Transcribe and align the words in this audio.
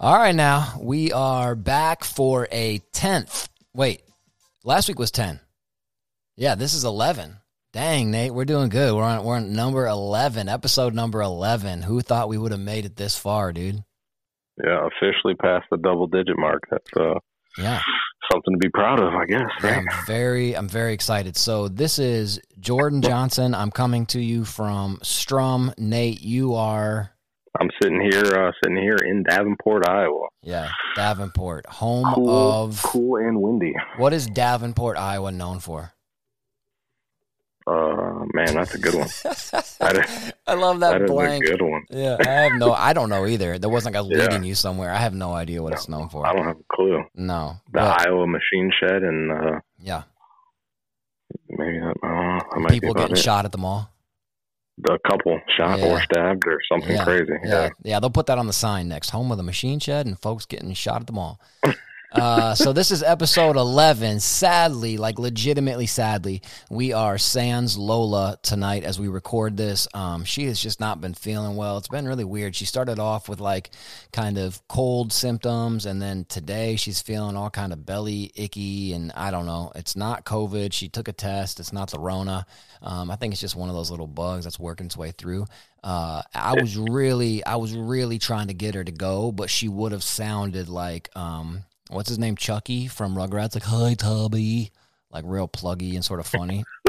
All 0.00 0.18
right, 0.18 0.34
now 0.34 0.80
we 0.80 1.12
are 1.12 1.54
back 1.54 2.02
for 2.02 2.48
a 2.50 2.80
10th. 2.92 3.48
Wait, 3.72 4.02
last 4.64 4.88
week 4.88 4.98
was 4.98 5.12
10. 5.12 5.38
Yeah, 6.36 6.56
this 6.56 6.74
is 6.74 6.84
11. 6.84 7.36
Dang, 7.72 8.10
Nate, 8.10 8.34
we're 8.34 8.44
doing 8.44 8.68
good. 8.68 8.96
We're 8.96 9.04
on 9.04 9.22
we're 9.22 9.36
on 9.36 9.52
number 9.52 9.86
11, 9.86 10.48
episode 10.48 10.92
number 10.92 11.22
11. 11.22 11.82
Who 11.82 12.00
thought 12.00 12.28
we 12.28 12.38
would 12.38 12.50
have 12.50 12.60
made 12.60 12.84
it 12.84 12.96
this 12.96 13.16
far, 13.16 13.52
dude? 13.52 13.84
Yeah, 14.64 14.86
officially 14.86 15.34
past 15.34 15.66
the 15.70 15.76
double 15.78 16.06
digit 16.06 16.38
mark. 16.38 16.62
That's 16.70 16.90
uh 16.98 17.14
Yeah. 17.58 17.80
something 18.30 18.54
to 18.54 18.58
be 18.58 18.68
proud 18.70 19.00
of, 19.00 19.14
I 19.14 19.24
guess. 19.26 19.50
Yeah. 19.62 19.78
I'm 19.78 19.86
very 20.06 20.54
I'm 20.54 20.68
very 20.68 20.92
excited. 20.92 21.36
So 21.36 21.68
this 21.68 21.98
is 21.98 22.40
Jordan 22.60 23.02
Johnson. 23.02 23.54
I'm 23.54 23.70
coming 23.70 24.06
to 24.06 24.20
you 24.20 24.44
from 24.44 24.98
Strum. 25.02 25.72
Nate, 25.78 26.20
you 26.22 26.54
are 26.54 27.10
I'm 27.60 27.70
sitting 27.82 28.00
here, 28.00 28.22
uh, 28.24 28.52
sitting 28.62 28.76
here 28.76 28.98
in 29.04 29.24
Davenport, 29.24 29.88
Iowa. 29.88 30.28
yeah, 30.42 30.68
Davenport, 30.94 31.66
home 31.66 32.04
Cool, 32.14 32.30
of 32.30 32.80
cool 32.84 33.16
and 33.16 33.40
windy. 33.40 33.74
what 33.96 34.12
is 34.12 34.26
Davenport, 34.28 34.96
Iowa 34.96 35.32
known 35.32 35.58
for? 35.58 35.92
Uh, 37.68 38.24
man, 38.32 38.54
that's 38.54 38.74
a 38.74 38.78
good 38.78 38.94
one. 38.94 39.08
That, 39.24 40.32
I 40.46 40.54
love 40.54 40.80
that, 40.80 41.00
that 41.00 41.06
blank. 41.08 41.44
a 41.44 41.48
good 41.50 41.60
one. 41.62 41.84
Yeah, 41.90 42.16
I 42.18 42.28
have 42.28 42.52
no. 42.54 42.72
I 42.72 42.92
don't 42.94 43.10
know 43.10 43.26
either. 43.26 43.58
There 43.58 43.68
wasn't 43.68 43.94
like 43.94 43.98
I 43.98 44.08
was 44.08 44.10
Yeah. 44.16 44.24
leading 44.24 44.44
you 44.44 44.54
somewhere. 44.54 44.90
I 44.90 44.96
have 44.96 45.14
no 45.14 45.32
idea 45.34 45.62
what 45.62 45.72
it's 45.74 45.88
known 45.88 46.08
for. 46.08 46.26
I 46.26 46.32
don't 46.32 46.44
have 46.46 46.56
a 46.56 46.74
clue. 46.74 47.04
No, 47.14 47.56
The 47.66 47.80
but, 47.80 48.06
Iowa 48.08 48.26
Machine 48.26 48.72
Shed, 48.80 49.02
and 49.02 49.30
uh, 49.32 49.60
yeah, 49.80 50.04
maybe 51.50 51.78
that, 51.80 51.94
uh, 52.02 52.40
that 52.54 52.60
might 52.60 52.70
people 52.72 52.94
getting 52.94 53.16
it. 53.16 53.18
shot 53.20 53.44
at 53.44 53.52
the 53.52 53.58
mall. 53.58 53.90
A 54.88 54.96
couple 55.10 55.38
shot 55.56 55.78
Yeah. 55.80 55.86
or 55.92 56.00
stabbed 56.02 56.46
or 56.46 56.58
something 56.70 56.94
Yeah, 56.94 57.04
crazy. 57.04 57.32
Yeah, 57.44 57.70
yeah, 57.82 57.98
they'll 58.00 58.10
put 58.10 58.26
that 58.26 58.38
on 58.38 58.46
the 58.46 58.52
sign 58.52 58.86
next. 58.88 59.10
Home 59.10 59.30
of 59.32 59.36
the 59.36 59.42
machine 59.42 59.80
shed 59.80 60.06
and 60.06 60.16
folks 60.18 60.46
getting 60.46 60.72
shot 60.72 61.00
at 61.00 61.06
the 61.08 61.12
mall. 61.12 61.40
Uh, 62.10 62.54
so 62.54 62.72
this 62.72 62.90
is 62.90 63.02
episode 63.02 63.56
11. 63.56 64.20
Sadly, 64.20 64.96
like 64.96 65.18
legitimately 65.18 65.86
sadly, 65.86 66.40
we 66.70 66.94
are 66.94 67.18
sans 67.18 67.76
Lola 67.76 68.38
tonight 68.42 68.82
as 68.82 68.98
we 68.98 69.08
record 69.08 69.58
this. 69.58 69.86
Um, 69.92 70.24
she 70.24 70.46
has 70.46 70.58
just 70.58 70.80
not 70.80 71.02
been 71.02 71.12
feeling 71.12 71.56
well. 71.56 71.76
It's 71.76 71.88
been 71.88 72.08
really 72.08 72.24
weird. 72.24 72.56
She 72.56 72.64
started 72.64 72.98
off 72.98 73.28
with 73.28 73.40
like 73.40 73.70
kind 74.10 74.38
of 74.38 74.66
cold 74.68 75.12
symptoms, 75.12 75.84
and 75.84 76.00
then 76.00 76.24
today 76.30 76.76
she's 76.76 77.02
feeling 77.02 77.36
all 77.36 77.50
kind 77.50 77.74
of 77.74 77.84
belly 77.84 78.32
icky, 78.34 78.94
and 78.94 79.12
I 79.12 79.30
don't 79.30 79.46
know. 79.46 79.70
It's 79.74 79.94
not 79.94 80.24
COVID. 80.24 80.72
She 80.72 80.88
took 80.88 81.08
a 81.08 81.12
test. 81.12 81.60
It's 81.60 81.74
not 81.74 81.90
the 81.90 81.98
Rona. 81.98 82.46
Um, 82.80 83.10
I 83.10 83.16
think 83.16 83.32
it's 83.32 83.40
just 83.40 83.56
one 83.56 83.68
of 83.68 83.74
those 83.74 83.90
little 83.90 84.06
bugs 84.06 84.44
that's 84.44 84.58
working 84.58 84.86
its 84.86 84.96
way 84.96 85.10
through. 85.10 85.44
Uh, 85.84 86.22
I 86.34 86.54
was 86.54 86.76
really, 86.76 87.44
I 87.44 87.56
was 87.56 87.76
really 87.76 88.18
trying 88.18 88.48
to 88.48 88.54
get 88.54 88.74
her 88.74 88.82
to 88.82 88.92
go, 88.92 89.30
but 89.30 89.50
she 89.50 89.68
would 89.68 89.92
have 89.92 90.02
sounded 90.02 90.68
like, 90.68 91.10
um, 91.14 91.64
what's 91.90 92.08
his 92.08 92.18
name, 92.18 92.36
Chuckie 92.36 92.86
from 92.86 93.14
Rugrats, 93.14 93.54
like 93.54 93.64
"Hi, 93.64 93.94
Tubby," 93.94 94.70
like 95.10 95.24
real 95.26 95.48
pluggy 95.48 95.94
and 95.94 96.04
sort 96.04 96.20
of 96.20 96.26
funny. 96.26 96.64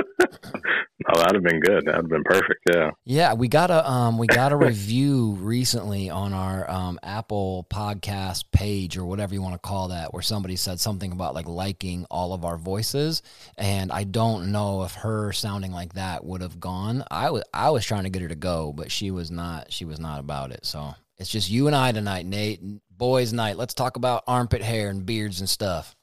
Oh, 1.07 1.17
that'd 1.17 1.35
have 1.35 1.43
been 1.43 1.61
good. 1.61 1.85
That'd 1.85 2.01
have 2.01 2.09
been 2.09 2.23
perfect. 2.23 2.59
Yeah. 2.69 2.91
Yeah, 3.05 3.33
we 3.33 3.47
got 3.47 3.71
a 3.71 3.89
um, 3.89 4.17
we 4.17 4.27
got 4.27 4.51
a 4.51 4.57
review 4.57 5.37
recently 5.39 6.09
on 6.09 6.33
our 6.33 6.69
um, 6.69 6.99
Apple 7.01 7.65
Podcast 7.71 8.43
page 8.51 8.97
or 8.97 9.05
whatever 9.05 9.33
you 9.33 9.41
want 9.41 9.55
to 9.55 9.59
call 9.59 9.87
that, 9.87 10.13
where 10.13 10.21
somebody 10.21 10.57
said 10.57 10.79
something 10.79 11.11
about 11.11 11.33
like 11.33 11.47
liking 11.47 12.05
all 12.11 12.33
of 12.33 12.43
our 12.43 12.57
voices, 12.57 13.23
and 13.57 13.91
I 13.91 14.03
don't 14.03 14.51
know 14.51 14.83
if 14.83 14.93
her 14.95 15.31
sounding 15.31 15.71
like 15.71 15.93
that 15.93 16.25
would 16.25 16.41
have 16.41 16.59
gone. 16.59 17.03
I 17.09 17.31
was 17.31 17.43
I 17.53 17.69
was 17.69 17.85
trying 17.85 18.03
to 18.03 18.09
get 18.09 18.21
her 18.21 18.27
to 18.27 18.35
go, 18.35 18.73
but 18.73 18.91
she 18.91 19.09
was 19.09 19.31
not. 19.31 19.71
She 19.71 19.85
was 19.85 19.99
not 19.99 20.19
about 20.19 20.51
it. 20.51 20.65
So 20.65 20.93
it's 21.17 21.29
just 21.29 21.49
you 21.49 21.67
and 21.67 21.75
I 21.75 21.93
tonight, 21.93 22.25
Nate. 22.25 22.61
Boys' 22.99 23.33
night. 23.33 23.57
Let's 23.57 23.73
talk 23.73 23.95
about 23.95 24.23
armpit 24.27 24.61
hair 24.61 24.89
and 24.89 25.05
beards 25.05 25.39
and 25.39 25.49
stuff. 25.49 25.95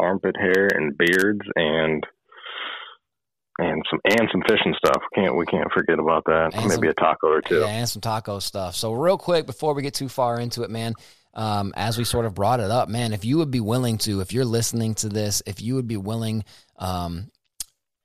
Armpit 0.00 0.34
hair 0.36 0.68
and 0.74 0.96
beards 0.98 1.42
and 1.54 2.04
and 3.58 3.82
some 3.90 4.00
and 4.04 4.28
some 4.32 4.42
fishing 4.48 4.74
stuff. 4.84 5.02
Can't 5.14 5.36
we 5.36 5.46
can't 5.46 5.70
forget 5.72 5.98
about 5.98 6.24
that. 6.26 6.50
And 6.54 6.66
Maybe 6.66 6.88
some- 6.88 6.88
a 6.88 6.94
taco 6.94 7.28
or 7.28 7.40
two. 7.42 7.60
Yeah, 7.60 7.66
and 7.66 7.88
some 7.88 8.02
taco 8.02 8.38
stuff. 8.38 8.74
So, 8.74 8.92
real 8.92 9.18
quick, 9.18 9.46
before 9.46 9.74
we 9.74 9.82
get 9.82 9.94
too 9.94 10.08
far 10.08 10.40
into 10.40 10.62
it, 10.62 10.70
man, 10.70 10.94
um, 11.34 11.72
as 11.76 11.96
we 11.98 12.04
sort 12.04 12.26
of 12.26 12.34
brought 12.34 12.60
it 12.60 12.70
up, 12.70 12.88
man, 12.88 13.12
if 13.12 13.24
you 13.24 13.38
would 13.38 13.50
be 13.50 13.60
willing 13.60 13.98
to, 13.98 14.20
if 14.20 14.32
you're 14.32 14.44
listening 14.44 14.94
to 14.96 15.08
this, 15.08 15.42
if 15.46 15.60
you 15.60 15.74
would 15.74 15.86
be 15.86 15.98
willing, 15.98 16.44
um, 16.78 17.30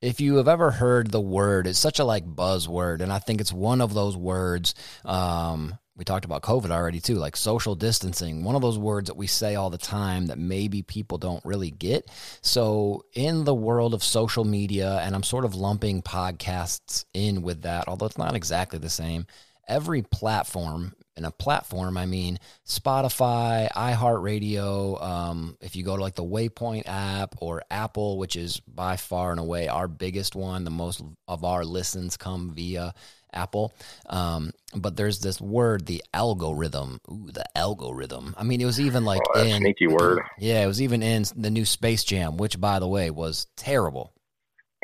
if 0.02 0.20
you 0.20 0.36
have 0.36 0.48
ever 0.48 0.70
heard 0.70 1.10
the 1.10 1.20
word, 1.20 1.66
it's 1.66 1.78
such 1.78 1.98
a 1.98 2.04
like 2.04 2.26
buzzword, 2.26 3.00
and 3.00 3.12
I 3.12 3.18
think 3.18 3.40
it's 3.40 3.52
one 3.52 3.80
of 3.80 3.94
those 3.94 4.16
words. 4.16 4.74
Um, 5.04 5.78
we 5.96 6.04
talked 6.04 6.24
about 6.24 6.42
COVID 6.42 6.70
already 6.70 7.00
too, 7.00 7.16
like 7.16 7.36
social 7.36 7.74
distancing. 7.74 8.44
One 8.44 8.54
of 8.54 8.62
those 8.62 8.78
words 8.78 9.08
that 9.08 9.16
we 9.16 9.26
say 9.26 9.54
all 9.54 9.70
the 9.70 9.78
time 9.78 10.26
that 10.26 10.38
maybe 10.38 10.82
people 10.82 11.18
don't 11.18 11.44
really 11.44 11.70
get. 11.70 12.10
So, 12.40 13.04
in 13.12 13.44
the 13.44 13.54
world 13.54 13.92
of 13.92 14.02
social 14.02 14.44
media, 14.44 14.98
and 15.02 15.14
I'm 15.14 15.22
sort 15.22 15.44
of 15.44 15.54
lumping 15.54 16.02
podcasts 16.02 17.04
in 17.12 17.42
with 17.42 17.62
that, 17.62 17.88
although 17.88 18.06
it's 18.06 18.18
not 18.18 18.34
exactly 18.34 18.78
the 18.78 18.90
same. 18.90 19.26
Every 19.68 20.02
platform 20.02 20.94
in 21.16 21.24
a 21.26 21.30
platform, 21.30 21.98
I 21.98 22.06
mean 22.06 22.38
Spotify, 22.66 23.70
iHeartRadio. 23.72 25.02
Um, 25.02 25.56
if 25.60 25.76
you 25.76 25.84
go 25.84 25.96
to 25.96 26.02
like 26.02 26.14
the 26.14 26.24
Waypoint 26.24 26.84
app 26.86 27.34
or 27.38 27.62
Apple, 27.70 28.18
which 28.18 28.34
is 28.34 28.60
by 28.60 28.96
far 28.96 29.30
and 29.30 29.38
away 29.38 29.68
our 29.68 29.88
biggest 29.88 30.34
one, 30.34 30.64
the 30.64 30.70
most 30.70 31.02
of 31.28 31.44
our 31.44 31.64
listens 31.64 32.16
come 32.16 32.50
via 32.54 32.94
Apple. 33.32 33.72
Um, 34.08 34.52
but 34.74 34.96
there's 34.96 35.20
this 35.20 35.40
word, 35.40 35.86
the 35.86 36.02
algorithm. 36.14 37.00
Ooh, 37.10 37.30
the 37.32 37.44
algorithm. 37.56 38.34
I 38.38 38.42
mean, 38.44 38.60
it 38.60 38.64
was 38.64 38.80
even 38.80 39.04
like 39.04 39.20
Oh, 39.34 39.42
in 39.42 39.60
sneaky 39.60 39.86
word. 39.88 40.20
yeah, 40.38 40.62
it 40.62 40.66
was 40.66 40.80
even 40.82 41.02
in 41.02 41.24
the 41.36 41.50
new 41.50 41.64
Space 41.64 42.04
Jam, 42.04 42.36
which 42.36 42.60
by 42.60 42.78
the 42.78 42.88
way 42.88 43.10
was 43.10 43.46
terrible. 43.56 44.12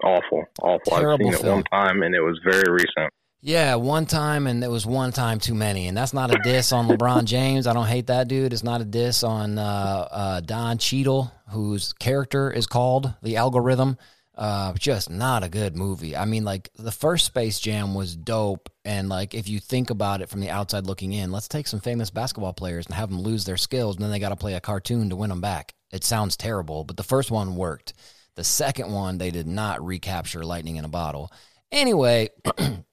Awful, 0.04 0.44
awful. 0.62 0.94
I've 0.94 1.00
Terrible 1.00 1.32
seen 1.32 1.46
it 1.46 1.50
one 1.50 1.64
time, 1.64 2.02
and 2.02 2.14
it 2.14 2.20
was 2.20 2.38
very 2.44 2.70
recent. 2.70 3.12
Yeah, 3.40 3.76
one 3.76 4.06
time, 4.06 4.46
and 4.48 4.62
it 4.64 4.70
was 4.70 4.84
one 4.86 5.12
time 5.12 5.38
too 5.38 5.54
many. 5.54 5.86
And 5.86 5.96
that's 5.96 6.12
not 6.12 6.34
a 6.34 6.38
diss 6.42 6.72
on 6.72 6.88
LeBron 6.88 7.24
James. 7.26 7.66
I 7.68 7.72
don't 7.72 7.86
hate 7.86 8.08
that 8.08 8.26
dude. 8.28 8.52
It's 8.52 8.64
not 8.64 8.80
a 8.80 8.84
diss 8.84 9.22
on 9.22 9.58
uh, 9.58 10.08
uh, 10.10 10.40
Don 10.40 10.78
Cheadle, 10.78 11.32
whose 11.50 11.92
character 11.94 12.50
is 12.50 12.66
called 12.66 13.12
the 13.22 13.36
algorithm. 13.36 13.96
Uh, 14.38 14.72
just 14.74 15.10
not 15.10 15.42
a 15.42 15.48
good 15.48 15.76
movie. 15.76 16.16
I 16.16 16.24
mean, 16.24 16.44
like 16.44 16.70
the 16.78 16.92
first 16.92 17.26
Space 17.26 17.58
Jam 17.58 17.92
was 17.92 18.14
dope, 18.14 18.70
and 18.84 19.08
like 19.08 19.34
if 19.34 19.48
you 19.48 19.58
think 19.58 19.90
about 19.90 20.20
it 20.20 20.28
from 20.28 20.38
the 20.38 20.48
outside 20.50 20.86
looking 20.86 21.12
in, 21.12 21.32
let's 21.32 21.48
take 21.48 21.66
some 21.66 21.80
famous 21.80 22.10
basketball 22.10 22.52
players 22.52 22.86
and 22.86 22.94
have 22.94 23.10
them 23.10 23.20
lose 23.20 23.44
their 23.44 23.56
skills, 23.56 23.96
and 23.96 24.04
then 24.04 24.12
they 24.12 24.20
got 24.20 24.28
to 24.28 24.36
play 24.36 24.54
a 24.54 24.60
cartoon 24.60 25.10
to 25.10 25.16
win 25.16 25.30
them 25.30 25.40
back. 25.40 25.74
It 25.90 26.04
sounds 26.04 26.36
terrible, 26.36 26.84
but 26.84 26.96
the 26.96 27.02
first 27.02 27.32
one 27.32 27.56
worked. 27.56 27.94
The 28.36 28.44
second 28.44 28.92
one, 28.92 29.18
they 29.18 29.32
did 29.32 29.48
not 29.48 29.84
recapture 29.84 30.44
lightning 30.44 30.76
in 30.76 30.84
a 30.84 30.88
bottle. 30.88 31.32
Anyway, 31.72 32.28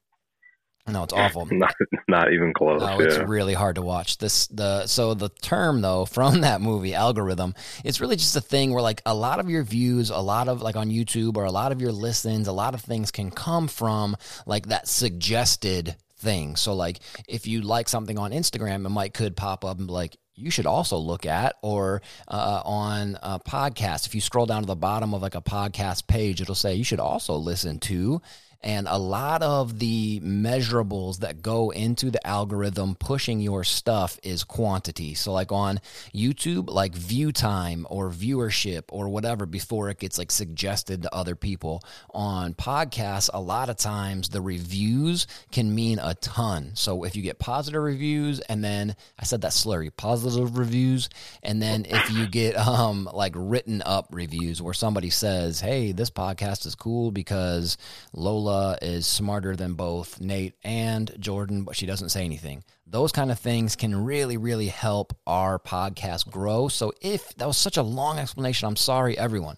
no, 0.88 1.04
it's 1.04 1.14
awful. 1.16 1.48
Not, 1.52 1.74
not 2.08 2.34
even 2.34 2.54
close. 2.54 2.82
No, 2.82 3.00
it's 3.00 3.18
yeah. 3.18 3.26
really 3.28 3.54
hard 3.54 3.76
to 3.76 3.82
watch. 3.82 4.18
This 4.18 4.48
the 4.48 4.86
so 4.88 5.14
the 5.14 5.30
term 5.30 5.82
though 5.82 6.06
from 6.16 6.42
that 6.42 6.62
movie 6.62 6.94
algorithm, 6.94 7.56
it's 7.84 8.00
really 8.00 8.16
just 8.16 8.36
a 8.36 8.42
thing 8.42 8.74
where 8.74 8.84
like 8.84 9.02
a 9.06 9.14
lot 9.14 9.40
of 9.40 9.50
your 9.50 9.64
views, 9.64 10.10
a 10.10 10.18
lot 10.18 10.48
of 10.48 10.62
like 10.62 10.76
on 10.76 10.90
YouTube 10.90 11.38
or 11.38 11.46
a 11.46 11.52
lot 11.52 11.72
of 11.72 11.82
your 11.82 11.92
listens, 11.92 12.48
a 12.48 12.54
lot 12.54 12.74
of 12.74 12.82
things 12.82 13.12
can 13.12 13.32
come 13.32 13.68
from 13.68 14.16
like 14.46 14.68
that 14.68 14.88
suggested 14.88 15.96
thing. 16.18 16.56
So 16.56 16.74
like 16.74 17.00
if 17.28 17.48
you 17.48 17.62
like 17.62 17.90
something 17.90 18.18
on 18.18 18.32
Instagram, 18.32 18.86
it 18.86 18.90
might 18.90 19.14
could 19.14 19.36
pop 19.36 19.66
up 19.66 19.78
and 19.78 19.88
be 19.88 19.94
like 19.94 20.18
you 20.38 20.52
should 20.52 20.66
also 20.66 20.98
look 20.98 21.26
at 21.26 21.56
or 21.62 22.02
uh, 22.28 22.62
on 22.66 23.18
a 23.24 23.40
podcast. 23.40 24.06
If 24.06 24.16
you 24.16 24.22
scroll 24.22 24.46
down 24.46 24.64
to 24.64 24.68
the 24.68 24.76
bottom 24.76 25.14
of 25.14 25.22
like 25.22 25.36
a 25.36 25.42
podcast 25.42 26.08
page, 26.08 26.42
it'll 26.42 26.56
say 26.56 26.76
you 26.76 26.84
should 26.84 27.00
also 27.00 27.36
listen 27.36 27.80
to 27.82 28.22
and 28.66 28.88
a 28.90 28.98
lot 28.98 29.44
of 29.44 29.78
the 29.78 30.20
measurables 30.22 31.20
that 31.20 31.44
go 31.44 31.70
into 31.70 32.10
the 32.10 32.26
algorithm 32.26 32.96
pushing 32.96 33.40
your 33.40 33.64
stuff 33.64 34.20
is 34.24 34.44
quantity. 34.44 35.14
So, 35.14 35.32
like 35.32 35.52
on 35.52 35.80
YouTube, 36.16 36.72
like 36.72 36.96
view 36.96 37.32
time 37.32 37.86
or 37.92 38.10
viewership 38.10 38.86
or 38.90 39.08
whatever 39.08 39.46
before 39.46 39.92
it 39.92 40.00
gets 40.00 40.18
like 40.18 40.32
suggested 40.32 41.04
to 41.04 41.14
other 41.14 41.36
people. 41.36 41.84
On 42.10 42.56
podcasts, 42.56 43.30
a 43.32 43.40
lot 43.40 43.70
of 43.70 43.78
times 43.78 44.30
the 44.30 44.42
reviews 44.42 45.28
can 45.52 45.76
mean 45.76 46.00
a 46.00 46.16
ton. 46.16 46.72
So, 46.74 47.04
if 47.04 47.16
you 47.16 47.22
get 47.22 47.38
positive 47.38 47.84
reviews 47.84 48.40
and 48.40 48.64
then 48.64 48.96
I 49.20 49.26
said 49.26 49.42
that 49.42 49.52
slurry, 49.52 49.96
positive 49.96 50.58
reviews, 50.58 51.08
and 51.44 51.62
then 51.62 51.86
if 51.88 52.10
you 52.10 52.26
get 52.26 52.58
um 52.68 53.08
like 53.14 53.34
written 53.36 53.84
up 53.86 54.08
reviews 54.10 54.60
where 54.60 54.74
somebody 54.74 55.12
says, 55.12 55.60
"Hey, 55.60 55.92
this 55.92 56.10
podcast 56.10 56.66
is 56.66 56.74
cool 56.74 57.12
because 57.12 57.78
Lola 58.12 58.55
is 58.82 59.06
smarter 59.08 59.56
than 59.56 59.74
both 59.74 60.20
Nate 60.20 60.56
and 60.64 61.12
Jordan, 61.20 61.64
but 61.64 61.76
she 61.76 61.86
doesn't 61.86 62.10
say 62.10 62.24
anything." 62.26 62.64
Those 62.88 63.12
kind 63.12 63.32
of 63.32 63.40
things 63.40 63.76
can 63.76 63.96
really, 64.06 64.38
really 64.38 64.68
help 64.68 65.18
our 65.26 65.58
podcast 65.58 66.30
grow. 66.30 66.68
So, 66.68 66.94
if 67.02 67.34
that 67.36 67.48
was 67.48 67.58
such 67.58 67.78
a 67.78 67.84
long 67.84 68.20
explanation, 68.20 68.68
I'm 68.68 68.76
sorry, 68.76 69.18
everyone. 69.18 69.58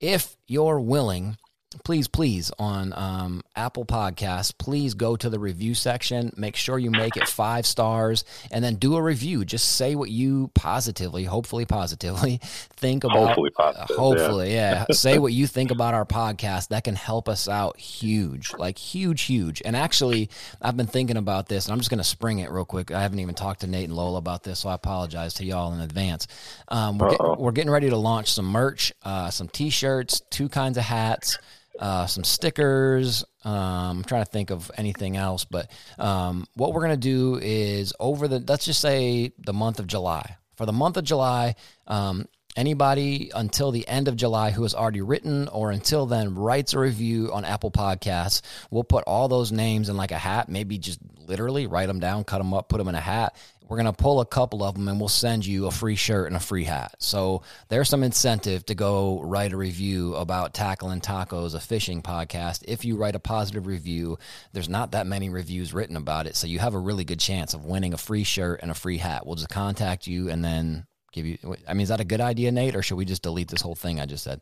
If 0.00 0.36
you're 0.46 0.80
willing, 0.80 1.36
please, 1.84 2.08
please, 2.08 2.50
on 2.58 2.92
um, 2.94 3.42
Apple 3.54 3.84
Podcasts, 3.84 4.56
please 4.56 4.94
go 4.94 5.16
to 5.16 5.28
the 5.30 5.38
review 5.38 5.74
section. 5.74 6.32
Make 6.36 6.56
sure 6.56 6.78
you 6.78 6.90
make 6.90 7.16
it 7.16 7.28
five 7.28 7.66
stars 7.66 8.24
and 8.50 8.64
then 8.64 8.76
do 8.76 8.96
a 8.96 9.02
review. 9.02 9.44
Just 9.44 9.76
say 9.76 9.94
what 9.94 10.10
you 10.10 10.50
positively, 10.54 11.24
hopefully 11.24 11.64
positively, 11.64 12.40
think 12.76 13.04
about. 13.04 13.28
Hopefully 13.28 13.50
positive, 13.50 13.86
yeah. 13.90 13.96
Hopefully, 13.96 14.54
yeah. 14.54 14.84
say 14.92 15.18
what 15.18 15.32
you 15.32 15.46
think 15.46 15.70
about 15.70 15.94
our 15.94 16.04
podcast. 16.04 16.68
That 16.68 16.84
can 16.84 16.94
help 16.94 17.28
us 17.28 17.48
out 17.48 17.78
huge, 17.78 18.52
like 18.54 18.78
huge, 18.78 19.22
huge. 19.22 19.62
And 19.64 19.76
actually, 19.76 20.30
I've 20.60 20.76
been 20.76 20.86
thinking 20.86 21.16
about 21.16 21.48
this, 21.48 21.66
and 21.66 21.72
I'm 21.72 21.78
just 21.78 21.90
going 21.90 21.98
to 21.98 22.04
spring 22.04 22.38
it 22.40 22.50
real 22.50 22.64
quick. 22.64 22.90
I 22.90 23.02
haven't 23.02 23.20
even 23.20 23.34
talked 23.34 23.60
to 23.60 23.66
Nate 23.66 23.84
and 23.84 23.96
Lola 23.96 24.18
about 24.18 24.42
this, 24.42 24.60
so 24.60 24.68
I 24.68 24.74
apologize 24.74 25.34
to 25.34 25.44
y'all 25.44 25.72
in 25.72 25.80
advance. 25.80 26.26
Um, 26.68 26.98
we're, 26.98 27.10
get, 27.10 27.20
we're 27.38 27.52
getting 27.52 27.70
ready 27.70 27.90
to 27.90 27.96
launch 27.96 28.32
some 28.32 28.46
merch, 28.46 28.92
uh, 29.02 29.30
some 29.30 29.48
t-shirts, 29.48 30.20
two 30.30 30.48
kinds 30.48 30.78
of 30.78 30.84
hats 30.84 31.38
uh, 31.78 32.06
some 32.06 32.24
stickers. 32.24 33.24
Um, 33.44 33.98
I'm 33.98 34.04
trying 34.04 34.24
to 34.24 34.30
think 34.30 34.50
of 34.50 34.70
anything 34.76 35.16
else, 35.16 35.44
but 35.44 35.70
um, 35.98 36.46
what 36.54 36.72
we're 36.72 36.82
gonna 36.82 36.96
do 36.96 37.38
is 37.40 37.92
over 38.00 38.28
the 38.28 38.42
let's 38.46 38.64
just 38.64 38.80
say 38.80 39.32
the 39.38 39.52
month 39.52 39.78
of 39.78 39.86
July. 39.86 40.36
For 40.56 40.64
the 40.64 40.72
month 40.72 40.96
of 40.96 41.04
July, 41.04 41.54
um, 41.86 42.26
anybody 42.56 43.30
until 43.34 43.70
the 43.70 43.86
end 43.86 44.08
of 44.08 44.16
July 44.16 44.50
who 44.50 44.62
has 44.62 44.74
already 44.74 45.02
written 45.02 45.48
or 45.48 45.70
until 45.70 46.06
then 46.06 46.34
writes 46.34 46.72
a 46.72 46.78
review 46.78 47.30
on 47.32 47.44
Apple 47.44 47.70
Podcasts, 47.70 48.40
we'll 48.70 48.84
put 48.84 49.04
all 49.04 49.28
those 49.28 49.52
names 49.52 49.88
in 49.88 49.96
like 49.96 50.12
a 50.12 50.18
hat. 50.18 50.48
Maybe 50.48 50.78
just 50.78 50.98
literally 51.28 51.66
write 51.66 51.86
them 51.86 52.00
down, 52.00 52.24
cut 52.24 52.38
them 52.38 52.54
up, 52.54 52.68
put 52.68 52.78
them 52.78 52.88
in 52.88 52.94
a 52.94 53.00
hat. 53.00 53.36
We're 53.68 53.76
going 53.76 53.92
to 53.92 54.02
pull 54.02 54.20
a 54.20 54.26
couple 54.26 54.62
of 54.62 54.76
them 54.76 54.86
and 54.86 55.00
we'll 55.00 55.08
send 55.08 55.44
you 55.44 55.66
a 55.66 55.72
free 55.72 55.96
shirt 55.96 56.28
and 56.28 56.36
a 56.36 56.40
free 56.40 56.62
hat. 56.62 56.94
So 57.00 57.42
there's 57.68 57.88
some 57.88 58.04
incentive 58.04 58.64
to 58.66 58.76
go 58.76 59.20
write 59.22 59.52
a 59.52 59.56
review 59.56 60.14
about 60.14 60.54
Tackle 60.54 60.90
and 60.90 61.02
Tacos, 61.02 61.54
a 61.54 61.60
fishing 61.60 62.00
podcast. 62.00 62.62
If 62.68 62.84
you 62.84 62.96
write 62.96 63.16
a 63.16 63.18
positive 63.18 63.66
review, 63.66 64.18
there's 64.52 64.68
not 64.68 64.92
that 64.92 65.08
many 65.08 65.30
reviews 65.30 65.74
written 65.74 65.96
about 65.96 66.28
it. 66.28 66.36
So 66.36 66.46
you 66.46 66.60
have 66.60 66.74
a 66.74 66.78
really 66.78 67.04
good 67.04 67.18
chance 67.18 67.54
of 67.54 67.64
winning 67.64 67.92
a 67.92 67.98
free 67.98 68.22
shirt 68.24 68.60
and 68.62 68.70
a 68.70 68.74
free 68.74 68.98
hat. 68.98 69.26
We'll 69.26 69.34
just 69.34 69.48
contact 69.48 70.06
you 70.06 70.30
and 70.30 70.44
then 70.44 70.86
give 71.12 71.26
you. 71.26 71.38
I 71.66 71.74
mean, 71.74 71.82
is 71.82 71.88
that 71.88 72.00
a 72.00 72.04
good 72.04 72.20
idea, 72.20 72.52
Nate, 72.52 72.76
or 72.76 72.82
should 72.82 72.96
we 72.96 73.04
just 73.04 73.22
delete 73.22 73.48
this 73.48 73.62
whole 73.62 73.74
thing 73.74 73.98
I 73.98 74.06
just 74.06 74.22
said? 74.22 74.40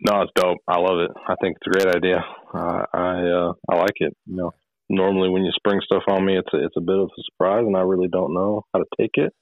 No, 0.00 0.22
it's 0.22 0.32
dope. 0.34 0.58
I 0.68 0.78
love 0.78 0.98
it. 0.98 1.10
I 1.28 1.34
think 1.40 1.56
it's 1.56 1.66
a 1.66 1.82
great 1.82 1.96
idea. 1.96 2.24
Uh, 2.52 2.84
I 2.92 3.22
uh, 3.22 3.52
I 3.70 3.76
like 3.76 3.96
it. 3.96 4.14
You 4.26 4.36
know, 4.36 4.54
normally 4.88 5.28
when 5.28 5.44
you 5.44 5.52
spring 5.52 5.80
stuff 5.84 6.02
on 6.08 6.24
me, 6.24 6.36
it's 6.36 6.52
a, 6.52 6.64
it's 6.64 6.76
a 6.76 6.80
bit 6.80 6.96
of 6.96 7.08
a 7.08 7.22
surprise, 7.32 7.64
and 7.66 7.76
I 7.76 7.80
really 7.80 8.08
don't 8.08 8.34
know 8.34 8.64
how 8.72 8.80
to 8.80 8.86
take 9.00 9.12
it. 9.14 9.32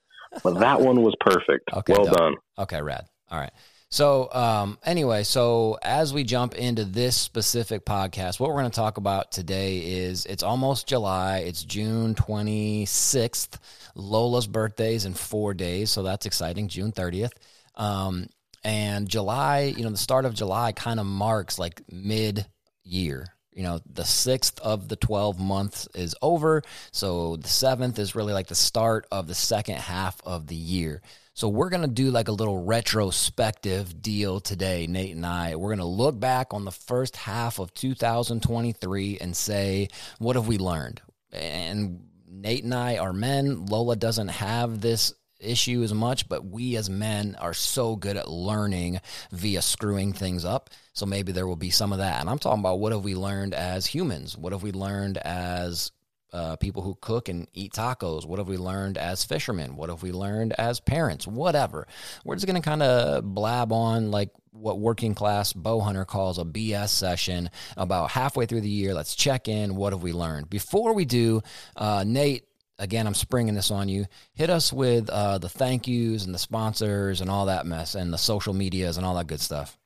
But 0.42 0.60
that 0.60 0.80
one 0.80 1.02
was 1.02 1.14
perfect. 1.20 1.68
Okay, 1.74 1.92
well 1.92 2.06
dope. 2.06 2.16
done. 2.16 2.34
Okay, 2.58 2.80
rad. 2.80 3.06
All 3.30 3.38
right. 3.38 3.52
So, 3.90 4.32
um, 4.32 4.78
anyway, 4.86 5.22
so 5.22 5.78
as 5.82 6.14
we 6.14 6.24
jump 6.24 6.54
into 6.54 6.86
this 6.86 7.14
specific 7.14 7.84
podcast, 7.84 8.40
what 8.40 8.48
we're 8.48 8.60
going 8.60 8.70
to 8.70 8.74
talk 8.74 8.96
about 8.96 9.30
today 9.32 9.78
is 9.80 10.24
it's 10.24 10.42
almost 10.42 10.86
July. 10.86 11.40
It's 11.40 11.62
June 11.62 12.14
26th. 12.14 13.58
Lola's 13.94 14.46
birthday 14.46 14.94
is 14.94 15.04
in 15.04 15.12
four 15.12 15.52
days. 15.52 15.90
So 15.90 16.02
that's 16.02 16.24
exciting. 16.24 16.68
June 16.68 16.92
30th. 16.92 17.32
Um, 17.74 18.28
and 18.64 19.08
July, 19.08 19.74
you 19.76 19.84
know, 19.84 19.90
the 19.90 19.98
start 19.98 20.24
of 20.24 20.32
July 20.32 20.72
kind 20.72 20.98
of 20.98 21.04
marks 21.04 21.58
like 21.58 21.82
mid 21.90 22.46
year. 22.84 23.26
You 23.52 23.62
know, 23.62 23.80
the 23.92 24.04
sixth 24.04 24.58
of 24.60 24.88
the 24.88 24.96
12 24.96 25.38
months 25.38 25.88
is 25.94 26.14
over. 26.22 26.62
So 26.90 27.36
the 27.36 27.48
seventh 27.48 27.98
is 27.98 28.14
really 28.14 28.32
like 28.32 28.46
the 28.46 28.54
start 28.54 29.06
of 29.12 29.26
the 29.26 29.34
second 29.34 29.76
half 29.76 30.20
of 30.24 30.46
the 30.46 30.56
year. 30.56 31.02
So 31.34 31.48
we're 31.48 31.70
going 31.70 31.82
to 31.82 31.88
do 31.88 32.10
like 32.10 32.28
a 32.28 32.32
little 32.32 32.62
retrospective 32.62 34.02
deal 34.02 34.40
today, 34.40 34.86
Nate 34.86 35.16
and 35.16 35.24
I. 35.24 35.56
We're 35.56 35.70
going 35.70 35.78
to 35.78 35.84
look 35.84 36.18
back 36.20 36.52
on 36.52 36.64
the 36.64 36.70
first 36.70 37.16
half 37.16 37.58
of 37.58 37.72
2023 37.72 39.18
and 39.18 39.34
say, 39.34 39.88
what 40.18 40.36
have 40.36 40.46
we 40.46 40.58
learned? 40.58 41.00
And 41.32 42.04
Nate 42.28 42.64
and 42.64 42.74
I 42.74 42.98
are 42.98 43.14
men. 43.14 43.66
Lola 43.66 43.96
doesn't 43.96 44.28
have 44.28 44.80
this 44.80 45.14
issue 45.42 45.82
as 45.82 45.92
much, 45.92 46.28
but 46.28 46.44
we 46.44 46.76
as 46.76 46.88
men 46.88 47.36
are 47.38 47.54
so 47.54 47.96
good 47.96 48.16
at 48.16 48.30
learning 48.30 49.00
via 49.30 49.62
screwing 49.62 50.12
things 50.12 50.44
up. 50.44 50.70
So 50.92 51.06
maybe 51.06 51.32
there 51.32 51.46
will 51.46 51.56
be 51.56 51.70
some 51.70 51.92
of 51.92 51.98
that. 51.98 52.20
And 52.20 52.28
I'm 52.28 52.38
talking 52.38 52.60
about 52.60 52.80
what 52.80 52.92
have 52.92 53.04
we 53.04 53.14
learned 53.14 53.54
as 53.54 53.86
humans? 53.86 54.36
What 54.36 54.52
have 54.52 54.62
we 54.62 54.72
learned 54.72 55.18
as 55.18 55.90
uh, 56.32 56.56
people 56.56 56.82
who 56.82 56.96
cook 57.00 57.28
and 57.28 57.48
eat 57.54 57.72
tacos? 57.72 58.26
What 58.26 58.38
have 58.38 58.48
we 58.48 58.56
learned 58.56 58.98
as 58.98 59.24
fishermen? 59.24 59.76
What 59.76 59.90
have 59.90 60.02
we 60.02 60.12
learned 60.12 60.54
as 60.54 60.80
parents? 60.80 61.26
Whatever. 61.26 61.86
We're 62.24 62.36
just 62.36 62.46
going 62.46 62.60
to 62.60 62.66
kind 62.66 62.82
of 62.82 63.34
blab 63.34 63.72
on 63.72 64.10
like 64.10 64.30
what 64.52 64.78
working 64.78 65.14
class 65.14 65.52
bow 65.52 65.80
hunter 65.80 66.04
calls 66.04 66.38
a 66.38 66.44
BS 66.44 66.90
session 66.90 67.50
about 67.76 68.10
halfway 68.10 68.46
through 68.46 68.60
the 68.60 68.68
year. 68.68 68.94
Let's 68.94 69.14
check 69.14 69.48
in. 69.48 69.76
What 69.76 69.92
have 69.92 70.02
we 70.02 70.12
learned? 70.12 70.50
Before 70.50 70.92
we 70.92 71.04
do, 71.04 71.42
uh, 71.76 72.04
Nate, 72.06 72.46
again, 72.82 73.06
I'm 73.06 73.14
springing 73.14 73.54
this 73.54 73.70
on 73.70 73.88
you. 73.88 74.06
Hit 74.34 74.50
us 74.50 74.72
with 74.72 75.08
uh, 75.08 75.38
the 75.38 75.48
thank 75.48 75.86
yous 75.86 76.26
and 76.26 76.34
the 76.34 76.38
sponsors 76.38 77.20
and 77.20 77.30
all 77.30 77.46
that 77.46 77.64
mess 77.64 77.94
and 77.94 78.12
the 78.12 78.18
social 78.18 78.52
medias 78.52 78.96
and 78.96 79.06
all 79.06 79.14
that 79.14 79.28
good 79.28 79.40
stuff. 79.40 79.78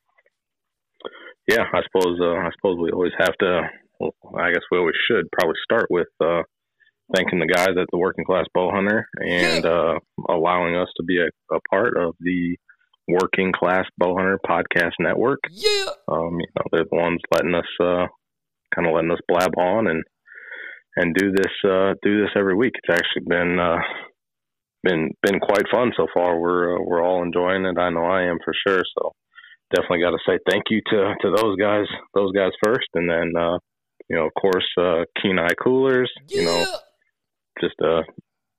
Yeah, 1.46 1.64
I 1.72 1.80
suppose 1.84 2.18
uh, 2.20 2.34
I 2.34 2.50
suppose 2.56 2.78
we 2.80 2.90
always 2.90 3.12
have 3.18 3.36
to. 3.38 3.60
Well, 4.00 4.12
I 4.36 4.50
guess 4.50 4.62
we 4.70 4.78
always 4.78 4.96
should 5.08 5.30
probably 5.30 5.54
start 5.62 5.86
with 5.90 6.08
uh, 6.22 6.42
thanking 7.14 7.38
the 7.38 7.46
guys 7.46 7.76
at 7.80 7.86
the 7.92 7.98
Working 7.98 8.24
Class 8.24 8.46
Bow 8.52 8.70
Hunter 8.70 9.06
and 9.20 9.64
uh, 9.64 9.94
allowing 10.28 10.74
us 10.74 10.88
to 10.96 11.04
be 11.04 11.18
a, 11.18 11.54
a, 11.54 11.60
part 11.70 11.96
of 11.96 12.14
the 12.20 12.56
Working 13.08 13.52
Class 13.52 13.86
Bow 13.96 14.16
Hunter 14.16 14.40
Podcast 14.44 14.92
Network. 14.98 15.38
Yeah, 15.50 15.86
um, 16.08 16.40
you 16.40 16.46
know 16.56 16.64
they're 16.72 16.84
the 16.90 16.96
ones 16.96 17.20
letting 17.32 17.54
us 17.54 17.68
uh, 17.80 18.06
kind 18.74 18.88
of 18.88 18.94
letting 18.94 19.12
us 19.12 19.20
blab 19.28 19.52
on 19.56 19.86
and 19.86 20.02
and 20.96 21.14
do 21.14 21.30
this 21.30 21.52
uh, 21.64 21.94
do 22.02 22.22
this 22.22 22.30
every 22.36 22.54
week. 22.54 22.72
It's 22.74 22.98
actually 22.98 23.26
been 23.28 23.58
uh, 23.58 23.78
been 24.82 25.10
been 25.22 25.40
quite 25.40 25.64
fun 25.72 25.92
so 25.96 26.06
far. 26.12 26.38
We're 26.38 26.76
uh, 26.76 26.82
we're 26.82 27.02
all 27.02 27.22
enjoying 27.22 27.64
it. 27.66 27.78
I 27.78 27.90
know 27.90 28.04
I 28.04 28.22
am 28.22 28.38
for 28.44 28.54
sure. 28.66 28.82
So 28.98 29.12
definitely 29.74 30.00
got 30.00 30.10
to 30.10 30.18
say 30.26 30.38
thank 30.48 30.64
you 30.70 30.80
to 30.90 31.14
to 31.20 31.30
those 31.36 31.56
guys 31.56 31.86
those 32.14 32.32
guys 32.32 32.52
first, 32.64 32.88
and 32.94 33.08
then 33.08 33.32
uh, 33.38 33.58
you 34.08 34.16
know 34.16 34.26
of 34.26 34.32
course 34.40 34.66
uh, 34.78 35.04
Kenai 35.20 35.54
Coolers. 35.62 36.10
Yeah. 36.28 36.40
You 36.40 36.46
know, 36.46 36.64
just 37.60 37.76
a 37.82 38.02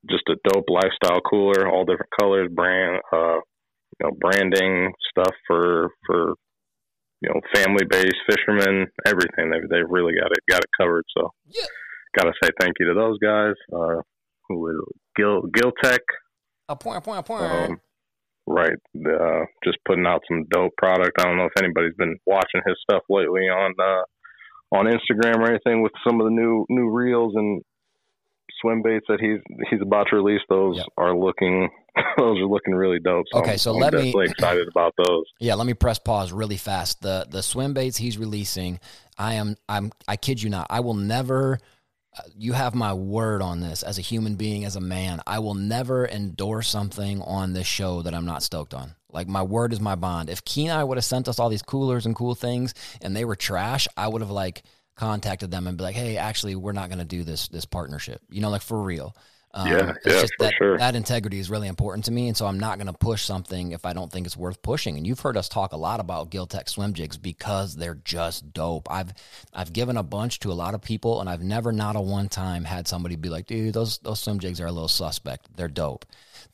just 0.10 0.24
a 0.30 0.36
dope 0.48 0.70
lifestyle 0.70 1.22
cooler, 1.22 1.68
all 1.68 1.86
different 1.86 2.12
colors, 2.20 2.50
brand 2.54 3.02
uh, 3.12 3.40
you 4.00 4.04
know 4.04 4.12
branding 4.20 4.94
stuff 5.10 5.34
for 5.48 5.90
for 6.06 6.34
you 7.22 7.30
know 7.30 7.42
family 7.56 7.86
based 7.90 8.16
fishermen, 8.30 8.88
everything. 9.08 9.50
They've 9.50 9.70
they've 9.70 9.90
really 9.90 10.14
got 10.14 10.32
it 10.32 10.44
got 10.50 10.62
it 10.62 10.70
covered. 10.80 11.06
So 11.18 11.32
yeah. 11.48 11.66
Got 12.16 12.26
to 12.26 12.34
say 12.44 12.50
thank 12.60 12.74
you 12.80 12.88
to 12.88 12.94
those 12.94 13.18
guys. 13.20 13.56
Uh, 13.74 14.02
who 14.48 14.70
is 14.70 14.76
Gil 15.16 15.42
Gil 15.54 15.72
Tech. 15.84 16.02
A 16.70 16.76
point, 16.76 16.98
a 16.98 17.02
point, 17.02 17.20
a 17.20 17.24
point. 17.24 17.44
Um, 17.44 17.82
right. 18.46 18.78
Uh, 18.96 19.46
just 19.64 19.78
putting 19.86 20.06
out 20.06 20.22
some 20.28 20.46
dope 20.52 20.76
product. 20.78 21.20
I 21.20 21.24
don't 21.24 21.38
know 21.38 21.46
if 21.46 21.64
anybody's 21.64 21.96
been 21.98 22.18
watching 22.26 22.62
his 22.66 22.76
stuff 22.90 23.04
lately 23.10 23.44
on 23.44 23.74
uh, 23.80 24.76
on 24.76 24.86
Instagram 24.86 25.38
or 25.38 25.50
anything 25.50 25.82
with 25.82 25.94
some 26.06 26.20
of 26.20 26.26
the 26.26 26.32
new 26.32 26.66
new 26.70 26.90
reels 26.90 27.34
and 27.36 27.62
swim 28.62 28.82
baits 28.82 29.06
that 29.08 29.20
he's 29.20 29.40
he's 29.70 29.82
about 29.82 30.08
to 30.10 30.18
release. 30.18 30.42
Those 30.50 30.78
yep. 30.78 30.88
are 30.98 31.16
looking 31.16 31.70
those 32.18 32.40
are 32.40 32.48
looking 32.48 32.74
really 32.74 33.00
dope. 33.00 33.26
So 33.32 33.40
okay, 33.40 33.58
so 33.58 33.74
I'm 33.74 33.80
let 33.80 33.94
me 33.94 34.14
excited 34.24 34.68
about 34.68 34.94
those. 34.98 35.24
Yeah, 35.40 35.56
let 35.56 35.68
me 35.68 35.74
press 35.74 36.00
pause 36.00 36.32
really 36.32 36.58
fast. 36.58 37.02
The 37.02 37.28
the 37.30 37.42
swim 37.42 37.74
baits 37.74 37.98
he's 37.98 38.18
releasing, 38.18 38.80
I 39.18 39.36
am 39.36 39.56
I'm 39.70 39.92
I 40.08 40.18
kid 40.18 40.42
you 40.42 40.50
not, 40.50 40.68
I 40.70 40.82
will 40.82 40.96
never 40.96 41.60
you 42.38 42.54
have 42.54 42.76
my 42.76 42.94
word 42.94 43.42
on 43.42 43.60
this 43.60 43.84
as 43.84 43.98
a 43.98 44.02
human 44.02 44.36
being, 44.36 44.66
as 44.66 44.76
a 44.76 44.82
man. 44.82 45.22
I 45.28 45.40
will 45.40 45.54
never 45.54 46.08
endorse 46.08 46.70
something 46.70 47.22
on 47.22 47.54
this 47.54 47.68
show 47.68 48.02
that 48.02 48.14
I'm 48.14 48.26
not 48.26 48.44
stoked 48.44 48.74
on. 48.74 48.96
Like 49.12 49.28
my 49.28 49.44
word 49.44 49.74
is 49.74 49.80
my 49.80 49.96
bond. 49.96 50.30
If 50.30 50.44
Kenai 50.46 50.84
would 50.84 50.98
have 50.98 51.06
sent 51.06 51.28
us 51.28 51.40
all 51.40 51.50
these 51.50 51.62
coolers 51.62 52.06
and 52.06 52.16
cool 52.16 52.36
things 52.36 52.74
and 53.02 53.16
they 53.16 53.26
were 53.26 53.36
trash, 53.36 53.88
I 53.96 54.08
would 54.08 54.22
have 54.22 54.32
like 54.32 54.64
contacted 54.96 55.52
them 55.52 55.68
and 55.68 55.78
be 55.78 55.84
like, 55.84 55.96
"Hey, 55.96 56.18
actually, 56.18 56.56
we're 56.56 56.74
not 56.74 56.90
going 56.90 57.00
to 57.00 57.06
do 57.06 57.24
this 57.24 57.48
this 57.48 57.66
partnership." 57.66 58.22
You 58.30 58.42
know, 58.42 58.50
like 58.50 58.62
for 58.62 58.82
real. 58.82 59.16
Um, 59.54 59.68
yeah, 59.68 59.94
yeah, 60.06 60.22
for 60.22 60.28
that, 60.40 60.54
sure. 60.58 60.78
That 60.78 60.96
integrity 60.96 61.40
is 61.40 61.50
really 61.50 61.68
important 61.68 62.06
to 62.06 62.12
me, 62.12 62.28
and 62.28 62.36
so 62.36 62.46
I'm 62.46 62.60
not 62.60 62.78
going 62.78 62.88
to 62.88 62.94
push 62.94 63.24
something 63.24 63.72
if 63.72 63.86
I 63.86 63.94
don't 63.94 64.12
think 64.12 64.28
it's 64.28 64.38
worth 64.38 64.62
pushing. 64.62 64.98
And 64.98 65.08
you've 65.08 65.22
heard 65.22 65.38
us 65.38 65.50
talk 65.50 65.72
a 65.72 65.78
lot 65.78 66.00
about 66.00 66.30
Giltech 66.30 66.70
swim 66.70 66.94
jigs 66.94 67.18
because 67.18 67.76
they're 67.76 67.96
just 67.96 68.54
dope. 68.54 68.92
I've 68.92 69.14
I've 69.54 69.74
given 69.74 69.98
a 69.98 70.04
bunch 70.04 70.40
to 70.40 70.52
a 70.52 70.54
lot 70.54 70.76
of 70.76 70.82
people, 70.82 71.22
and 71.22 71.30
I've 71.30 71.42
never 71.42 71.72
not 71.72 71.96
a 71.96 72.02
one 72.02 72.30
time 72.30 72.66
had 72.66 72.88
somebody 72.88 73.16
be 73.16 73.30
like, 73.30 73.48
"Dude, 73.48 73.74
those 73.74 73.98
those 74.00 74.20
swim 74.20 74.40
jigs 74.40 74.62
are 74.62 74.68
a 74.68 74.72
little 74.72 74.88
suspect. 74.90 75.48
They're 75.56 75.68
dope." 75.68 76.06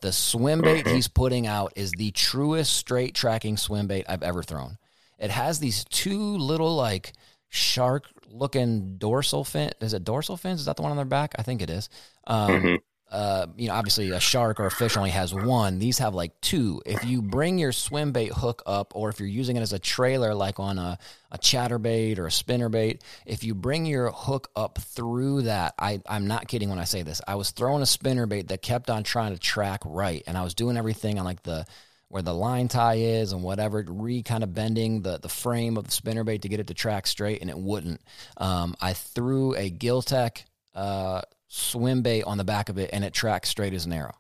The 0.01 0.11
swim 0.11 0.61
bait 0.61 0.87
he's 0.87 1.07
putting 1.07 1.47
out 1.47 1.73
is 1.75 1.91
the 1.91 2.11
truest 2.11 2.73
straight 2.73 3.15
tracking 3.15 3.57
swim 3.57 3.87
bait 3.87 4.05
I've 4.07 4.23
ever 4.23 4.43
thrown. 4.43 4.77
It 5.17 5.31
has 5.31 5.59
these 5.59 5.83
two 5.85 6.37
little 6.37 6.75
like 6.75 7.13
shark 7.49 8.05
looking 8.33 8.97
dorsal 8.97 9.43
fin. 9.43 9.71
Is 9.79 9.93
it 9.93 10.03
dorsal 10.03 10.37
fins? 10.37 10.59
Is 10.59 10.65
that 10.65 10.75
the 10.75 10.81
one 10.81 10.91
on 10.91 10.97
their 10.97 11.05
back? 11.05 11.35
I 11.37 11.43
think 11.43 11.61
it 11.61 11.69
is. 11.69 11.89
Um, 12.25 12.49
mm-hmm. 12.49 12.75
uh, 13.11 13.45
you 13.55 13.67
know, 13.67 13.75
obviously 13.75 14.09
a 14.09 14.19
shark 14.19 14.59
or 14.59 14.65
a 14.65 14.71
fish 14.71 14.97
only 14.97 15.11
has 15.11 15.33
one. 15.33 15.77
These 15.77 15.99
have 15.99 16.15
like 16.15 16.39
two. 16.41 16.81
If 16.85 17.05
you 17.05 17.21
bring 17.21 17.59
your 17.59 17.71
swim 17.71 18.11
bait 18.11 18.31
hook 18.33 18.63
up, 18.65 18.93
or 18.95 19.09
if 19.09 19.19
you're 19.19 19.29
using 19.29 19.55
it 19.55 19.61
as 19.61 19.71
a 19.71 19.79
trailer, 19.79 20.33
like 20.33 20.59
on 20.59 20.79
a, 20.79 20.97
a 21.31 21.37
chatterbait 21.37 22.17
or 22.17 22.25
a 22.25 22.31
spinnerbait, 22.31 23.01
if 23.25 23.43
you 23.43 23.53
bring 23.53 23.85
your 23.85 24.11
hook 24.11 24.49
up 24.55 24.79
through 24.79 25.43
that, 25.43 25.75
I, 25.77 26.01
I'm 26.07 26.27
not 26.27 26.47
kidding 26.47 26.69
when 26.69 26.79
I 26.79 26.85
say 26.85 27.03
this. 27.03 27.21
I 27.27 27.35
was 27.35 27.51
throwing 27.51 27.81
a 27.83 27.85
spinnerbait 27.85 28.47
that 28.47 28.61
kept 28.61 28.89
on 28.89 29.03
trying 29.03 29.33
to 29.33 29.39
track 29.39 29.81
right, 29.85 30.23
and 30.25 30.37
I 30.37 30.43
was 30.43 30.55
doing 30.55 30.75
everything 30.75 31.19
on 31.19 31.25
like 31.25 31.43
the 31.43 31.65
where 32.13 32.21
the 32.21 32.31
line 32.31 32.67
tie 32.67 32.97
is 32.97 33.31
and 33.31 33.41
whatever, 33.41 33.83
re 33.87 34.21
kind 34.21 34.43
of 34.43 34.53
bending 34.53 35.01
the, 35.01 35.17
the 35.17 35.27
frame 35.27 35.77
of 35.77 35.85
the 35.85 35.89
spinnerbait 35.89 36.43
to 36.43 36.47
get 36.47 36.59
it 36.59 36.67
to 36.67 36.73
track 36.75 37.07
straight, 37.07 37.41
and 37.41 37.49
it 37.49 37.57
wouldn't. 37.57 37.99
Um, 38.37 38.75
I 38.79 38.93
threw 38.93 39.55
a 39.55 39.71
Giltech 39.71 40.43
uh, 40.75 41.23
swim 41.47 42.03
bait 42.03 42.21
on 42.21 42.37
the 42.37 42.43
back 42.43 42.69
of 42.69 42.77
it, 42.77 42.91
and 42.93 43.03
it 43.03 43.13
tracks 43.13 43.49
straight 43.49 43.73
as 43.73 43.87
an 43.87 43.93
arrow. 43.93 44.13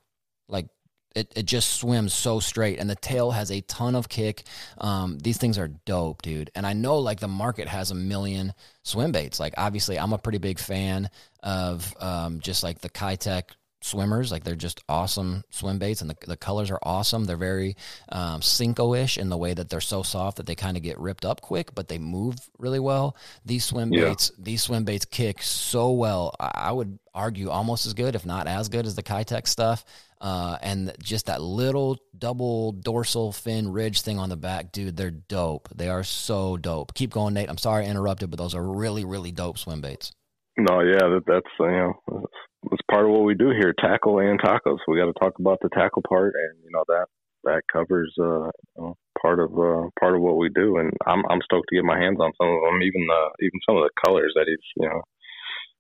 Like 0.49 0.69
it, 1.13 1.33
it 1.35 1.45
just 1.45 1.69
swims 1.73 2.15
so 2.15 2.39
straight 2.39 2.79
and 2.79 2.89
the 2.89 2.95
tail 2.95 3.29
has 3.29 3.51
a 3.51 3.61
ton 3.61 3.93
of 3.93 4.09
kick 4.09 4.41
um, 4.79 5.19
these 5.19 5.37
things 5.37 5.59
are 5.59 5.67
dope 5.67 6.23
dude 6.23 6.49
and 6.55 6.65
i 6.65 6.73
know 6.73 6.97
like 6.97 7.19
the 7.19 7.27
market 7.27 7.67
has 7.67 7.91
a 7.91 7.95
million 7.95 8.51
swim 8.81 9.11
baits 9.11 9.39
like 9.39 9.53
obviously 9.55 9.99
i'm 9.99 10.11
a 10.11 10.17
pretty 10.17 10.39
big 10.39 10.57
fan 10.57 11.11
of 11.43 11.93
um, 11.99 12.39
just 12.39 12.63
like 12.63 12.79
the 12.79 12.89
Keitech 12.89 13.43
swimmers. 13.83 14.31
Like 14.31 14.43
they're 14.43 14.55
just 14.55 14.83
awesome 14.87 15.43
swim 15.49 15.79
baits, 15.79 16.01
and 16.01 16.09
the, 16.09 16.15
the 16.25 16.37
colors 16.37 16.71
are 16.71 16.79
awesome. 16.83 17.25
They're 17.25 17.37
very 17.37 17.75
um, 18.09 18.41
Senko-ish 18.41 19.17
in 19.17 19.29
the 19.29 19.37
way 19.37 19.53
that 19.53 19.69
they're 19.69 19.81
so 19.81 20.03
soft 20.03 20.37
that 20.37 20.45
they 20.45 20.55
kind 20.55 20.77
of 20.77 20.83
get 20.83 20.99
ripped 20.99 21.25
up 21.25 21.41
quick, 21.41 21.75
but 21.75 21.87
they 21.87 21.97
move 21.97 22.35
really 22.57 22.79
well. 22.79 23.15
These 23.45 23.65
swim 23.65 23.93
yeah. 23.93 24.05
baits, 24.05 24.31
these 24.37 24.63
swim 24.63 24.85
baits 24.85 25.05
kick 25.05 25.41
so 25.41 25.91
well. 25.91 26.35
I, 26.39 26.71
would 26.71 26.97
argue 27.13 27.49
almost 27.49 27.85
as 27.85 27.93
good, 27.93 28.15
if 28.15 28.25
not 28.25 28.47
as 28.47 28.69
good, 28.69 28.85
as 28.85 28.95
the 28.95 29.03
Keitech 29.03 29.47
stuff. 29.47 29.85
Uh, 30.19 30.57
and 30.61 30.93
just 31.03 31.25
that 31.25 31.41
little 31.41 31.99
double 32.17 32.71
dorsal 32.71 33.33
fin 33.33 33.69
ridge 33.69 34.01
thing 34.01 34.17
on 34.17 34.29
the 34.29 34.37
back, 34.37 34.71
dude, 34.71 34.95
they're 34.95 35.11
dope. 35.11 35.67
They 35.75 35.89
are 35.89 36.03
so 36.03 36.55
dope. 36.55 36.93
Keep 36.93 37.11
going, 37.11 37.33
Nate. 37.33 37.49
I'm 37.49 37.57
sorry 37.57 37.85
I 37.85 37.89
interrupted, 37.89 38.29
but 38.29 38.39
those 38.39 38.55
are 38.55 38.63
really, 38.63 39.03
really 39.03 39.33
dope 39.33 39.57
swim 39.57 39.81
baits. 39.81 40.13
No, 40.57 40.79
yeah, 40.79 41.09
that, 41.09 41.23
that's 41.27 41.47
you 41.59 41.65
know 41.65 42.25
it's 42.71 42.81
part 42.89 43.05
of 43.05 43.11
what 43.11 43.25
we 43.25 43.35
do 43.35 43.49
here, 43.49 43.73
tackle 43.77 44.19
and 44.19 44.39
tacos. 44.41 44.79
We 44.87 44.97
got 44.99 45.11
to 45.11 45.19
talk 45.19 45.33
about 45.39 45.59
the 45.61 45.69
tackle 45.73 46.03
part, 46.07 46.33
and 46.35 46.63
you 46.63 46.71
know 46.71 46.83
that 46.87 47.05
that 47.43 47.61
covers 47.71 48.13
uh, 48.19 48.49
you 48.75 48.79
know, 48.79 48.97
part 49.21 49.39
of 49.39 49.51
uh, 49.51 49.89
part 49.99 50.15
of 50.15 50.21
what 50.21 50.37
we 50.37 50.49
do. 50.49 50.77
And 50.77 50.91
I'm 51.05 51.23
I'm 51.29 51.41
stoked 51.43 51.67
to 51.69 51.75
get 51.75 51.85
my 51.85 51.99
hands 51.99 52.17
on 52.19 52.31
some 52.39 52.49
of 52.49 52.61
them, 52.63 52.81
even 52.81 53.07
the 53.07 53.21
even 53.41 53.59
some 53.67 53.77
of 53.77 53.83
the 53.83 54.01
colors 54.05 54.33
that 54.35 54.45
he's 54.47 54.65
you 54.77 54.89
know 54.89 55.01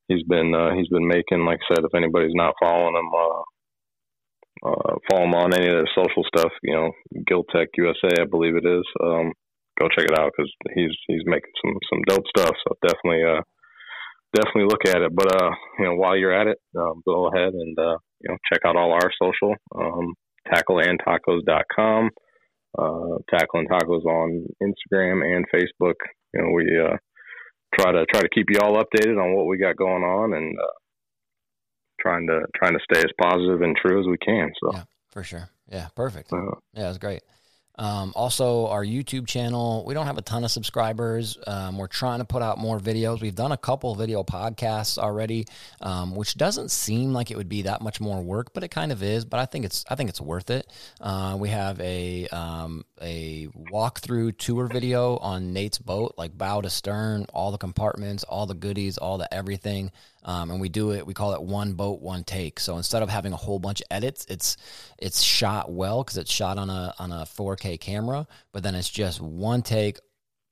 he's 0.07 0.23
been 0.23 0.53
uh, 0.53 0.73
he's 0.75 0.89
been 0.89 1.07
making. 1.07 1.45
Like 1.45 1.59
I 1.69 1.75
said, 1.75 1.85
if 1.85 1.95
anybody's 1.95 2.35
not 2.35 2.55
following 2.61 2.95
him, 2.95 3.09
uh, 3.13 3.41
uh, 4.69 4.95
follow 5.09 5.25
him 5.25 5.35
on 5.35 5.53
any 5.53 5.67
of 5.67 5.73
their 5.73 5.91
social 5.95 6.23
stuff. 6.35 6.51
You 6.63 6.73
know, 6.73 6.91
Giltech 7.29 7.67
USA, 7.77 8.21
I 8.21 8.25
believe 8.25 8.55
it 8.55 8.65
is. 8.65 8.85
Um, 9.01 9.33
go 9.79 9.87
check 9.89 10.05
it 10.05 10.19
out 10.19 10.31
because 10.35 10.51
he's 10.75 10.91
he's 11.07 11.25
making 11.25 11.53
some 11.63 11.75
some 11.89 12.01
dope 12.07 12.27
stuff. 12.37 12.55
So 12.67 12.75
definitely 12.85 13.23
uh 13.23 13.41
definitely 14.33 14.65
look 14.65 14.85
at 14.87 15.01
it. 15.01 15.15
But 15.15 15.41
uh, 15.41 15.51
you 15.79 15.85
know, 15.85 15.95
while 15.95 16.17
you're 16.17 16.33
at 16.33 16.47
it, 16.47 16.57
um, 16.77 17.01
go 17.05 17.27
ahead 17.27 17.53
and 17.53 17.77
uh, 17.77 17.97
you 18.21 18.29
know 18.29 18.37
check 18.51 18.61
out 18.65 18.75
all 18.75 18.91
our 18.93 19.11
social 19.21 19.55
um, 19.75 20.13
tackleandtacos.com, 20.51 22.09
uh, 22.77 23.17
tackle 23.29 23.59
and 23.59 23.69
tacos 23.69 24.05
on 24.05 24.45
Instagram 24.61 25.23
and 25.23 25.45
Facebook. 25.53 25.95
You 26.33 26.41
know, 26.41 26.51
we 26.53 26.79
uh, 26.79 26.97
try 27.79 27.91
to 27.91 28.05
try 28.11 28.21
to 28.21 28.29
keep 28.33 28.47
you 28.49 28.59
all 28.61 28.75
updated 28.75 29.21
on 29.21 29.35
what 29.35 29.47
we 29.47 29.57
got 29.57 29.77
going 29.77 30.03
on 30.03 30.33
and 30.33 30.57
uh, 30.57 30.73
trying 32.01 32.27
to 32.27 32.41
trying 32.55 32.73
to 32.73 32.79
stay 32.91 32.99
as 32.99 33.11
positive 33.21 33.61
and 33.61 33.75
true 33.75 33.99
as 33.99 34.07
we 34.07 34.17
can. 34.17 34.51
So 34.61 34.73
yeah, 34.73 34.83
for 35.11 35.23
sure. 35.23 35.49
Yeah, 35.71 35.87
perfect. 35.95 36.33
Uh, 36.33 36.55
yeah, 36.73 36.89
it's 36.89 36.97
great. 36.97 37.21
Um, 37.75 38.13
also, 38.15 38.67
our 38.67 38.83
YouTube 38.83 39.27
channel, 39.27 39.83
we 39.85 39.93
don't 39.93 40.05
have 40.05 40.17
a 40.17 40.21
ton 40.21 40.43
of 40.43 40.51
subscribers. 40.51 41.37
Um, 41.47 41.77
we're 41.77 41.87
trying 41.87 42.19
to 42.19 42.25
put 42.25 42.41
out 42.43 42.57
more 42.57 42.79
videos. 42.79 43.21
We've 43.21 43.33
done 43.33 43.51
a 43.51 43.57
couple 43.57 43.95
video 43.95 44.23
podcasts 44.23 44.97
already, 44.97 45.45
um, 45.81 46.15
which 46.15 46.35
doesn't 46.35 46.69
seem 46.69 47.13
like 47.13 47.31
it 47.31 47.37
would 47.37 47.49
be 47.49 47.63
that 47.63 47.81
much 47.81 47.99
more 47.99 48.21
work, 48.21 48.53
but 48.53 48.63
it 48.63 48.69
kind 48.69 48.91
of 48.91 49.01
is. 49.01 49.25
But 49.25 49.39
I 49.39 49.45
think 49.45 49.65
it's 49.65 49.83
I 49.89 49.95
think 49.95 50.09
it's 50.09 50.21
worth 50.21 50.49
it. 50.49 50.67
Uh, 51.01 51.35
we 51.39 51.49
have 51.49 51.79
a 51.81 52.27
um, 52.27 52.85
a 53.01 53.47
walkthrough 53.71 54.37
tour 54.37 54.67
video 54.67 55.17
on 55.17 55.53
Nate's 55.53 55.79
boat, 55.79 56.13
like 56.17 56.37
bow 56.37 56.61
to 56.61 56.69
stern, 56.69 57.25
all 57.33 57.51
the 57.51 57.57
compartments, 57.57 58.23
all 58.23 58.45
the 58.45 58.53
goodies, 58.53 58.97
all 58.97 59.17
the 59.17 59.33
everything. 59.33 59.91
Um, 60.25 60.51
and 60.51 60.61
we 60.61 60.69
do 60.69 60.91
it. 60.91 61.05
We 61.05 61.13
call 61.13 61.33
it 61.33 61.41
one 61.41 61.73
boat, 61.73 62.01
one 62.01 62.23
take. 62.23 62.59
So 62.59 62.77
instead 62.77 63.03
of 63.03 63.09
having 63.09 63.33
a 63.33 63.37
whole 63.37 63.59
bunch 63.59 63.81
of 63.81 63.87
edits, 63.91 64.25
it's 64.29 64.57
it's 64.97 65.21
shot 65.21 65.71
well 65.71 66.03
because 66.03 66.17
it's 66.17 66.31
shot 66.31 66.57
on 66.57 66.69
a 66.69 66.93
on 66.99 67.11
a 67.11 67.25
4K 67.25 67.79
camera. 67.79 68.27
But 68.51 68.63
then 68.63 68.75
it's 68.75 68.89
just 68.89 69.21
one 69.21 69.61
take, 69.61 69.99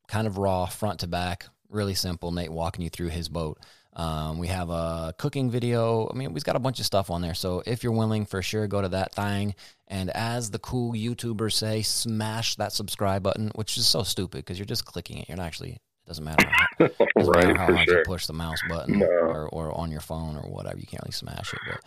kind 0.08 0.28
of 0.28 0.38
raw, 0.38 0.66
front 0.66 1.00
to 1.02 1.08
back, 1.08 1.46
really 1.70 1.96
simple. 1.96 2.32
Nate 2.32 2.52
walking 2.52 2.84
you 2.84 2.90
through 2.90 3.10
his 3.10 3.30
boat. 3.30 3.60
Um, 3.94 4.38
we 4.38 4.48
have 4.48 4.70
a 4.70 5.14
cooking 5.18 5.52
video. 5.52 6.10
I 6.10 6.16
mean, 6.16 6.34
we've 6.34 6.44
got 6.44 6.56
a 6.56 6.60
bunch 6.60 6.80
of 6.80 6.86
stuff 6.86 7.12
on 7.12 7.22
there. 7.22 7.34
So 7.34 7.62
if 7.66 7.84
you're 7.84 7.92
willing, 7.92 8.26
for 8.26 8.42
sure, 8.42 8.68
go 8.68 8.82
to 8.82 8.90
that 8.90 9.14
thing. 9.14 9.54
And 9.88 10.10
as 10.12 10.50
the 10.50 10.60
cool 10.60 10.94
YouTubers 10.94 11.54
say, 11.54 11.82
smash 11.82 12.56
that 12.56 12.72
subscribe 12.72 13.24
button, 13.24 13.52
which 13.56 13.78
is 13.78 13.88
so 13.88 14.04
stupid 14.04 14.38
because 14.38 14.58
you're 14.58 14.66
just 14.66 14.86
clicking 14.86 15.18
it. 15.18 15.28
You're 15.28 15.38
not 15.38 15.48
actually 15.48 15.80
Doesn't 16.12 16.26
matter. 16.26 16.46
How, 16.46 16.88
doesn't 16.88 17.08
right, 17.16 17.48
matter 17.48 17.58
how 17.58 17.66
hard 17.74 17.88
sure. 17.88 18.00
you 18.00 18.04
push 18.04 18.26
the 18.26 18.34
mouse 18.34 18.60
button 18.68 19.00
No. 19.00 19.06
or, 19.06 19.48
or 19.48 19.72
on 19.80 19.92
your 19.92 20.02
phone 20.02 20.36
or 20.36 20.42
whatever. 20.42 20.78
You 20.78 20.86
can't 20.86 21.02
really 21.04 21.14
smash 21.14 21.54
it. 21.54 21.60
But 21.66 21.80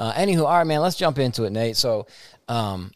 uh, 0.00 0.12
anywho, 0.12 0.44
all 0.44 0.56
right, 0.58 0.66
man. 0.66 0.80
Let's 0.82 0.94
jump 0.94 1.18
into 1.18 1.42
it, 1.42 1.50
Nate. 1.50 1.76
So, 1.76 2.06
um, 2.46 2.92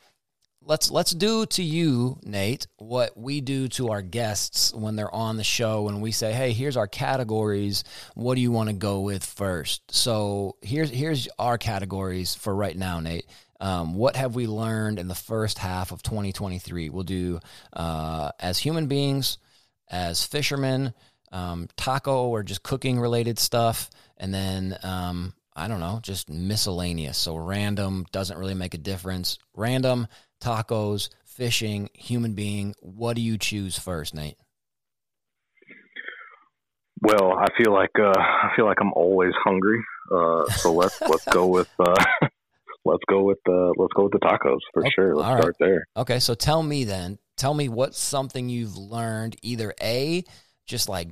let's 0.62 0.88
let's 0.93 1.11
do 1.11 1.45
to 1.47 1.62
you, 1.64 2.21
Nate, 2.23 2.69
what 2.76 3.16
we 3.16 3.40
do 3.40 3.66
to 3.71 3.88
our 3.88 4.00
guests 4.00 4.73
when 4.73 4.95
they're 4.95 5.12
on 5.12 5.37
the 5.38 5.43
show. 5.43 5.88
and 5.88 6.00
we 6.00 6.12
say, 6.12 6.33
"Hey, 6.33 6.52
here's 6.52 6.76
our 6.76 6.87
categories. 6.87 7.83
What 8.14 8.37
do 8.37 8.40
you 8.40 8.52
want 8.52 8.69
to 8.69 8.75
go 8.76 9.00
with 9.00 9.25
first? 9.25 9.83
So 9.90 10.55
here's 10.62 10.90
here's 10.90 11.26
our 11.37 11.59
categories 11.59 12.37
for 12.37 12.55
right 12.55 12.76
now, 12.76 13.00
Nate. 13.00 13.26
Um, 13.59 13.95
what 13.97 14.14
have 14.14 14.37
we 14.37 14.47
learned 14.47 15.00
in 15.00 15.09
the 15.09 15.16
first 15.16 15.59
half 15.59 15.90
of 15.90 16.02
2023? 16.05 16.90
We'll 16.90 17.02
do 17.02 17.40
uh, 17.73 18.31
as 18.38 18.59
human 18.59 18.87
beings, 18.87 19.38
as 19.88 20.25
fishermen, 20.25 20.95
um, 21.33 21.69
taco 21.76 22.28
or 22.28 22.43
just 22.43 22.62
cooking 22.62 22.99
related 22.99 23.38
stuff, 23.38 23.90
and 24.16 24.33
then 24.33 24.76
um, 24.83 25.35
I 25.55 25.69
don't 25.69 25.81
know, 25.81 26.00
just 26.02 26.28
miscellaneous. 26.28 27.19
So 27.19 27.37
random 27.37 28.07
doesn't 28.12 28.38
really 28.38 28.55
make 28.55 28.75
a 28.75 28.78
difference. 28.78 29.38
Random 29.55 30.07
tacos, 30.40 31.09
fishing, 31.25 31.88
human 31.95 32.35
being. 32.35 32.75
What 32.81 33.16
do 33.16 33.23
you 33.23 33.38
choose 33.38 33.78
first, 33.78 34.14
Nate? 34.14 34.37
Well, 37.02 37.33
I 37.38 37.47
feel 37.57 37.73
like 37.73 37.90
uh, 37.99 38.19
I 38.19 38.50
feel 38.57 38.64
like 38.64 38.78
I'm 38.81 38.93
always 38.95 39.33
hungry. 39.45 39.83
Uh, 40.12 40.45
so 40.50 40.73
let's 40.73 41.00
let's 41.00 41.25
go 41.26 41.47
with 41.47 41.69
uh, 41.78 41.95
let's 42.85 43.02
go 43.09 43.23
with 43.23 43.38
uh, 43.49 43.73
let's 43.76 43.93
go 43.95 44.05
with 44.05 44.12
the 44.12 44.19
tacos 44.19 44.59
for 44.73 44.83
Okay, 44.83 44.90
sure. 44.95 45.14
Let's 45.14 45.28
right. 45.28 45.43
start 45.43 45.57
there. 45.61 45.85
Okay, 45.97 46.19
so 46.19 46.35
tell 46.35 46.62
me 46.62 46.85
then. 46.85 47.19
Tell 47.37 47.55
me 47.55 47.69
what's 47.69 47.99
something 47.99 48.49
you've 48.49 48.76
learned. 48.76 49.37
Either 49.43 49.75
a, 49.83 50.25
just 50.66 50.88
like, 50.88 51.09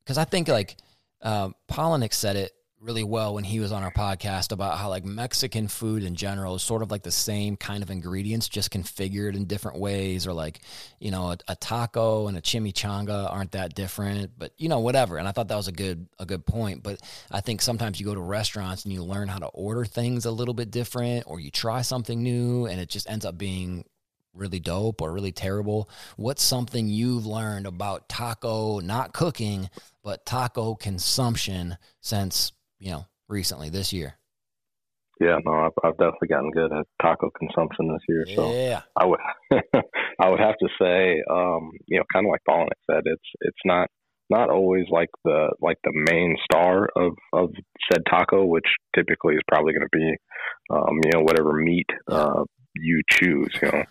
because 0.00 0.18
I 0.18 0.24
think 0.24 0.48
like 0.48 0.76
uh, 1.22 1.50
Polinick 1.68 2.12
said 2.12 2.36
it 2.36 2.52
really 2.84 3.02
well 3.02 3.34
when 3.34 3.44
he 3.44 3.60
was 3.60 3.72
on 3.72 3.82
our 3.82 3.90
podcast 3.90 4.52
about 4.52 4.76
how 4.76 4.90
like 4.90 5.04
Mexican 5.04 5.68
food 5.68 6.04
in 6.04 6.14
general 6.14 6.54
is 6.54 6.62
sort 6.62 6.82
of 6.82 6.90
like 6.90 7.02
the 7.02 7.10
same 7.10 7.56
kind 7.56 7.82
of 7.82 7.90
ingredients, 7.90 8.48
just 8.48 8.70
configured 8.70 9.34
in 9.34 9.46
different 9.46 9.78
ways, 9.78 10.26
or 10.26 10.32
like 10.34 10.60
you 11.00 11.10
know 11.10 11.30
a, 11.30 11.38
a 11.48 11.56
taco 11.56 12.28
and 12.28 12.36
a 12.36 12.42
chimichanga 12.42 13.30
aren't 13.32 13.52
that 13.52 13.74
different, 13.74 14.32
but 14.36 14.52
you 14.58 14.68
know 14.68 14.80
whatever. 14.80 15.16
And 15.16 15.26
I 15.26 15.32
thought 15.32 15.48
that 15.48 15.56
was 15.56 15.68
a 15.68 15.72
good 15.72 16.06
a 16.18 16.26
good 16.26 16.44
point. 16.44 16.82
But 16.82 17.00
I 17.30 17.40
think 17.40 17.62
sometimes 17.62 17.98
you 17.98 18.06
go 18.06 18.14
to 18.14 18.20
restaurants 18.20 18.84
and 18.84 18.92
you 18.92 19.02
learn 19.02 19.28
how 19.28 19.38
to 19.38 19.46
order 19.46 19.84
things 19.84 20.26
a 20.26 20.30
little 20.30 20.54
bit 20.54 20.70
different, 20.70 21.24
or 21.26 21.40
you 21.40 21.50
try 21.50 21.80
something 21.80 22.22
new, 22.22 22.66
and 22.66 22.80
it 22.80 22.90
just 22.90 23.08
ends 23.08 23.24
up 23.24 23.38
being 23.38 23.84
really 24.34 24.60
dope 24.60 25.00
or 25.00 25.12
really 25.12 25.32
terrible? 25.32 25.88
What's 26.16 26.42
something 26.42 26.88
you've 26.88 27.26
learned 27.26 27.66
about 27.66 28.08
taco, 28.08 28.80
not 28.80 29.12
cooking, 29.12 29.70
but 30.02 30.26
taco 30.26 30.74
consumption 30.74 31.76
since, 32.00 32.52
you 32.78 32.90
know, 32.90 33.06
recently 33.28 33.70
this 33.70 33.92
year? 33.92 34.18
Yeah, 35.20 35.38
no, 35.44 35.52
I've, 35.52 35.72
I've 35.84 35.96
definitely 35.96 36.28
gotten 36.28 36.50
good 36.50 36.72
at 36.72 36.86
taco 37.00 37.30
consumption 37.38 37.88
this 37.88 38.02
year. 38.08 38.26
So 38.34 38.52
Yeah. 38.52 38.82
I 38.96 39.06
would 39.06 39.20
I 40.20 40.28
would 40.28 40.40
have 40.40 40.56
to 40.58 40.68
say, 40.80 41.22
um, 41.30 41.70
you 41.86 41.98
know, 41.98 42.04
kind 42.12 42.26
of 42.26 42.30
like 42.30 42.40
Polnick 42.48 42.80
said, 42.90 43.02
it's 43.04 43.28
it's 43.40 43.58
not 43.64 43.88
not 44.30 44.50
always 44.50 44.86
like 44.90 45.10
the 45.24 45.50
like 45.60 45.78
the 45.84 45.92
main 46.10 46.36
star 46.44 46.88
of 46.96 47.12
of 47.32 47.50
said 47.92 48.02
taco, 48.08 48.44
which 48.44 48.66
typically 48.94 49.34
is 49.34 49.42
probably 49.48 49.72
going 49.72 49.86
to 49.90 49.98
be, 49.98 50.16
um, 50.70 50.98
you 51.04 51.10
know, 51.14 51.20
whatever 51.20 51.52
meat 51.52 51.86
uh, 52.10 52.42
you 52.74 53.02
choose. 53.08 53.54
You 53.62 53.70
know, 53.70 53.84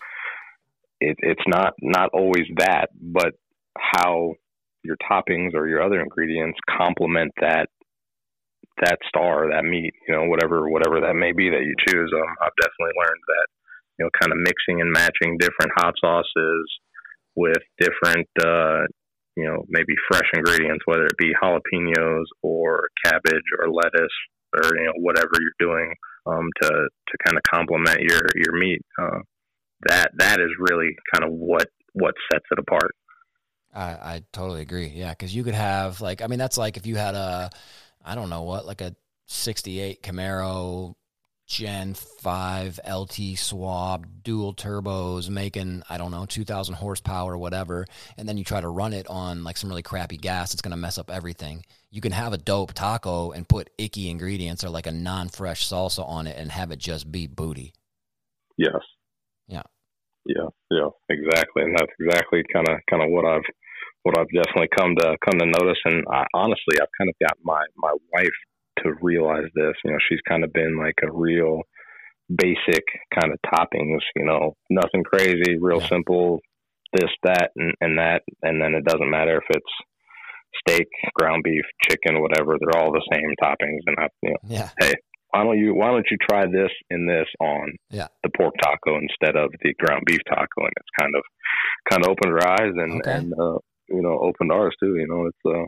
it, 1.10 1.16
it's 1.20 1.46
not 1.46 1.74
not 1.80 2.10
always 2.12 2.46
that, 2.56 2.88
but 3.00 3.34
how 3.76 4.34
your 4.82 4.96
toppings 5.10 5.54
or 5.54 5.68
your 5.68 5.82
other 5.82 6.00
ingredients 6.00 6.58
complement 6.78 7.32
that 7.40 7.68
that 8.82 8.98
star, 9.08 9.50
that 9.50 9.64
meat, 9.64 9.94
you 10.06 10.14
know, 10.14 10.24
whatever 10.24 10.68
whatever 10.68 11.00
that 11.00 11.14
may 11.14 11.32
be 11.32 11.50
that 11.50 11.62
you 11.62 11.74
choose. 11.86 12.10
Um, 12.14 12.34
I've 12.42 12.58
definitely 12.60 12.94
learned 12.98 13.24
that 13.28 13.46
you 13.98 14.04
know, 14.04 14.10
kind 14.20 14.32
of 14.32 14.38
mixing 14.38 14.80
and 14.80 14.90
matching 14.90 15.38
different 15.38 15.72
hot 15.76 15.94
sauces 16.00 16.66
with 17.36 17.62
different, 17.78 18.28
uh, 18.40 18.82
you 19.36 19.44
know, 19.44 19.64
maybe 19.68 19.94
fresh 20.10 20.28
ingredients, 20.34 20.84
whether 20.86 21.06
it 21.06 21.18
be 21.18 21.32
jalapenos 21.42 22.26
or 22.42 22.88
cabbage 23.04 23.48
or 23.58 23.70
lettuce 23.70 24.14
or 24.54 24.76
you 24.78 24.84
know 24.84 24.92
whatever 24.98 25.30
you're 25.40 25.58
doing 25.68 25.92
um, 26.26 26.48
to 26.62 26.68
to 26.68 27.14
kind 27.26 27.36
of 27.36 27.42
complement 27.52 28.00
your 28.00 28.22
your 28.34 28.58
meat. 28.58 28.80
Uh, 29.00 29.20
that 29.88 30.12
that 30.18 30.40
is 30.40 30.50
really 30.58 30.96
kind 31.14 31.24
of 31.24 31.32
what 31.32 31.68
what 31.92 32.14
sets 32.32 32.44
it 32.50 32.58
apart. 32.58 32.92
I, 33.74 33.82
I 33.82 34.22
totally 34.32 34.62
agree. 34.62 34.88
Yeah, 34.88 35.10
because 35.10 35.34
you 35.34 35.42
could 35.42 35.54
have 35.54 36.00
like 36.00 36.22
I 36.22 36.26
mean 36.26 36.38
that's 36.38 36.58
like 36.58 36.76
if 36.76 36.86
you 36.86 36.96
had 36.96 37.14
a 37.14 37.50
I 38.04 38.14
don't 38.14 38.30
know 38.30 38.42
what 38.42 38.66
like 38.66 38.80
a 38.80 38.94
'68 39.26 40.02
Camaro 40.02 40.94
Gen 41.46 41.94
Five 41.94 42.80
LT 42.88 43.36
swap 43.36 44.06
dual 44.22 44.54
turbos 44.54 45.28
making 45.28 45.82
I 45.88 45.98
don't 45.98 46.10
know 46.10 46.24
2,000 46.26 46.74
horsepower 46.74 47.34
or 47.34 47.38
whatever, 47.38 47.86
and 48.16 48.28
then 48.28 48.38
you 48.38 48.44
try 48.44 48.60
to 48.60 48.68
run 48.68 48.92
it 48.92 49.08
on 49.08 49.44
like 49.44 49.56
some 49.56 49.70
really 49.70 49.82
crappy 49.82 50.16
gas, 50.16 50.52
it's 50.52 50.62
gonna 50.62 50.76
mess 50.76 50.96
up 50.96 51.10
everything. 51.10 51.64
You 51.90 52.00
can 52.00 52.12
have 52.12 52.32
a 52.32 52.38
dope 52.38 52.74
taco 52.74 53.32
and 53.32 53.48
put 53.48 53.70
icky 53.76 54.08
ingredients 54.08 54.64
or 54.64 54.70
like 54.70 54.86
a 54.86 54.92
non-fresh 54.92 55.68
salsa 55.68 56.06
on 56.08 56.26
it 56.26 56.36
and 56.38 56.50
have 56.50 56.70
it 56.70 56.78
just 56.78 57.10
be 57.10 57.26
booty. 57.26 57.74
Yes. 58.56 58.80
Yeah. 59.46 59.62
Yeah. 60.26 60.48
Yeah. 60.70 60.88
Exactly, 61.08 61.62
and 61.64 61.76
that's 61.76 61.92
exactly 62.00 62.42
kind 62.52 62.68
of 62.68 62.78
kind 62.90 63.02
of 63.02 63.10
what 63.10 63.24
I've 63.24 63.46
what 64.04 64.18
I've 64.18 64.28
definitely 64.34 64.68
come 64.76 64.94
to 64.96 65.16
come 65.24 65.38
to 65.38 65.46
notice. 65.46 65.78
And 65.84 66.04
I, 66.10 66.24
honestly, 66.34 66.76
I've 66.80 66.92
kind 66.98 67.10
of 67.10 67.16
got 67.26 67.36
my 67.42 67.62
my 67.76 67.92
wife 68.12 68.38
to 68.84 68.92
realize 69.02 69.48
this. 69.54 69.74
You 69.84 69.92
know, 69.92 69.98
she's 70.08 70.20
kind 70.28 70.44
of 70.44 70.52
been 70.52 70.76
like 70.78 70.96
a 71.02 71.12
real 71.12 71.62
basic 72.34 72.84
kind 73.14 73.32
of 73.32 73.38
toppings. 73.46 74.00
You 74.16 74.24
know, 74.24 74.56
nothing 74.70 75.04
crazy, 75.04 75.58
real 75.60 75.80
Yeah. 75.80 75.88
simple. 75.88 76.40
This, 76.92 77.10
that, 77.24 77.50
and, 77.56 77.72
and 77.80 77.98
that, 77.98 78.22
and 78.42 78.62
then 78.62 78.74
it 78.74 78.84
doesn't 78.84 79.10
matter 79.10 79.38
if 79.38 79.44
it's 79.50 79.74
steak, 80.60 80.86
ground 81.16 81.42
beef, 81.42 81.64
chicken, 81.88 82.20
whatever. 82.22 82.56
They're 82.56 82.80
all 82.80 82.92
the 82.92 83.02
same 83.12 83.34
toppings. 83.42 83.80
And 83.86 83.96
I, 83.98 84.08
you 84.22 84.30
know, 84.30 84.36
Yeah. 84.48 84.68
Why 85.34 85.42
don't 85.44 85.58
you 85.58 85.74
why 85.74 85.88
don't 85.90 86.06
you 86.10 86.16
try 86.30 86.46
this 86.46 86.70
and 86.90 87.08
this 87.08 87.26
on 87.40 87.72
Yeah. 87.90 88.08
the 88.22 88.30
pork 88.36 88.54
taco 88.62 88.98
instead 88.98 89.36
of 89.36 89.50
the 89.62 89.74
ground 89.74 90.02
beef 90.06 90.20
taco 90.28 90.58
and 90.58 90.72
it's 90.76 90.94
kind 91.00 91.14
of 91.16 91.22
kind 91.90 92.04
of 92.04 92.10
opened 92.10 92.32
her 92.32 92.48
eyes 92.48 92.72
and 92.76 93.00
Okay. 93.02 93.16
and 93.16 93.32
uh, 93.34 93.58
you 93.88 94.00
know 94.02 94.18
opened 94.20 94.52
ours 94.52 94.74
too 94.80 94.94
you 94.96 95.06
know 95.08 95.26
it's 95.26 95.38
uh 95.46 95.64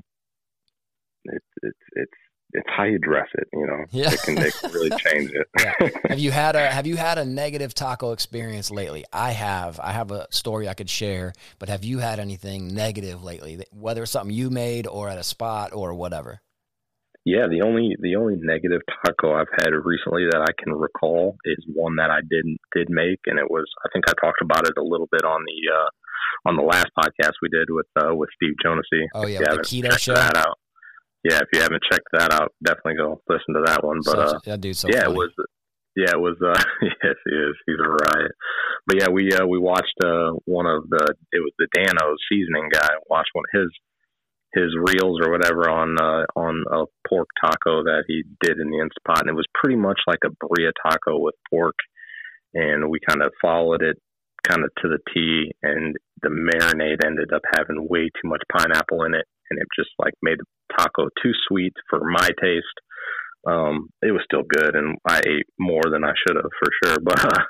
it's 1.24 1.46
it's 1.62 1.78
it's 1.92 2.12
it's 2.52 2.66
how 2.76 2.84
you 2.84 2.98
dress 2.98 3.26
it 3.34 3.48
you 3.52 3.66
know 3.66 3.84
Yeah. 3.90 4.12
it 4.12 4.20
can, 4.22 4.38
it 4.38 4.54
can 4.60 4.70
really 4.70 4.90
change 5.06 5.30
it 5.34 5.46
Yeah. 5.60 5.88
have 6.08 6.18
you 6.20 6.30
had 6.30 6.54
a 6.54 6.70
have 6.78 6.86
you 6.86 6.96
had 6.96 7.18
a 7.18 7.24
negative 7.24 7.74
taco 7.74 8.12
experience 8.12 8.70
lately? 8.70 9.04
I 9.12 9.32
have. 9.32 9.80
I 9.80 9.92
have 9.92 10.10
a 10.12 10.26
story 10.30 10.68
I 10.68 10.74
could 10.74 10.88
share, 10.88 11.32
but 11.58 11.68
have 11.68 11.82
you 11.84 11.98
had 11.98 12.20
anything 12.20 12.72
negative 12.72 13.22
lately? 13.24 13.64
Whether 13.72 14.04
it's 14.04 14.12
something 14.12 14.34
you 14.34 14.48
made 14.50 14.86
or 14.86 15.08
at 15.08 15.18
a 15.18 15.24
spot 15.24 15.72
or 15.74 15.92
whatever. 15.94 16.40
Yeah, 17.26 17.50
the 17.50 17.66
only 17.66 17.98
the 17.98 18.14
only 18.14 18.38
negative 18.38 18.86
taco 18.86 19.34
I've 19.34 19.50
had 19.58 19.74
recently 19.74 20.30
that 20.30 20.46
I 20.46 20.54
can 20.62 20.72
recall 20.72 21.34
is 21.44 21.58
one 21.66 21.96
that 21.96 22.08
I 22.08 22.22
didn't 22.22 22.62
did 22.70 22.86
make, 22.88 23.18
and 23.26 23.42
it 23.42 23.50
was 23.50 23.66
I 23.84 23.90
think 23.92 24.06
I 24.06 24.14
talked 24.14 24.38
about 24.46 24.62
it 24.62 24.78
a 24.78 24.86
little 24.86 25.08
bit 25.10 25.26
on 25.26 25.42
the 25.42 25.58
uh, 25.74 25.90
on 26.48 26.54
the 26.54 26.62
last 26.62 26.86
podcast 26.96 27.34
we 27.42 27.48
did 27.50 27.66
with 27.68 27.90
uh, 27.98 28.14
with 28.14 28.30
Steve 28.38 28.54
Jonasy. 28.64 29.10
Oh 29.12 29.26
yeah, 29.26 29.40
the 29.42 29.58
keto 29.58 29.98
show. 29.98 30.14
that 30.14 30.36
out, 30.36 30.54
yeah, 31.26 31.42
if 31.42 31.48
you 31.52 31.60
haven't 31.60 31.82
checked 31.90 32.06
that 32.12 32.32
out, 32.32 32.54
definitely 32.62 32.94
go 32.94 33.20
listen 33.28 33.54
to 33.54 33.62
that 33.66 33.82
one. 33.82 33.98
But 34.04 34.14
Such- 34.14 34.34
uh, 34.36 34.38
that 34.46 34.60
dude's 34.60 34.78
so 34.78 34.88
yeah, 34.88 35.10
funny. 35.10 35.14
it 35.14 35.16
was 35.18 35.32
yeah, 35.96 36.12
it 36.12 36.20
was 36.20 36.36
uh, 36.38 36.54
yes, 37.02 37.18
he 37.26 37.34
is. 37.34 37.56
He's 37.66 37.82
a 37.82 37.90
riot. 37.90 38.32
But 38.86 39.02
yeah, 39.02 39.08
we 39.08 39.32
uh, 39.32 39.46
we 39.46 39.58
watched 39.58 39.98
uh, 39.98 40.38
one 40.44 40.66
of 40.66 40.86
the 40.88 41.02
it 41.32 41.42
was 41.42 41.52
the 41.58 41.66
Dan-O's 41.74 42.22
seasoning 42.30 42.68
guy 42.70 42.86
watched 43.10 43.30
one 43.32 43.44
of 43.50 43.60
his 43.62 43.70
his 44.56 44.72
reels 44.74 45.20
or 45.22 45.30
whatever 45.30 45.68
on 45.68 45.96
uh, 46.00 46.24
on 46.34 46.64
a 46.72 46.84
pork 47.08 47.28
taco 47.40 47.84
that 47.84 48.04
he 48.08 48.22
did 48.40 48.58
in 48.58 48.70
the 48.70 48.80
Instapot, 48.80 49.20
and 49.20 49.30
it 49.30 49.36
was 49.36 49.46
pretty 49.54 49.76
much 49.76 50.00
like 50.06 50.20
a 50.24 50.30
burrito 50.30 50.72
taco 50.82 51.18
with 51.18 51.34
pork, 51.50 51.76
and 52.54 52.88
we 52.88 52.98
kind 53.06 53.22
of 53.22 53.32
followed 53.40 53.82
it 53.82 53.96
kind 54.48 54.64
of 54.64 54.70
to 54.80 54.88
the 54.88 54.98
T, 55.12 55.52
and 55.62 55.94
the 56.22 56.28
marinade 56.28 57.04
ended 57.04 57.32
up 57.34 57.42
having 57.54 57.86
way 57.88 58.08
too 58.08 58.28
much 58.28 58.42
pineapple 58.50 59.04
in 59.04 59.14
it, 59.14 59.26
and 59.50 59.58
it 59.60 59.66
just 59.78 59.90
like 59.98 60.14
made 60.22 60.38
the 60.38 60.76
taco 60.78 61.08
too 61.22 61.32
sweet 61.48 61.74
for 61.90 62.00
my 62.00 62.28
taste. 62.40 62.78
Um, 63.46 63.90
it 64.02 64.10
was 64.10 64.22
still 64.24 64.42
good, 64.42 64.74
and 64.74 64.96
I 65.06 65.18
ate 65.18 65.46
more 65.58 65.84
than 65.90 66.02
I 66.02 66.12
should 66.16 66.36
have 66.36 66.50
for 66.58 66.70
sure, 66.82 66.96
but 67.04 67.20
uh, 67.20 67.44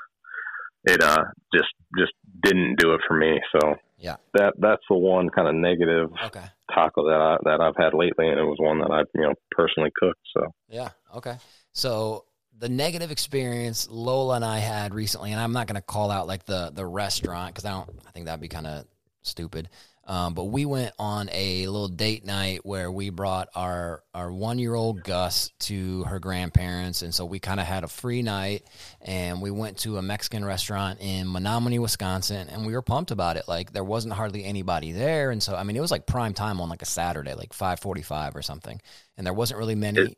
it 0.87 1.01
uh 1.03 1.23
just 1.53 1.69
just 1.97 2.13
didn't 2.43 2.75
do 2.79 2.93
it 2.93 3.01
for 3.07 3.15
me. 3.17 3.39
So 3.53 3.75
Yeah. 3.97 4.15
that 4.33 4.53
that's 4.57 4.81
the 4.89 4.97
one 4.97 5.29
kind 5.29 5.47
of 5.47 5.55
negative 5.55 6.09
Okay. 6.25 6.45
taco 6.73 7.05
that 7.07 7.21
I 7.21 7.37
that 7.43 7.61
I've 7.61 7.75
had 7.77 7.93
lately, 7.93 8.27
and 8.29 8.39
it 8.39 8.43
was 8.43 8.57
one 8.59 8.79
that 8.79 8.91
I 8.91 9.01
you 9.15 9.21
know 9.21 9.33
personally 9.51 9.91
cooked. 9.99 10.21
So 10.35 10.47
Yeah. 10.69 10.89
Okay. 11.15 11.37
So 11.73 12.25
the 12.59 12.69
negative 12.69 13.11
experience 13.11 13.87
Lola 13.89 14.35
and 14.37 14.45
I 14.45 14.57
had 14.59 14.93
recently, 14.93 15.31
and 15.31 15.39
I'm 15.39 15.53
not 15.53 15.67
going 15.67 15.75
to 15.75 15.81
call 15.81 16.09
out 16.09 16.25
like 16.27 16.45
the 16.45 16.71
the 16.73 16.85
restaurant 16.85 17.53
because 17.53 17.65
I 17.65 17.71
don't. 17.71 17.89
I 18.07 18.11
think 18.11 18.25
that'd 18.25 18.41
be 18.41 18.47
kind 18.47 18.65
of 18.67 18.85
stupid. 19.21 19.69
Um, 20.07 20.33
but 20.33 20.45
we 20.45 20.65
went 20.65 20.93
on 20.97 21.29
a 21.33 21.67
little 21.67 21.89
date 21.89 22.25
night 22.25 22.61
where 22.63 22.89
we 22.89 23.09
brought 23.09 23.49
our 23.53 24.03
our 24.13 24.31
one 24.31 24.57
year 24.57 24.73
old 24.73 25.03
Gus 25.03 25.51
to 25.59 26.05
her 26.05 26.17
grandparents, 26.19 27.01
and 27.01 27.13
so 27.13 27.25
we 27.25 27.39
kind 27.39 27.59
of 27.59 27.65
had 27.65 27.83
a 27.83 27.89
free 27.89 28.21
night, 28.21 28.63
and 29.01 29.41
we 29.41 29.51
went 29.51 29.79
to 29.79 29.97
a 29.97 30.01
Mexican 30.01 30.45
restaurant 30.45 30.99
in 31.01 31.27
Menomonie, 31.27 31.79
Wisconsin, 31.79 32.47
and 32.49 32.65
we 32.65 32.71
were 32.71 32.81
pumped 32.81 33.11
about 33.11 33.35
it. 33.35 33.49
Like 33.49 33.73
there 33.73 33.83
wasn't 33.83 34.13
hardly 34.13 34.45
anybody 34.45 34.93
there, 34.93 35.29
and 35.31 35.43
so 35.43 35.55
I 35.55 35.63
mean 35.63 35.75
it 35.75 35.81
was 35.81 35.91
like 35.91 36.07
prime 36.07 36.33
time 36.33 36.61
on 36.61 36.69
like 36.69 36.81
a 36.81 36.85
Saturday, 36.85 37.33
like 37.33 37.51
five 37.51 37.81
forty 37.81 38.01
five 38.01 38.33
or 38.33 38.41
something, 38.41 38.81
and 39.17 39.27
there 39.27 39.33
wasn't 39.33 39.59
really 39.59 39.75
many. 39.75 39.99
It- 39.99 40.17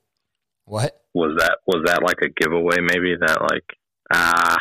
what? 0.65 1.01
Was 1.15 1.35
that 1.39 1.57
was 1.65 1.81
that 1.87 2.03
like 2.03 2.17
a 2.21 2.29
giveaway? 2.29 2.77
Maybe 2.79 3.15
that 3.19 3.41
like 3.41 3.63
ah, 4.13 4.55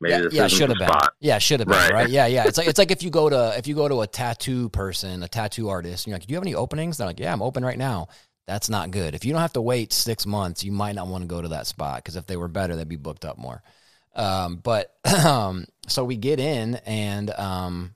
maybe 0.00 0.22
yeah, 0.22 0.42
yeah, 0.42 0.46
should 0.48 0.68
have 0.68 0.78
been. 0.78 0.90
Yeah, 1.20 1.38
should 1.38 1.60
have 1.60 1.68
been. 1.68 1.78
Right. 1.78 1.92
Right. 1.92 2.08
Yeah, 2.08 2.26
yeah. 2.26 2.44
It's 2.46 2.58
like 2.58 2.68
it's 2.68 2.78
like 2.78 2.90
if 2.90 3.02
you 3.02 3.10
go 3.10 3.28
to 3.28 3.54
if 3.58 3.66
you 3.66 3.74
go 3.74 3.88
to 3.88 4.02
a 4.02 4.06
tattoo 4.06 4.68
person, 4.70 5.22
a 5.22 5.28
tattoo 5.28 5.68
artist, 5.68 6.06
and 6.06 6.10
you're 6.10 6.18
like, 6.18 6.26
"Do 6.26 6.32
you 6.32 6.36
have 6.36 6.44
any 6.44 6.54
openings?" 6.54 6.98
They're 6.98 7.06
like, 7.06 7.20
"Yeah, 7.20 7.32
I'm 7.32 7.42
open 7.42 7.64
right 7.64 7.78
now." 7.78 8.08
That's 8.46 8.70
not 8.70 8.92
good. 8.92 9.14
If 9.16 9.24
you 9.24 9.32
don't 9.32 9.42
have 9.42 9.54
to 9.54 9.62
wait 9.62 9.92
six 9.92 10.24
months, 10.24 10.62
you 10.62 10.70
might 10.70 10.94
not 10.94 11.08
want 11.08 11.22
to 11.22 11.28
go 11.28 11.42
to 11.42 11.48
that 11.48 11.66
spot 11.66 11.96
because 11.96 12.14
if 12.14 12.26
they 12.26 12.36
were 12.36 12.48
better, 12.48 12.76
they'd 12.76 12.88
be 12.88 12.96
booked 12.96 13.24
up 13.24 13.38
more. 13.38 13.60
Um, 14.14 14.56
but 14.56 14.94
um, 15.24 15.66
so 15.88 16.04
we 16.04 16.16
get 16.16 16.38
in 16.38 16.76
and 16.86 17.30
um, 17.30 17.94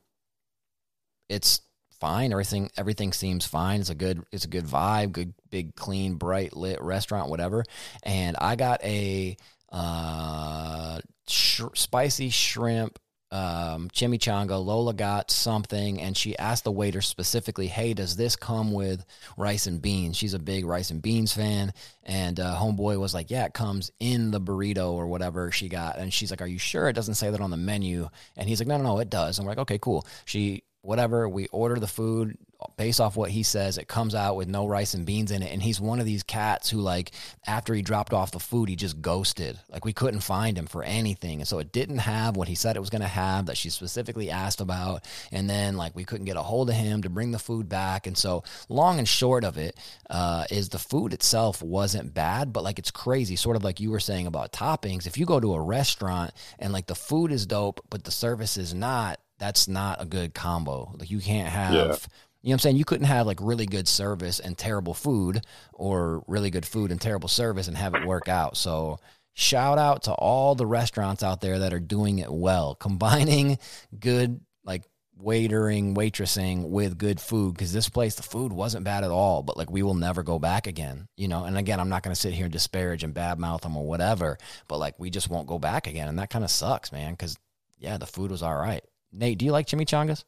it's 1.28 1.60
fine. 2.00 2.32
Everything 2.32 2.70
everything 2.76 3.12
seems 3.12 3.46
fine. 3.46 3.80
It's 3.80 3.90
a 3.90 3.94
good 3.94 4.24
it's 4.32 4.44
a 4.44 4.48
good 4.48 4.64
vibe. 4.64 5.12
Good 5.12 5.34
big 5.50 5.76
clean 5.76 6.14
bright 6.14 6.56
lit 6.56 6.80
restaurant, 6.82 7.30
whatever. 7.30 7.64
And 8.02 8.36
I 8.40 8.56
got 8.56 8.82
a 8.82 9.36
uh, 9.70 10.98
sh- 11.30 11.62
spicy 11.74 12.30
shrimp 12.30 12.98
um, 13.32 13.88
chimichanga. 13.90 14.62
Lola 14.64 14.92
got 14.92 15.30
something, 15.30 16.00
and 16.00 16.16
she 16.16 16.36
asked 16.38 16.64
the 16.64 16.72
waiter 16.72 17.00
specifically, 17.00 17.68
"Hey, 17.68 17.94
does 17.94 18.16
this 18.16 18.36
come 18.36 18.72
with 18.72 19.04
rice 19.36 19.66
and 19.66 19.80
beans?" 19.80 20.16
She's 20.16 20.34
a 20.34 20.38
big 20.38 20.64
rice 20.64 20.90
and 20.90 21.00
beans 21.00 21.32
fan, 21.32 21.72
and 22.02 22.40
uh, 22.40 22.56
homeboy 22.56 22.98
was 22.98 23.14
like, 23.14 23.30
"Yeah, 23.30 23.44
it 23.44 23.54
comes 23.54 23.90
in 24.00 24.30
the 24.30 24.40
burrito 24.40 24.92
or 24.92 25.06
whatever 25.06 25.50
she 25.52 25.68
got." 25.68 25.98
And 25.98 26.12
she's 26.12 26.30
like, 26.30 26.42
"Are 26.42 26.46
you 26.46 26.58
sure 26.58 26.88
it 26.88 26.94
doesn't 26.94 27.14
say 27.14 27.30
that 27.30 27.40
on 27.40 27.50
the 27.50 27.56
menu?" 27.56 28.08
And 28.36 28.48
he's 28.48 28.60
like, 28.60 28.68
"No, 28.68 28.76
no, 28.78 28.84
no, 28.84 28.98
it 28.98 29.10
does." 29.10 29.38
And 29.38 29.46
we're 29.46 29.52
like, 29.52 29.58
"Okay, 29.58 29.78
cool." 29.78 30.06
She 30.24 30.64
whatever 30.82 31.28
we 31.28 31.46
order 31.48 31.76
the 31.76 31.86
food 31.86 32.36
based 32.76 33.00
off 33.00 33.16
what 33.16 33.30
he 33.30 33.42
says 33.42 33.78
it 33.78 33.88
comes 33.88 34.14
out 34.14 34.36
with 34.36 34.48
no 34.48 34.66
rice 34.66 34.94
and 34.94 35.06
beans 35.06 35.30
in 35.30 35.42
it. 35.42 35.52
And 35.52 35.62
he's 35.62 35.80
one 35.80 36.00
of 36.00 36.06
these 36.06 36.22
cats 36.22 36.70
who 36.70 36.78
like 36.78 37.12
after 37.46 37.74
he 37.74 37.82
dropped 37.82 38.12
off 38.12 38.30
the 38.30 38.38
food 38.38 38.68
he 38.68 38.76
just 38.76 39.00
ghosted. 39.00 39.58
Like 39.68 39.84
we 39.84 39.92
couldn't 39.92 40.20
find 40.20 40.56
him 40.56 40.66
for 40.66 40.82
anything. 40.82 41.40
And 41.40 41.48
so 41.48 41.58
it 41.58 41.72
didn't 41.72 41.98
have 41.98 42.36
what 42.36 42.48
he 42.48 42.54
said 42.54 42.76
it 42.76 42.80
was 42.80 42.90
going 42.90 43.02
to 43.02 43.08
have 43.08 43.46
that 43.46 43.56
she 43.56 43.70
specifically 43.70 44.30
asked 44.30 44.60
about. 44.60 45.04
And 45.32 45.48
then 45.48 45.76
like 45.76 45.94
we 45.94 46.04
couldn't 46.04 46.26
get 46.26 46.36
a 46.36 46.42
hold 46.42 46.70
of 46.70 46.76
him 46.76 47.02
to 47.02 47.10
bring 47.10 47.30
the 47.30 47.38
food 47.38 47.68
back. 47.68 48.06
And 48.06 48.16
so 48.16 48.44
long 48.68 48.98
and 48.98 49.08
short 49.08 49.44
of 49.44 49.58
it 49.58 49.76
uh, 50.08 50.44
is 50.50 50.68
the 50.68 50.78
food 50.78 51.12
itself 51.12 51.62
wasn't 51.62 52.14
bad 52.14 52.52
but 52.52 52.64
like 52.64 52.78
it's 52.78 52.90
crazy. 52.90 53.36
Sort 53.36 53.56
of 53.56 53.64
like 53.64 53.80
you 53.80 53.90
were 53.90 54.00
saying 54.00 54.26
about 54.26 54.52
toppings. 54.52 55.06
If 55.06 55.18
you 55.18 55.26
go 55.26 55.40
to 55.40 55.54
a 55.54 55.60
restaurant 55.60 56.32
and 56.58 56.72
like 56.72 56.86
the 56.86 56.94
food 56.94 57.32
is 57.32 57.46
dope 57.46 57.80
but 57.90 58.04
the 58.04 58.10
service 58.10 58.56
is 58.56 58.74
not 58.74 59.20
that's 59.40 59.66
not 59.66 60.00
a 60.00 60.04
good 60.04 60.34
combo. 60.34 60.94
Like 60.98 61.10
you 61.10 61.18
can't 61.18 61.48
have, 61.48 61.74
Yeah. 61.74 61.96
You 62.42 62.48
know 62.48 62.52
what 62.52 62.54
I'm 62.54 62.58
saying? 62.60 62.76
You 62.76 62.84
couldn't 62.84 63.06
have 63.06 63.26
like 63.26 63.38
really 63.40 63.66
good 63.66 63.86
service 63.86 64.40
and 64.40 64.56
terrible 64.56 64.94
food 64.94 65.44
or 65.74 66.22
really 66.26 66.50
good 66.50 66.64
food 66.64 66.90
and 66.90 67.00
terrible 67.00 67.28
service 67.28 67.68
and 67.68 67.76
have 67.76 67.94
it 67.94 68.06
work 68.06 68.28
out. 68.28 68.56
So 68.56 68.98
shout 69.34 69.78
out 69.78 70.04
to 70.04 70.12
all 70.12 70.54
the 70.54 70.66
restaurants 70.66 71.22
out 71.22 71.42
there 71.42 71.58
that 71.60 71.74
are 71.74 71.80
doing 71.80 72.18
it 72.18 72.32
well, 72.32 72.74
combining 72.80 73.58
good 73.98 74.40
like 74.64 74.84
waitering, 75.22 75.94
waitressing 75.94 76.70
with 76.70 76.96
good 76.96 77.20
food 77.20 77.54
because 77.54 77.74
this 77.74 77.90
place 77.90 78.14
the 78.14 78.22
food 78.22 78.54
wasn't 78.54 78.84
bad 78.84 79.04
at 79.04 79.10
all, 79.10 79.42
but 79.42 79.58
like 79.58 79.70
we 79.70 79.82
will 79.82 79.94
never 79.94 80.22
go 80.22 80.38
back 80.38 80.66
again, 80.66 81.08
you 81.18 81.28
know. 81.28 81.44
And 81.44 81.58
again, 81.58 81.78
I'm 81.78 81.90
not 81.90 82.02
going 82.02 82.14
to 82.14 82.20
sit 82.20 82.32
here 82.32 82.46
and 82.46 82.52
disparage 82.52 83.04
and 83.04 83.14
badmouth 83.14 83.60
them 83.60 83.76
or 83.76 83.86
whatever, 83.86 84.38
but 84.66 84.78
like 84.78 84.98
we 84.98 85.10
just 85.10 85.28
won't 85.28 85.46
go 85.46 85.58
back 85.58 85.86
again, 85.86 86.08
and 86.08 86.18
that 86.18 86.30
kind 86.30 86.44
of 86.44 86.50
sucks, 86.50 86.90
man. 86.90 87.12
Because 87.12 87.36
yeah, 87.78 87.98
the 87.98 88.06
food 88.06 88.30
was 88.30 88.42
all 88.42 88.56
right. 88.56 88.82
Nate, 89.12 89.38
do 89.38 89.44
you 89.44 89.52
like 89.52 89.66
chimichangas? 89.66 90.24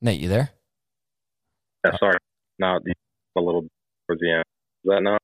Nate, 0.00 0.20
you 0.20 0.28
there? 0.28 0.50
Yeah, 1.84 1.92
sorry, 1.98 2.18
now 2.58 2.78
the- 2.78 2.94
a 3.36 3.40
little 3.40 3.62
towards 4.06 4.20
the 4.20 4.30
end. 4.32 4.44
Is 4.84 4.88
that 4.90 5.02
now? 5.02 5.18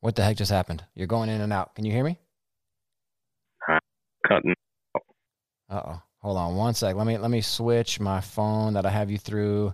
What 0.00 0.14
the 0.14 0.22
heck 0.22 0.36
just 0.36 0.52
happened? 0.52 0.84
You're 0.94 1.08
going 1.08 1.28
in 1.30 1.40
and 1.40 1.52
out. 1.52 1.74
Can 1.74 1.84
you 1.84 1.90
hear 1.90 2.04
me? 2.04 2.18
Cutting. 4.28 4.54
Uh 5.68 5.82
oh. 5.84 6.02
Hold 6.20 6.36
on 6.36 6.56
one 6.56 6.74
sec. 6.74 6.94
Let 6.94 7.06
me 7.06 7.18
let 7.18 7.30
me 7.30 7.40
switch 7.40 7.98
my 7.98 8.20
phone 8.20 8.74
that 8.74 8.86
I 8.86 8.90
have 8.90 9.10
you 9.10 9.18
through 9.18 9.72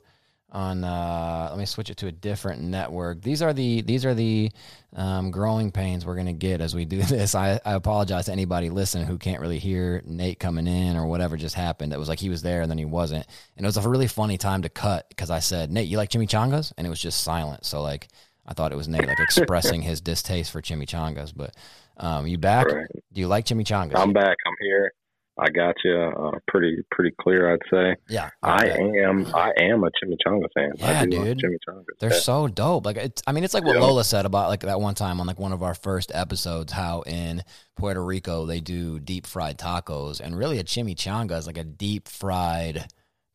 on 0.52 0.84
uh 0.84 1.46
let 1.48 1.58
me 1.58 1.64
switch 1.64 1.88
it 1.88 1.96
to 1.96 2.06
a 2.06 2.12
different 2.12 2.62
network. 2.62 3.22
These 3.22 3.42
are 3.42 3.52
the 3.52 3.80
these 3.82 4.04
are 4.04 4.14
the 4.14 4.50
um, 4.94 5.30
growing 5.30 5.72
pains 5.72 6.04
we're 6.04 6.16
gonna 6.16 6.34
get 6.34 6.60
as 6.60 6.74
we 6.74 6.84
do 6.84 7.02
this. 7.02 7.34
I, 7.34 7.58
I 7.64 7.72
apologize 7.72 8.26
to 8.26 8.32
anybody 8.32 8.68
listening 8.68 9.06
who 9.06 9.16
can't 9.16 9.40
really 9.40 9.58
hear 9.58 10.02
Nate 10.04 10.38
coming 10.38 10.66
in 10.66 10.96
or 10.96 11.06
whatever 11.06 11.36
just 11.36 11.54
happened. 11.54 11.92
It 11.92 11.98
was 11.98 12.08
like 12.08 12.20
he 12.20 12.28
was 12.28 12.42
there 12.42 12.60
and 12.60 12.70
then 12.70 12.78
he 12.78 12.84
wasn't. 12.84 13.26
And 13.56 13.64
it 13.64 13.68
was 13.68 13.78
a 13.78 13.88
really 13.88 14.06
funny 14.06 14.36
time 14.36 14.62
to 14.62 14.68
cut 14.68 15.08
because 15.08 15.30
I 15.30 15.38
said, 15.38 15.70
Nate, 15.70 15.88
you 15.88 15.96
like 15.96 16.10
chimichangas? 16.10 16.72
And 16.76 16.86
it 16.86 16.90
was 16.90 17.00
just 17.00 17.24
silent. 17.24 17.64
So 17.64 17.80
like 17.80 18.08
I 18.46 18.52
thought 18.52 18.72
it 18.72 18.76
was 18.76 18.88
Nate 18.88 19.06
like 19.06 19.20
expressing 19.20 19.80
his 19.80 20.02
distaste 20.02 20.50
for 20.50 20.60
chimichangas. 20.60 21.32
But 21.34 21.54
um 21.96 22.26
you 22.26 22.36
back? 22.36 22.66
Right. 22.66 22.86
Do 23.12 23.20
you 23.20 23.28
like 23.28 23.46
chimichangas? 23.46 23.96
I'm 23.96 24.12
back. 24.12 24.36
I'm 24.46 24.54
here. 24.60 24.92
I 25.38 25.48
got 25.48 25.74
you. 25.84 25.96
Uh, 25.98 26.38
pretty 26.48 26.76
pretty 26.90 27.14
clear, 27.20 27.52
I'd 27.52 27.60
say. 27.72 27.96
yeah. 28.08 28.28
I 28.42 28.68
am 28.68 29.26
I 29.34 29.50
am 29.58 29.82
a 29.82 29.88
chimichanga 29.88 30.44
fan. 30.54 30.72
Yeah, 30.76 31.06
dude. 31.06 31.38
chimichangas. 31.38 31.84
They're 32.00 32.10
Yeah. 32.12 32.18
so 32.18 32.48
dope. 32.48 32.84
Like 32.84 32.98
it's, 32.98 33.22
I 33.26 33.32
mean, 33.32 33.42
it's 33.42 33.54
like 33.54 33.64
what 33.64 33.76
Yeah. 33.76 33.80
Lola 33.82 34.04
said 34.04 34.26
about 34.26 34.50
like 34.50 34.60
that 34.60 34.80
one 34.80 34.94
time 34.94 35.20
on 35.20 35.26
like 35.26 35.38
one 35.38 35.52
of 35.52 35.62
our 35.62 35.74
first 35.74 36.12
episodes, 36.14 36.72
how 36.72 37.00
in 37.02 37.42
Puerto 37.76 38.04
Rico 38.04 38.44
they 38.44 38.60
do 38.60 39.00
deep 39.00 39.26
fried 39.26 39.58
tacos, 39.58 40.20
and 40.20 40.36
really 40.36 40.58
a 40.58 40.64
chimichanga 40.64 41.38
is 41.38 41.46
like 41.46 41.58
a 41.58 41.64
deep 41.64 42.08
fried 42.08 42.86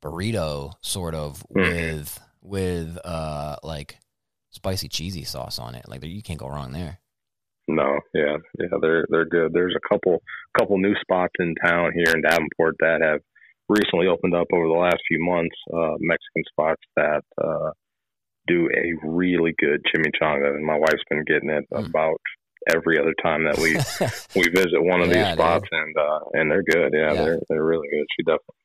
burrito, 0.03 0.73
sort 0.81 1.15
of 1.15 1.43
Mhm. 1.55 1.55
with 1.95 2.19
with 2.43 2.97
uh 3.03 3.55
like 3.63 3.97
spicy 4.51 4.87
cheesy 4.87 5.23
sauce 5.23 5.57
on 5.59 5.73
it. 5.75 5.87
Like 5.89 6.03
you 6.05 6.21
can't 6.21 6.39
go 6.39 6.47
wrong 6.47 6.71
there. 6.71 6.99
No, 7.67 7.99
yeah, 8.13 8.37
yeah, 8.59 8.77
they're 8.81 9.05
they're 9.09 9.25
good. 9.25 9.51
There's 9.53 9.75
a 9.75 9.87
couple 9.89 10.21
couple 10.57 10.77
new 10.77 10.95
spots 11.01 11.33
in 11.39 11.53
town 11.63 11.91
here 11.93 12.13
in 12.15 12.21
Davenport 12.21 12.75
that 12.79 13.01
have 13.01 13.19
recently 13.69 14.07
opened 14.07 14.33
up 14.33 14.47
over 14.53 14.67
the 14.67 14.73
last 14.79 14.97
few 15.07 15.19
months. 15.23 15.55
Uh, 15.73 15.95
Mexican 15.99 16.43
spots 16.49 16.81
that 16.95 17.21
uh, 17.43 17.71
do 18.47 18.69
a 18.73 19.05
really 19.07 19.53
good 19.59 19.81
chimichanga, 19.93 20.55
and 20.55 20.65
my 20.65 20.77
wife's 20.77 21.03
been 21.09 21.23
getting 21.25 21.49
it 21.49 21.65
Mm. 21.73 21.89
about 21.89 22.21
every 22.73 22.97
other 22.99 23.13
time 23.21 23.43
that 23.43 23.57
we 23.57 23.75
we 24.41 24.47
visit 24.49 24.81
one 24.81 25.01
of 25.01 25.07
Yeah, 25.07 25.13
these 25.13 25.27
dude. 25.27 25.33
spots, 25.37 25.67
and 25.71 25.97
uh, 25.97 26.19
and 26.33 26.49
they're 26.51 26.63
good. 26.63 26.93
Yeah, 26.93 27.13
Yeah. 27.13 27.21
they're 27.23 27.39
they're 27.49 27.65
really 27.65 27.87
good. 27.91 28.05
She 28.17 28.23
definitely 28.23 28.55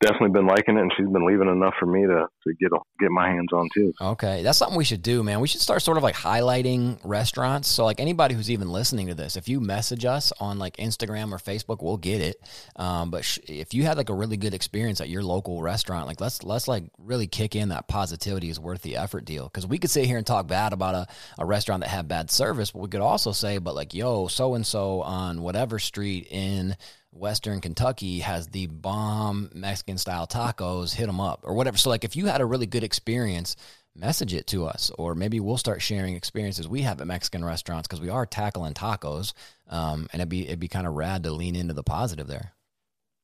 definitely 0.00 0.30
been 0.30 0.46
liking 0.46 0.76
it, 0.76 0.80
and 0.80 0.92
she's 0.96 1.08
been 1.08 1.26
leaving 1.26 1.48
enough 1.48 1.74
for 1.78 1.86
me 1.86 2.02
to 2.02 2.26
to 2.44 2.54
get 2.60 2.70
get 3.00 3.10
my 3.10 3.28
hands 3.28 3.52
on 3.52 3.68
too. 3.74 3.92
Okay, 4.00 4.42
that's 4.42 4.58
something 4.58 4.76
we 4.76 4.84
should 4.84 5.02
do, 5.02 5.22
man. 5.22 5.40
We 5.40 5.48
should 5.48 5.60
start 5.60 5.82
sort 5.82 5.96
of 5.96 6.02
like 6.02 6.14
highlighting 6.14 6.98
restaurants. 7.04 7.68
So, 7.68 7.84
like 7.84 8.00
anybody 8.00 8.34
who's 8.34 8.50
even 8.50 8.70
listening 8.70 9.06
to 9.08 9.14
this, 9.14 9.36
if 9.36 9.48
you 9.48 9.60
message 9.60 10.04
us 10.04 10.32
on 10.40 10.58
like 10.58 10.76
Instagram 10.76 11.32
or 11.32 11.38
Facebook, 11.38 11.82
we'll 11.82 11.96
get 11.96 12.20
it. 12.20 12.36
Um, 12.76 13.10
but 13.10 13.24
sh- 13.24 13.38
if 13.46 13.72
you 13.74 13.84
had 13.84 13.96
like 13.96 14.10
a 14.10 14.14
really 14.14 14.36
good 14.36 14.54
experience 14.54 15.00
at 15.00 15.08
your 15.08 15.22
local 15.22 15.62
restaurant, 15.62 16.06
like 16.06 16.20
let's 16.20 16.42
let's 16.42 16.68
like 16.68 16.84
really 16.98 17.26
kick 17.26 17.56
in 17.56 17.70
that 17.70 17.88
positivity 17.88 18.50
is 18.50 18.60
worth 18.60 18.82
the 18.82 18.96
effort 18.96 19.24
deal. 19.24 19.44
Because 19.44 19.66
we 19.66 19.78
could 19.78 19.90
sit 19.90 20.06
here 20.06 20.18
and 20.18 20.26
talk 20.26 20.46
bad 20.46 20.72
about 20.72 20.94
a, 20.94 21.06
a 21.38 21.46
restaurant 21.46 21.82
that 21.82 21.88
had 21.88 22.08
bad 22.08 22.30
service, 22.30 22.70
but 22.70 22.80
we 22.80 22.88
could 22.88 23.00
also 23.00 23.32
say, 23.32 23.58
but 23.58 23.74
like, 23.74 23.94
yo, 23.94 24.26
so 24.26 24.54
and 24.54 24.66
so 24.66 25.02
on 25.02 25.42
whatever 25.42 25.78
street 25.78 26.28
in 26.30 26.76
Western 27.16 27.60
Kentucky 27.60 28.20
has 28.20 28.48
the 28.48 28.66
bomb 28.66 29.50
Mexican 29.54 29.98
style 29.98 30.26
tacos, 30.26 30.94
hit 30.94 31.06
them 31.06 31.20
up 31.20 31.40
or 31.42 31.54
whatever. 31.54 31.76
So, 31.76 31.90
like, 31.90 32.04
if 32.04 32.16
you 32.16 32.26
had 32.26 32.40
a 32.40 32.46
really 32.46 32.66
good 32.66 32.84
experience, 32.84 33.56
message 33.94 34.34
it 34.34 34.46
to 34.48 34.66
us, 34.66 34.90
or 34.98 35.14
maybe 35.14 35.40
we'll 35.40 35.56
start 35.56 35.82
sharing 35.82 36.14
experiences 36.14 36.68
we 36.68 36.82
have 36.82 37.00
at 37.00 37.06
Mexican 37.06 37.44
restaurants 37.44 37.88
because 37.88 38.00
we 38.00 38.10
are 38.10 38.26
tackling 38.26 38.74
tacos. 38.74 39.32
Um, 39.68 40.08
and 40.12 40.20
it'd 40.20 40.28
be 40.28 40.46
it'd 40.46 40.60
be 40.60 40.68
kind 40.68 40.86
of 40.86 40.94
rad 40.94 41.24
to 41.24 41.32
lean 41.32 41.56
into 41.56 41.74
the 41.74 41.82
positive 41.82 42.26
there. 42.26 42.52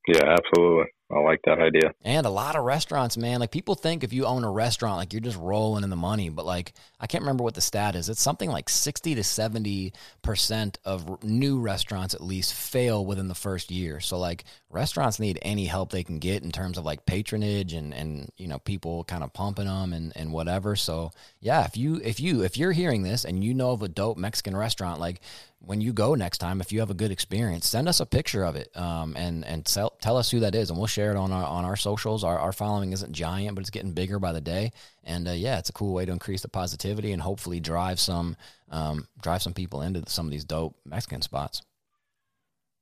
Yeah, 0.08 0.36
absolutely. 0.36 0.86
I 1.12 1.18
like 1.20 1.40
that 1.44 1.58
idea. 1.58 1.92
And 2.04 2.24
a 2.24 2.30
lot 2.30 2.56
of 2.56 2.64
restaurants, 2.64 3.18
man. 3.18 3.40
Like 3.40 3.50
people 3.50 3.74
think 3.74 4.02
if 4.02 4.14
you 4.14 4.24
own 4.24 4.44
a 4.44 4.50
restaurant, 4.50 4.96
like 4.96 5.12
you're 5.12 5.20
just 5.20 5.38
rolling 5.38 5.84
in 5.84 5.90
the 5.90 5.96
money. 5.96 6.30
But 6.30 6.46
like 6.46 6.72
I 6.98 7.06
can't 7.06 7.22
remember 7.22 7.44
what 7.44 7.54
the 7.54 7.60
stat 7.60 7.94
is. 7.94 8.08
It's 8.08 8.22
something 8.22 8.50
like 8.50 8.70
sixty 8.70 9.14
to 9.14 9.22
seventy 9.22 9.92
percent 10.22 10.78
of 10.84 11.22
new 11.22 11.60
restaurants 11.60 12.14
at 12.14 12.22
least 12.22 12.54
fail 12.54 13.04
within 13.04 13.28
the 13.28 13.34
first 13.34 13.70
year. 13.70 14.00
So 14.00 14.18
like 14.18 14.44
restaurants 14.70 15.20
need 15.20 15.38
any 15.42 15.66
help 15.66 15.90
they 15.90 16.04
can 16.04 16.18
get 16.18 16.42
in 16.42 16.50
terms 16.50 16.78
of 16.78 16.84
like 16.86 17.04
patronage 17.04 17.74
and 17.74 17.92
and 17.92 18.30
you 18.38 18.48
know 18.48 18.58
people 18.58 19.04
kind 19.04 19.22
of 19.22 19.34
pumping 19.34 19.66
them 19.66 19.92
and 19.92 20.12
and 20.16 20.32
whatever. 20.32 20.76
So 20.76 21.10
yeah, 21.40 21.66
if 21.66 21.76
you 21.76 22.00
if 22.02 22.20
you 22.20 22.42
if 22.42 22.56
you're 22.56 22.72
hearing 22.72 23.02
this 23.02 23.26
and 23.26 23.44
you 23.44 23.52
know 23.52 23.72
of 23.72 23.82
a 23.82 23.88
dope 23.88 24.16
Mexican 24.16 24.56
restaurant, 24.56 24.98
like 24.98 25.20
when 25.64 25.80
you 25.80 25.92
go 25.92 26.14
next 26.14 26.38
time, 26.38 26.60
if 26.60 26.72
you 26.72 26.80
have 26.80 26.90
a 26.90 26.94
good 26.94 27.10
experience, 27.10 27.68
send 27.68 27.88
us 27.88 28.00
a 28.00 28.06
picture 28.06 28.44
of 28.44 28.56
it 28.56 28.74
um, 28.76 29.16
and 29.16 29.44
and 29.44 29.64
tell, 29.64 29.90
tell 30.00 30.16
us 30.16 30.30
who 30.30 30.40
that 30.40 30.54
is, 30.54 30.70
and 30.70 30.78
we'll 30.78 30.86
share 30.86 31.10
it 31.10 31.16
on 31.16 31.32
our 31.32 31.44
on 31.44 31.64
our 31.64 31.76
socials. 31.76 32.24
Our, 32.24 32.38
our 32.38 32.52
following 32.52 32.92
isn't 32.92 33.12
giant, 33.12 33.54
but 33.54 33.60
it's 33.60 33.70
getting 33.70 33.92
bigger 33.92 34.18
by 34.18 34.32
the 34.32 34.40
day, 34.40 34.72
and 35.04 35.28
uh, 35.28 35.32
yeah, 35.32 35.58
it's 35.58 35.70
a 35.70 35.72
cool 35.72 35.94
way 35.94 36.04
to 36.04 36.12
increase 36.12 36.42
the 36.42 36.48
positivity 36.48 37.12
and 37.12 37.22
hopefully 37.22 37.60
drive 37.60 38.00
some 38.00 38.36
um, 38.70 39.06
drive 39.20 39.42
some 39.42 39.54
people 39.54 39.82
into 39.82 40.02
some 40.08 40.26
of 40.26 40.32
these 40.32 40.44
dope 40.44 40.74
Mexican 40.84 41.22
spots. 41.22 41.62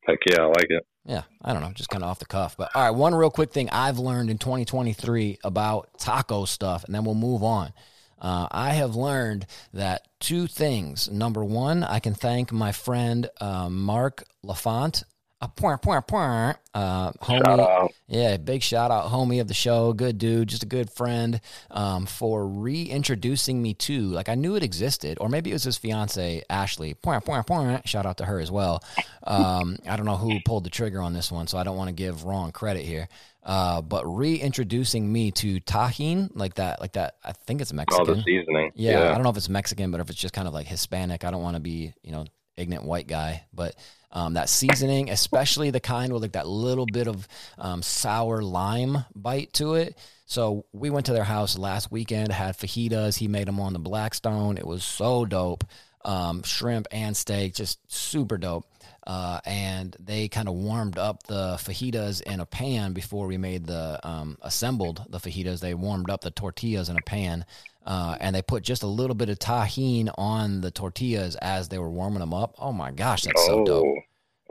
Heck 0.06 0.18
yeah, 0.28 0.42
I 0.42 0.46
like 0.46 0.66
it. 0.70 0.86
Yeah, 1.04 1.22
I 1.42 1.52
don't 1.52 1.62
know, 1.62 1.72
just 1.72 1.88
kind 1.88 2.02
of 2.02 2.10
off 2.10 2.18
the 2.18 2.26
cuff. 2.26 2.56
But 2.56 2.70
all 2.74 2.82
right, 2.82 2.90
one 2.90 3.14
real 3.14 3.30
quick 3.30 3.52
thing 3.52 3.68
I've 3.70 3.98
learned 3.98 4.30
in 4.30 4.38
2023 4.38 5.38
about 5.44 5.98
taco 5.98 6.44
stuff, 6.44 6.84
and 6.84 6.94
then 6.94 7.04
we'll 7.04 7.14
move 7.14 7.42
on. 7.42 7.72
Uh, 8.20 8.46
I 8.50 8.70
have 8.70 8.94
learned 8.96 9.46
that 9.72 10.06
two 10.20 10.46
things. 10.46 11.10
Number 11.10 11.44
one, 11.44 11.82
I 11.84 11.98
can 12.00 12.14
thank 12.14 12.52
my 12.52 12.72
friend 12.72 13.28
uh, 13.40 13.68
Mark 13.70 14.24
Lafont. 14.42 15.04
Uh, 15.42 15.46
point, 15.48 15.80
point, 15.80 16.06
point. 16.06 16.58
Uh, 16.74 17.12
homie, 17.12 17.38
Shout 17.46 17.58
out. 17.60 17.92
yeah, 18.08 18.36
big 18.36 18.62
shout 18.62 18.90
out, 18.90 19.10
homie 19.10 19.40
of 19.40 19.48
the 19.48 19.54
show, 19.54 19.94
good 19.94 20.18
dude, 20.18 20.48
just 20.48 20.62
a 20.62 20.66
good 20.66 20.90
friend, 20.90 21.40
um, 21.70 22.04
for 22.04 22.46
reintroducing 22.46 23.62
me 23.62 23.72
to. 23.72 24.02
Like 24.02 24.28
I 24.28 24.34
knew 24.34 24.54
it 24.56 24.62
existed, 24.62 25.16
or 25.18 25.30
maybe 25.30 25.48
it 25.48 25.54
was 25.54 25.64
his 25.64 25.78
fiance 25.78 26.42
Ashley. 26.50 26.92
Point, 26.92 27.24
point, 27.24 27.46
point. 27.46 27.88
Shout 27.88 28.04
out 28.04 28.18
to 28.18 28.26
her 28.26 28.38
as 28.38 28.50
well. 28.50 28.84
Um, 29.22 29.78
I 29.88 29.96
don't 29.96 30.04
know 30.04 30.18
who 30.18 30.40
pulled 30.44 30.64
the 30.64 30.70
trigger 30.70 31.00
on 31.00 31.14
this 31.14 31.32
one, 31.32 31.46
so 31.46 31.56
I 31.56 31.62
don't 31.62 31.76
want 31.76 31.88
to 31.88 31.94
give 31.94 32.24
wrong 32.24 32.52
credit 32.52 32.84
here. 32.84 33.08
Uh, 33.42 33.80
but 33.80 34.04
reintroducing 34.04 35.10
me 35.10 35.30
to 35.30 35.60
Tajin, 35.60 36.30
like 36.34 36.54
that, 36.56 36.80
like 36.80 36.92
that. 36.92 37.16
I 37.24 37.32
think 37.32 37.60
it's 37.60 37.72
All 37.72 37.76
Mexican. 37.76 38.16
the 38.18 38.22
seasoning. 38.22 38.72
Yeah, 38.74 39.10
I 39.10 39.14
don't 39.14 39.22
know 39.22 39.30
if 39.30 39.36
it's 39.36 39.48
Mexican, 39.48 39.90
but 39.90 40.00
if 40.00 40.10
it's 40.10 40.18
just 40.18 40.34
kind 40.34 40.46
of 40.46 40.54
like 40.54 40.66
Hispanic, 40.66 41.24
I 41.24 41.30
don't 41.30 41.42
want 41.42 41.56
to 41.56 41.60
be, 41.60 41.94
you 42.02 42.12
know, 42.12 42.26
ignorant 42.56 42.84
white 42.84 43.06
guy. 43.06 43.44
But 43.54 43.76
um, 44.12 44.34
that 44.34 44.48
seasoning, 44.48 45.10
especially 45.10 45.70
the 45.70 45.80
kind 45.80 46.12
with 46.12 46.22
like 46.22 46.32
that 46.32 46.46
little 46.46 46.86
bit 46.86 47.08
of 47.08 47.26
um, 47.58 47.82
sour 47.82 48.42
lime 48.42 49.04
bite 49.14 49.52
to 49.54 49.74
it. 49.74 49.96
So 50.26 50.66
we 50.72 50.90
went 50.90 51.06
to 51.06 51.12
their 51.12 51.24
house 51.24 51.58
last 51.58 51.90
weekend, 51.90 52.30
had 52.32 52.56
fajitas. 52.56 53.16
He 53.16 53.26
made 53.26 53.48
them 53.48 53.58
on 53.58 53.72
the 53.72 53.78
Blackstone. 53.78 54.58
It 54.58 54.66
was 54.66 54.84
so 54.84 55.24
dope. 55.24 55.64
Um, 56.02 56.42
shrimp 56.44 56.86
and 56.92 57.16
steak, 57.16 57.54
just 57.54 57.78
super 57.92 58.38
dope. 58.38 58.64
Uh, 59.10 59.40
and 59.44 59.96
they 59.98 60.28
kind 60.28 60.46
of 60.46 60.54
warmed 60.54 60.96
up 60.96 61.24
the 61.24 61.56
fajitas 61.56 62.22
in 62.22 62.38
a 62.38 62.46
pan 62.46 62.92
before 62.92 63.26
we 63.26 63.36
made 63.36 63.66
the 63.66 63.98
um, 64.04 64.38
assembled 64.40 65.04
the 65.08 65.18
fajitas. 65.18 65.58
They 65.58 65.74
warmed 65.74 66.10
up 66.10 66.20
the 66.20 66.30
tortillas 66.30 66.88
in 66.88 66.96
a 66.96 67.02
pan, 67.02 67.44
uh, 67.84 68.16
and 68.20 68.36
they 68.36 68.42
put 68.42 68.62
just 68.62 68.84
a 68.84 68.86
little 68.86 69.16
bit 69.16 69.28
of 69.28 69.40
Tajin 69.40 70.14
on 70.16 70.60
the 70.60 70.70
tortillas 70.70 71.34
as 71.34 71.70
they 71.70 71.78
were 71.80 71.90
warming 71.90 72.20
them 72.20 72.32
up. 72.32 72.54
Oh 72.60 72.72
my 72.72 72.92
gosh, 72.92 73.22
that's 73.22 73.44
so 73.46 73.64
dope. 73.64 73.96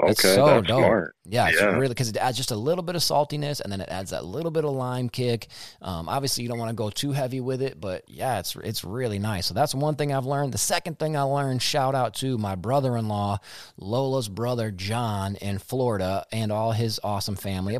Oh, 0.01 0.07
It's 0.07 0.21
so 0.21 0.45
that's 0.45 0.67
dope. 0.67 0.79
smart. 0.79 1.15
Yeah, 1.25 1.49
it's 1.49 1.59
Yeah. 1.59 1.67
really 1.67 1.89
because 1.89 2.07
it 2.09 2.15
adds 2.17 2.37
just 2.37 2.51
a 2.51 2.55
little 2.55 2.83
bit 2.83 2.95
of 2.95 3.01
saltiness, 3.01 3.59
and 3.59 3.71
then 3.71 3.81
it 3.81 3.89
adds 3.89 4.11
that 4.11 4.23
little 4.23 4.49
bit 4.49 4.63
of 4.63 4.71
lime 4.71 5.09
kick. 5.09 5.47
Um, 5.81 6.07
obviously, 6.07 6.43
you 6.43 6.49
don't 6.49 6.57
want 6.57 6.69
to 6.69 6.75
go 6.75 6.89
too 6.89 7.11
heavy 7.11 7.41
with 7.41 7.61
it, 7.61 7.81
but 7.81 8.03
yeah, 8.07 8.39
it's 8.39 8.55
it's 8.63 8.83
really 8.85 9.19
nice. 9.19 9.45
So 9.47 9.53
that's 9.53 9.75
one 9.75 9.95
thing 9.95 10.13
I've 10.13 10.25
learned. 10.25 10.53
The 10.53 10.57
second 10.57 10.99
thing 10.99 11.17
I 11.17 11.23
learned, 11.23 11.61
shout 11.61 11.95
out 11.95 12.13
to 12.15 12.37
my 12.37 12.55
brother-in-law, 12.55 13.39
Lola's 13.77 14.29
brother 14.29 14.71
John 14.71 15.35
in 15.35 15.59
Florida, 15.59 16.25
and 16.31 16.51
all 16.51 16.71
his 16.71 16.99
awesome 17.03 17.35
family. 17.35 17.77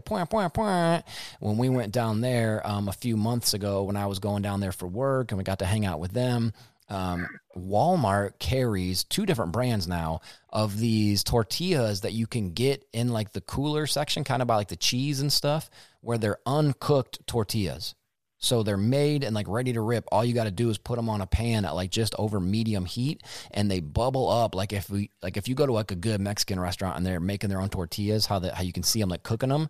When 1.40 1.58
we 1.58 1.70
went 1.70 1.92
down 1.94 2.22
there 2.22 2.62
um, 2.68 2.88
a 2.90 2.94
few 2.94 3.16
months 3.18 3.54
ago, 3.54 3.84
when 3.84 3.96
I 3.96 4.06
was 4.08 4.20
going 4.20 4.42
down 4.42 4.60
there 4.60 4.72
for 4.72 4.88
work, 4.88 5.32
and 5.32 5.38
we 5.38 5.44
got 5.44 5.60
to 5.60 5.66
hang 5.66 5.86
out 5.86 6.00
with 6.00 6.12
them 6.12 6.54
um, 6.90 7.28
Walmart 7.60 8.40
carries 8.40 9.04
two 9.04 9.26
different 9.26 9.52
brands 9.52 9.88
now 9.88 10.22
of 10.50 10.80
these 10.80 11.24
tortillas 11.24 12.02
that 12.02 12.14
you 12.14 12.28
can 12.28 12.54
get 12.54 12.86
in 12.94 13.10
like 13.10 13.34
the 13.34 13.42
cooler 13.42 13.88
section, 13.88 14.24
kind 14.24 14.42
of 14.42 14.48
by 14.48 14.56
like 14.56 14.70
the 14.70 14.76
cheese 14.76 15.20
and 15.20 15.32
stuff, 15.32 15.70
where 16.02 16.18
they're 16.18 16.40
uncooked 16.46 17.26
tortillas. 17.28 17.96
So 18.40 18.64
they're 18.64 18.78
made 18.78 19.24
and 19.24 19.36
like 19.36 19.48
ready 19.50 19.74
to 19.74 19.82
rip. 19.82 20.06
All 20.12 20.24
you 20.24 20.34
got 20.34 20.46
to 20.46 20.52
do 20.52 20.70
is 20.70 20.78
put 20.78 20.96
them 20.96 21.10
on 21.10 21.20
a 21.22 21.28
pan 21.28 21.66
at 21.66 21.76
like 21.76 21.92
just 21.92 22.16
over 22.18 22.40
medium 22.40 22.86
heat, 22.86 23.22
and 23.52 23.70
they 23.70 23.82
bubble 23.82 24.30
up. 24.30 24.56
Like 24.56 24.72
if 24.72 24.90
we 24.90 25.12
like 25.22 25.36
if 25.36 25.50
you 25.50 25.56
go 25.56 25.66
to 25.66 25.74
like 25.74 25.92
a 25.92 25.96
good 25.96 26.22
Mexican 26.22 26.60
restaurant 26.60 26.96
and 26.96 27.06
they're 27.06 27.20
making 27.20 27.50
their 27.50 27.60
own 27.60 27.70
tortillas, 27.70 28.26
how 28.26 28.40
that 28.40 28.54
how 28.54 28.64
you 28.64 28.72
can 28.72 28.84
see 28.84 29.00
them 29.02 29.10
like 29.10 29.24
cooking 29.24 29.50
them, 29.50 29.70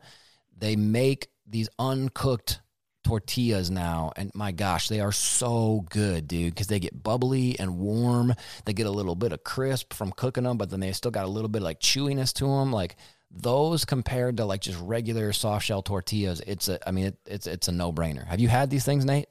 they 0.56 0.75
make 0.75 1.30
these 1.47 1.67
uncooked 1.80 2.62
tortillas 3.03 3.71
now 3.71 4.12
and 4.17 4.31
my 4.35 4.51
gosh 4.51 4.88
they 4.89 4.99
are 4.99 5.12
so 5.12 5.85
good 5.89 6.27
dude 6.27 6.53
because 6.53 6.67
they 6.67 6.79
get 6.79 7.01
bubbly 7.01 7.57
and 7.59 7.79
warm. 7.79 8.33
They 8.65 8.73
get 8.73 8.88
a 8.88 8.91
little 8.91 9.15
bit 9.15 9.31
of 9.31 9.43
crisp 9.43 9.93
from 9.93 10.12
cooking 10.12 10.43
them 10.43 10.57
but 10.57 10.69
then 10.69 10.79
they 10.79 10.91
still 10.91 11.12
got 11.12 11.25
a 11.25 11.29
little 11.29 11.49
bit 11.49 11.59
of 11.59 11.63
like 11.63 11.79
chewiness 11.79 12.33
to 12.33 12.45
them 12.45 12.71
like 12.71 12.95
those 13.31 13.85
compared 13.85 14.38
to 14.38 14.45
like 14.45 14.62
just 14.62 14.79
regular 14.81 15.31
soft 15.33 15.65
shell 15.65 15.81
tortillas 15.83 16.41
it's 16.47 16.67
a 16.67 16.79
i 16.88 16.91
mean 16.91 17.05
it, 17.05 17.17
it's 17.25 17.47
it's 17.47 17.67
a 17.67 17.71
no-brainer. 17.71 18.25
Have 18.25 18.39
you 18.39 18.47
had 18.47 18.69
these 18.69 18.85
things 18.85 19.05
nate? 19.05 19.27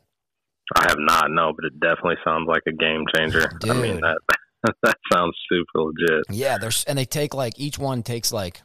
I 0.77 0.85
have 0.89 0.99
not, 0.99 1.31
no, 1.31 1.53
but 1.57 1.65
it 1.65 1.81
definitely 1.81 2.19
sounds 2.23 2.47
like 2.47 2.63
a 2.69 2.73
game 2.73 3.05
changer. 3.17 3.51
I 3.65 3.73
mean, 3.73 4.01
that 4.03 4.19
that 4.83 4.97
sounds 5.11 5.35
super 5.49 5.85
legit. 5.85 6.25
yeah 6.31 6.59
there's 6.59 6.85
and 6.85 6.99
they 6.99 7.05
take 7.05 7.33
like 7.33 7.55
each 7.59 7.79
one 7.79 8.03
takes 8.03 8.33
like 8.33 8.61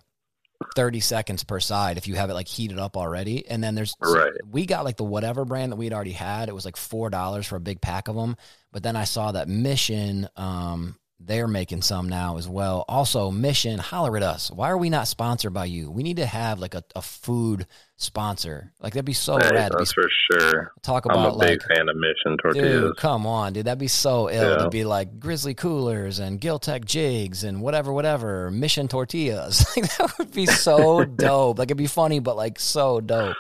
30 0.75 0.99
seconds 0.99 1.43
per 1.43 1.59
side 1.59 1.97
if 1.97 2.07
you 2.07 2.15
have 2.15 2.29
it 2.29 2.33
like 2.33 2.47
heated 2.47 2.79
up 2.79 2.97
already. 2.97 3.47
And 3.47 3.63
then 3.63 3.75
there's 3.75 3.95
so 4.03 4.13
Right. 4.13 4.31
we 4.49 4.65
got 4.65 4.83
like 4.85 4.97
the 4.97 5.03
whatever 5.03 5.45
brand 5.45 5.71
that 5.71 5.77
we'd 5.77 5.93
already 5.93 6.11
had. 6.11 6.49
It 6.49 6.55
was 6.55 6.65
like 6.65 6.77
four 6.77 7.09
dollars 7.09 7.45
for 7.47 7.55
a 7.55 7.61
big 7.61 7.81
pack 7.81 8.07
of 8.07 8.15
them 8.15 8.35
but 8.71 8.81
then 8.81 8.95
i 8.95 9.03
saw 9.03 9.31
that 9.31 9.47
mission 9.47 10.27
um 10.35 10.95
they're 11.19 11.47
making 11.47 11.81
some 11.81 12.09
now 12.09 12.37
as 12.37 12.49
well. 12.49 12.83
Also 12.89 13.31
mission 13.31 13.79
holler 13.79 14.17
at 14.17 14.23
us. 14.23 14.51
Why 14.51 14.69
are 14.69 14.77
we 14.77 14.89
not 14.89 15.07
sponsored 15.07 15.53
by 15.53 15.65
you? 15.65 15.89
We 15.89 16.03
need 16.03 16.17
to 16.17 16.25
have 16.25 16.59
like 16.59 16.73
a, 16.73 16.83
a 16.97 17.01
food 17.01 17.65
sponsor 18.03 18.71
like 18.81 18.93
that'd 18.93 19.05
be 19.05 19.13
so 19.13 19.37
Hey, 19.37 19.49
rad 19.51 19.71
to 19.71 19.77
be, 19.77 19.81
that's 19.81 19.93
for 19.93 20.07
sure. 20.31 20.71
talk 20.81 21.05
about 21.05 21.17
I'm 21.17 21.25
a 21.35 21.37
big 21.39 21.61
like 21.61 21.77
fan 21.77 21.89
of 21.89 21.95
Mission 21.95 22.37
tortillas. 22.41 22.81
Dude, 22.81 22.97
come 22.97 23.25
on, 23.25 23.53
dude. 23.53 23.65
That'd 23.65 23.79
be 23.79 23.87
so 23.87 24.29
ill 24.29 24.57
Yeah. 24.57 24.63
to 24.63 24.69
be 24.69 24.83
like 24.85 25.19
Grizzly 25.19 25.53
Coolers 25.53 26.19
and 26.19 26.39
Giltech 26.39 26.85
Jigs 26.85 27.43
and 27.43 27.61
whatever, 27.61 27.91
whatever, 27.93 28.51
Mission 28.51 28.87
Tortillas. 28.87 29.65
Like, 29.75 29.97
that 29.97 30.13
would 30.19 30.31
be 30.33 30.45
so 30.45 31.03
dope. 31.15 31.57
Like, 31.59 31.67
it'd 31.67 31.77
be 31.77 31.87
funny, 31.87 32.19
but 32.19 32.35
like 32.35 32.59
so 32.59 32.99
dope. 33.01 33.37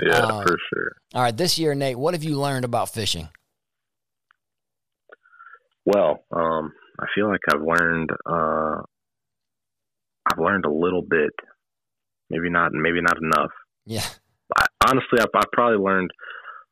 yeah, 0.00 0.16
um, 0.18 0.42
for 0.42 0.56
sure. 0.72 0.92
All 1.14 1.22
right, 1.22 1.36
this 1.36 1.58
year, 1.58 1.74
Nate, 1.74 1.98
what 1.98 2.14
have 2.14 2.24
you 2.24 2.40
learned 2.40 2.64
about 2.64 2.88
fishing? 2.90 3.28
Well, 5.84 6.24
um, 6.32 6.72
I 6.98 7.06
feel 7.14 7.28
like 7.28 7.40
I've 7.52 7.60
learned 7.62 8.10
uh, 8.28 8.82
I've 10.30 10.38
learned 10.38 10.64
a 10.64 10.72
little 10.72 11.02
bit. 11.02 11.30
Maybe 12.30 12.50
not. 12.50 12.72
Maybe 12.72 13.00
not 13.00 13.18
enough. 13.22 13.50
Yeah. 13.86 14.06
I, 14.56 14.66
honestly, 14.86 15.18
I've, 15.20 15.28
I've 15.34 15.50
probably 15.52 15.78
learned 15.78 16.10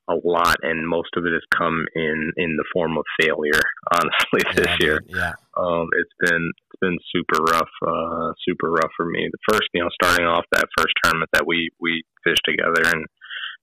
a 0.08 0.14
lot, 0.22 0.56
and 0.62 0.86
most 0.86 1.08
of 1.16 1.24
it 1.24 1.32
has 1.32 1.42
come 1.56 1.84
in 1.94 2.32
in 2.36 2.56
the 2.56 2.64
form 2.72 2.98
of 2.98 3.04
failure. 3.20 3.60
Honestly, 3.92 4.42
this 4.54 4.66
yeah, 4.68 4.76
year, 4.80 5.00
Yeah. 5.08 5.32
um, 5.56 5.88
it's 5.98 6.12
been 6.20 6.50
it's 6.70 6.80
been 6.80 6.98
super 7.14 7.42
rough, 7.42 7.70
uh, 7.86 8.32
super 8.46 8.70
rough 8.70 8.90
for 8.96 9.06
me. 9.06 9.28
The 9.32 9.52
first, 9.52 9.68
you 9.72 9.82
know, 9.82 9.88
starting 10.02 10.26
off 10.26 10.44
that 10.52 10.66
first 10.76 10.92
tournament 11.02 11.30
that 11.32 11.46
we 11.46 11.70
we 11.80 12.02
fished 12.22 12.42
together 12.46 12.82
and 12.84 13.06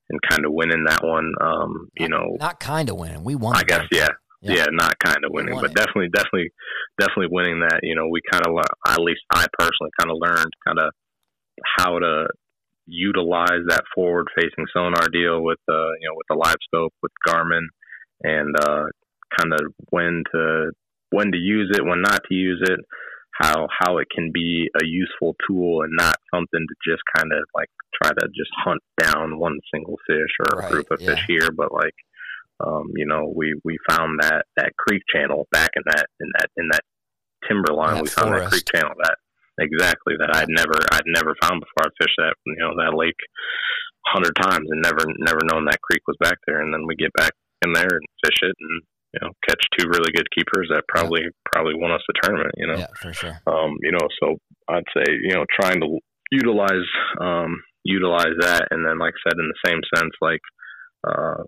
and 0.09 0.19
kind 0.29 0.45
of 0.45 0.51
winning 0.51 0.83
that 0.87 1.03
one. 1.03 1.31
Um, 1.39 1.89
you 1.95 2.09
know, 2.09 2.37
Not 2.39 2.59
kind 2.59 2.89
of 2.89 2.97
winning. 2.97 3.23
We 3.23 3.35
won. 3.35 3.55
I 3.55 3.63
guess 3.63 3.85
yeah. 3.91 4.07
Yeah. 4.41 4.55
yeah, 4.55 4.65
not 4.71 4.97
kind 4.97 5.23
of 5.23 5.29
winning, 5.31 5.53
but 5.53 5.69
it. 5.69 5.75
definitely, 5.75 6.09
definitely, 6.11 6.49
definitely 6.99 7.27
winning 7.29 7.59
that. 7.59 7.81
You 7.83 7.95
know, 7.95 8.07
we 8.09 8.21
kind 8.31 8.43
of, 8.43 8.57
at 8.87 8.99
least 8.99 9.21
I 9.31 9.45
personally, 9.53 9.91
kind 9.99 10.09
of 10.09 10.17
learned 10.19 10.51
kind 10.65 10.79
of 10.79 10.91
how 11.77 11.99
to 11.99 12.25
utilize 12.91 13.63
that 13.67 13.83
forward-facing 13.95 14.67
sonar 14.73 15.07
deal 15.11 15.41
with, 15.41 15.59
uh, 15.69 15.91
you 15.99 16.07
know, 16.09 16.15
with 16.15 16.27
the 16.29 16.35
LiveScope 16.35 16.91
with 17.01 17.11
Garmin, 17.27 17.67
and 18.23 18.55
uh, 18.59 18.85
kind 19.39 19.53
of 19.53 19.73
when 19.89 20.23
to 20.31 20.71
when 21.09 21.31
to 21.31 21.37
use 21.37 21.71
it, 21.73 21.85
when 21.85 22.01
not 22.01 22.21
to 22.29 22.35
use 22.35 22.61
it, 22.63 22.79
how 23.33 23.67
how 23.79 23.97
it 23.97 24.07
can 24.13 24.31
be 24.33 24.69
a 24.81 24.85
useful 24.85 25.35
tool 25.47 25.81
and 25.81 25.91
not 25.97 26.15
something 26.33 26.65
to 26.67 26.75
just 26.85 27.01
kind 27.15 27.31
of 27.33 27.43
like 27.55 27.69
try 28.01 28.11
to 28.11 28.27
just 28.27 28.51
hunt 28.63 28.81
down 28.99 29.39
one 29.39 29.59
single 29.73 29.97
fish 30.07 30.33
or 30.39 30.59
Right, 30.59 30.67
a 30.67 30.71
group 30.71 30.91
of 30.91 31.01
yeah. 31.01 31.15
fish 31.15 31.25
here, 31.27 31.51
but 31.51 31.71
like 31.71 31.95
um, 32.65 32.91
you 32.95 33.05
know, 33.05 33.31
we 33.35 33.59
we 33.63 33.77
found 33.89 34.19
that 34.21 34.45
that 34.57 34.71
creek 34.77 35.01
channel 35.13 35.47
back 35.51 35.69
in 35.75 35.83
that 35.85 36.05
in 36.19 36.27
that 36.37 36.49
in 36.57 36.67
that 36.71 36.81
timberline. 37.47 37.95
That 37.95 38.03
we 38.03 38.09
found 38.09 38.33
that 38.33 38.49
creek 38.49 38.65
channel 38.73 38.93
that 39.03 39.17
exactly 39.59 40.15
that 40.19 40.35
I'd 40.35 40.49
never 40.49 40.77
I'd 40.91 41.07
never 41.07 41.35
found 41.41 41.61
before. 41.61 41.89
I'd 41.89 41.97
fished 41.99 42.17
that 42.17 42.35
you 42.45 42.59
know 42.59 42.75
that 42.77 42.95
lake 42.95 43.19
a 44.07 44.09
hundred 44.11 44.35
times 44.39 44.67
and 44.69 44.81
never 44.81 45.05
never 45.19 45.41
known 45.43 45.65
that 45.65 45.81
creek 45.81 46.01
was 46.07 46.17
back 46.19 46.37
there. 46.47 46.61
And 46.61 46.73
then 46.73 46.87
we 46.87 46.95
get 46.95 47.13
back 47.13 47.31
in 47.65 47.73
there 47.73 47.89
and 47.89 48.05
fish 48.23 48.39
it 48.41 48.55
and 48.59 48.75
you 49.13 49.19
know 49.21 49.31
catch 49.47 49.61
two 49.77 49.87
really 49.87 50.11
good 50.13 50.27
keepers 50.35 50.69
that 50.71 50.87
probably 50.87 51.21
yeah. 51.23 51.35
probably 51.51 51.75
won 51.75 51.91
us 51.91 52.03
the 52.07 52.15
tournament. 52.21 52.55
You 52.57 52.67
know, 52.67 52.77
yeah, 52.77 52.93
for 52.95 53.13
sure. 53.13 53.41
Um, 53.47 53.77
you 53.81 53.91
know, 53.91 54.07
so 54.21 54.37
I'd 54.69 54.89
say 54.95 55.05
you 55.09 55.35
know 55.35 55.45
trying 55.59 55.81
to 55.81 55.99
utilize 56.31 56.89
um, 57.19 57.61
utilize 57.83 58.35
that, 58.39 58.67
and 58.71 58.85
then 58.85 58.99
like 58.99 59.13
I 59.13 59.29
said, 59.29 59.39
in 59.39 59.51
the 59.51 59.63
same 59.67 59.81
sense, 59.95 60.13
like 60.21 60.41
uh, 61.07 61.43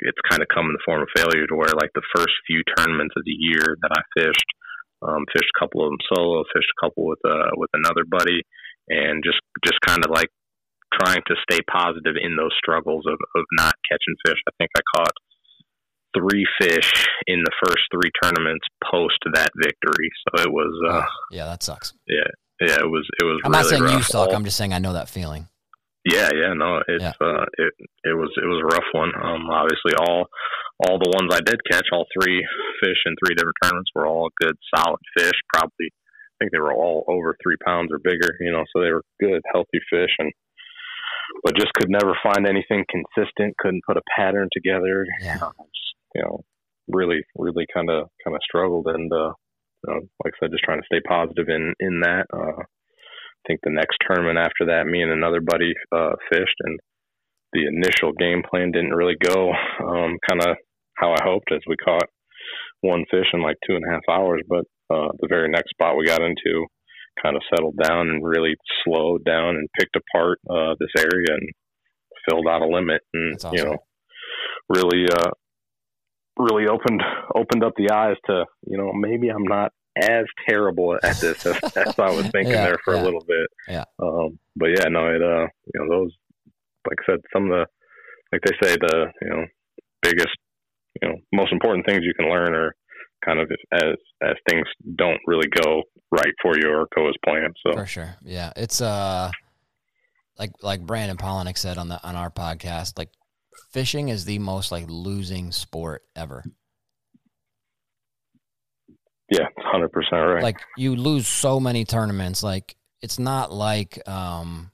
it's 0.00 0.20
kind 0.28 0.42
of 0.42 0.48
come 0.52 0.66
in 0.66 0.72
the 0.76 0.84
form 0.84 1.02
of 1.02 1.12
failure 1.14 1.46
to 1.46 1.56
where 1.56 1.72
like 1.76 1.92
the 1.94 2.06
first 2.16 2.32
few 2.46 2.62
tournaments 2.76 3.14
of 3.16 3.24
the 3.24 3.36
year 3.36 3.76
that 3.82 3.92
I 3.92 4.02
fished, 4.16 4.50
um, 5.02 5.24
fished 5.32 5.50
a 5.56 5.58
couple 5.58 5.84
of 5.84 5.90
them 5.90 6.02
solo, 6.12 6.44
fished 6.54 6.70
a 6.70 6.80
couple 6.84 7.06
with 7.06 7.22
uh 7.24 7.50
with 7.56 7.70
another 7.74 8.04
buddy, 8.08 8.42
and 8.88 9.24
just 9.24 9.40
just 9.64 9.80
kind 9.80 10.04
of 10.04 10.10
like 10.10 10.28
trying 10.92 11.22
to 11.26 11.34
stay 11.48 11.60
positive 11.70 12.16
in 12.20 12.36
those 12.36 12.52
struggles 12.58 13.04
of, 13.06 13.18
of 13.36 13.44
not 13.52 13.74
catching 13.90 14.16
fish. 14.26 14.38
I 14.48 14.52
think 14.58 14.70
I 14.76 14.80
caught 14.96 15.14
three 16.16 16.44
fish 16.60 17.06
in 17.26 17.42
the 17.44 17.52
first 17.64 17.82
three 17.92 18.10
tournaments 18.22 18.66
post 18.90 19.18
that 19.32 19.50
victory. 19.56 20.10
So 20.28 20.42
it 20.42 20.50
was 20.50 20.74
uh, 20.88 21.06
yeah, 21.30 21.46
that 21.46 21.62
sucks. 21.62 21.94
Yeah, 22.06 22.26
yeah, 22.60 22.76
it 22.80 22.90
was 22.90 23.08
it 23.20 23.24
was. 23.24 23.40
I'm 23.44 23.52
really 23.52 23.62
not 23.62 23.70
saying 23.70 23.82
rough. 23.82 23.94
you 23.94 24.02
suck. 24.02 24.32
I'm 24.32 24.44
just 24.44 24.56
saying 24.56 24.72
I 24.72 24.78
know 24.78 24.92
that 24.92 25.08
feeling. 25.08 25.48
Yeah, 26.04 26.30
yeah, 26.32 26.54
no, 26.56 26.80
it's 26.88 27.04
Yeah. 27.04 27.12
uh, 27.20 27.44
it 27.58 27.72
it 28.04 28.16
was 28.16 28.32
it 28.40 28.46
was 28.46 28.60
a 28.64 28.70
rough 28.72 28.88
one. 28.92 29.12
Um, 29.14 29.50
obviously, 29.50 29.92
all 30.00 30.28
all 30.88 30.98
the 30.98 31.12
ones 31.12 31.28
I 31.34 31.40
did 31.44 31.60
catch, 31.70 31.88
all 31.92 32.06
three 32.16 32.40
fish 32.82 33.00
in 33.04 33.14
three 33.20 33.34
different 33.36 33.56
tournaments 33.62 33.90
were 33.94 34.06
all 34.06 34.28
good, 34.40 34.56
solid 34.74 35.00
fish. 35.16 35.36
Probably, 35.52 35.92
I 35.92 36.34
think 36.40 36.52
they 36.52 36.58
were 36.60 36.72
all 36.72 37.04
over 37.06 37.36
three 37.42 37.56
pounds 37.64 37.92
or 37.92 37.98
bigger. 37.98 38.32
You 38.40 38.52
know, 38.52 38.64
so 38.72 38.80
they 38.80 38.92
were 38.92 39.04
good, 39.20 39.42
healthy 39.52 39.80
fish, 39.92 40.10
and 40.18 40.32
but 41.44 41.56
just 41.56 41.72
could 41.74 41.90
never 41.90 42.16
find 42.22 42.48
anything 42.48 42.84
consistent. 42.88 43.58
Couldn't 43.58 43.84
put 43.86 43.98
a 43.98 44.02
pattern 44.16 44.48
together. 44.52 45.04
Yeah. 45.20 45.36
Uh, 45.42 45.52
just, 45.76 45.94
you 46.14 46.22
know, 46.22 46.40
really, 46.88 47.20
really 47.36 47.66
kind 47.72 47.90
of 47.90 48.08
kind 48.24 48.34
of 48.34 48.40
struggled, 48.42 48.86
and 48.86 49.12
uh, 49.12 49.32
you 49.84 49.88
know, 49.88 50.00
like 50.24 50.32
I 50.40 50.46
said, 50.46 50.52
just 50.52 50.64
trying 50.64 50.80
to 50.80 50.86
stay 50.90 51.00
positive 51.06 51.48
in 51.48 51.74
in 51.78 52.00
that. 52.00 52.24
Uh, 52.32 52.62
think 53.46 53.60
the 53.62 53.70
next 53.70 53.98
tournament 54.06 54.38
after 54.38 54.66
that, 54.66 54.86
me 54.86 55.02
and 55.02 55.12
another 55.12 55.40
buddy 55.40 55.72
uh, 55.92 56.12
fished, 56.30 56.56
and 56.60 56.78
the 57.52 57.66
initial 57.66 58.12
game 58.12 58.42
plan 58.48 58.70
didn't 58.70 58.94
really 58.94 59.16
go 59.22 59.50
um, 59.50 60.18
kind 60.28 60.42
of 60.42 60.56
how 60.96 61.12
I 61.12 61.22
hoped. 61.24 61.52
As 61.52 61.60
we 61.66 61.76
caught 61.76 62.08
one 62.80 63.04
fish 63.10 63.26
in 63.32 63.42
like 63.42 63.56
two 63.66 63.76
and 63.76 63.84
a 63.84 63.92
half 63.92 64.02
hours, 64.10 64.42
but 64.48 64.64
uh, 64.92 65.08
the 65.20 65.28
very 65.28 65.48
next 65.48 65.70
spot 65.70 65.96
we 65.96 66.06
got 66.06 66.22
into 66.22 66.66
kind 67.22 67.36
of 67.36 67.42
settled 67.50 67.76
down 67.82 68.08
and 68.08 68.24
really 68.24 68.54
slowed 68.84 69.24
down 69.24 69.56
and 69.56 69.68
picked 69.78 69.96
apart 69.96 70.38
uh, 70.48 70.74
this 70.78 70.90
area 70.96 71.28
and 71.28 71.48
filled 72.28 72.46
out 72.48 72.62
a 72.62 72.66
limit, 72.66 73.00
and 73.14 73.34
awesome. 73.36 73.54
you 73.54 73.64
know, 73.64 73.76
really, 74.68 75.06
uh, 75.10 75.30
really 76.38 76.66
opened 76.68 77.02
opened 77.34 77.64
up 77.64 77.72
the 77.76 77.92
eyes 77.92 78.16
to 78.26 78.44
you 78.66 78.78
know 78.78 78.92
maybe 78.92 79.28
I'm 79.28 79.44
not 79.44 79.72
as 79.96 80.24
terrible 80.48 80.96
at 81.02 81.20
this 81.20 81.44
as, 81.46 81.56
as 81.76 81.98
I 81.98 82.10
was 82.10 82.26
thinking 82.28 82.52
Yeah, 82.52 82.64
there 82.66 82.78
for 82.84 82.94
yeah. 82.94 83.02
a 83.02 83.04
little 83.04 83.24
bit. 83.26 83.46
Yeah. 83.68 83.84
Um, 84.02 84.38
but 84.56 84.66
yeah, 84.68 84.84
no, 84.88 85.06
it 85.06 85.22
uh, 85.22 85.46
you 85.72 85.74
know, 85.80 85.88
those, 85.88 86.12
like 86.88 86.98
I 87.02 87.12
said, 87.12 87.20
some 87.32 87.44
of 87.44 87.50
the, 87.50 87.66
like 88.32 88.42
they 88.44 88.68
say, 88.68 88.76
the 88.76 89.06
you 89.22 89.28
know, 89.28 89.44
biggest, 90.02 90.36
you 91.02 91.08
know, 91.08 91.16
most 91.32 91.52
important 91.52 91.86
things 91.86 92.00
you 92.02 92.14
can 92.14 92.30
learn 92.30 92.54
are 92.54 92.74
kind 93.24 93.38
of 93.40 93.50
as 93.72 93.96
as 94.22 94.34
things 94.48 94.66
don't 94.96 95.20
really 95.26 95.48
go 95.62 95.82
right 96.10 96.32
for 96.40 96.54
you 96.56 96.68
or 96.70 96.86
go 96.94 97.08
as 97.08 97.14
planned. 97.24 97.54
So 97.66 97.72
For 97.74 97.86
sure. 97.86 98.16
Yeah. 98.24 98.52
It's 98.56 98.80
uh 98.80 99.30
like 100.38 100.52
like 100.62 100.86
Brandon 100.86 101.16
Palaniuk 101.16 101.58
said 101.58 101.76
on 101.78 101.88
the 101.88 102.02
on 102.06 102.16
our 102.16 102.30
podcast, 102.30 102.96
like 102.96 103.10
fishing 103.72 104.08
is 104.08 104.24
the 104.24 104.38
most 104.38 104.72
like 104.72 104.86
losing 104.88 105.52
sport 105.52 106.02
ever. 106.16 106.44
Yeah, 109.30 109.46
hundred 109.58 109.92
percent 109.92 110.26
right. 110.26 110.42
Like 110.42 110.60
you 110.76 110.96
lose 110.96 111.26
so 111.26 111.60
many 111.60 111.84
tournaments. 111.84 112.42
Like 112.42 112.76
it's 113.00 113.18
not 113.18 113.52
like 113.52 114.06
um 114.08 114.70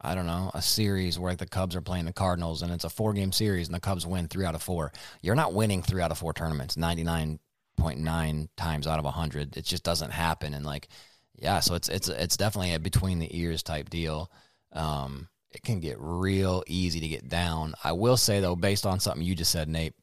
I 0.00 0.14
don't 0.14 0.26
know, 0.26 0.52
a 0.54 0.62
series 0.62 1.18
where 1.18 1.32
like 1.32 1.38
the 1.38 1.46
Cubs 1.46 1.74
are 1.74 1.80
playing 1.80 2.04
the 2.04 2.12
Cardinals 2.12 2.62
and 2.62 2.70
it's 2.70 2.84
a 2.84 2.90
four 2.90 3.12
game 3.12 3.32
series 3.32 3.66
and 3.66 3.74
the 3.74 3.80
Cubs 3.80 4.06
win 4.06 4.28
three 4.28 4.44
out 4.44 4.54
of 4.54 4.62
four. 4.62 4.92
You're 5.22 5.34
not 5.34 5.52
winning 5.52 5.82
three 5.82 6.00
out 6.00 6.12
of 6.12 6.18
four 6.18 6.32
tournaments, 6.32 6.76
ninety 6.76 7.02
nine 7.02 7.40
point 7.76 7.98
nine 7.98 8.48
times 8.56 8.86
out 8.86 8.98
of 8.98 9.04
hundred. 9.06 9.56
It 9.56 9.64
just 9.64 9.82
doesn't 9.82 10.12
happen. 10.12 10.54
And 10.54 10.64
like, 10.64 10.88
yeah, 11.34 11.58
so 11.60 11.74
it's 11.74 11.88
it's 11.88 12.08
it's 12.08 12.36
definitely 12.36 12.74
a 12.74 12.78
between 12.78 13.18
the 13.18 13.36
ears 13.36 13.64
type 13.64 13.90
deal. 13.90 14.30
Um, 14.72 15.28
it 15.50 15.62
can 15.62 15.80
get 15.80 15.96
real 15.98 16.62
easy 16.68 17.00
to 17.00 17.08
get 17.08 17.28
down. 17.28 17.74
I 17.82 17.92
will 17.92 18.16
say 18.16 18.38
though, 18.38 18.56
based 18.56 18.86
on 18.86 19.00
something 19.00 19.26
you 19.26 19.34
just 19.34 19.50
said, 19.50 19.68
Nate, 19.68 19.94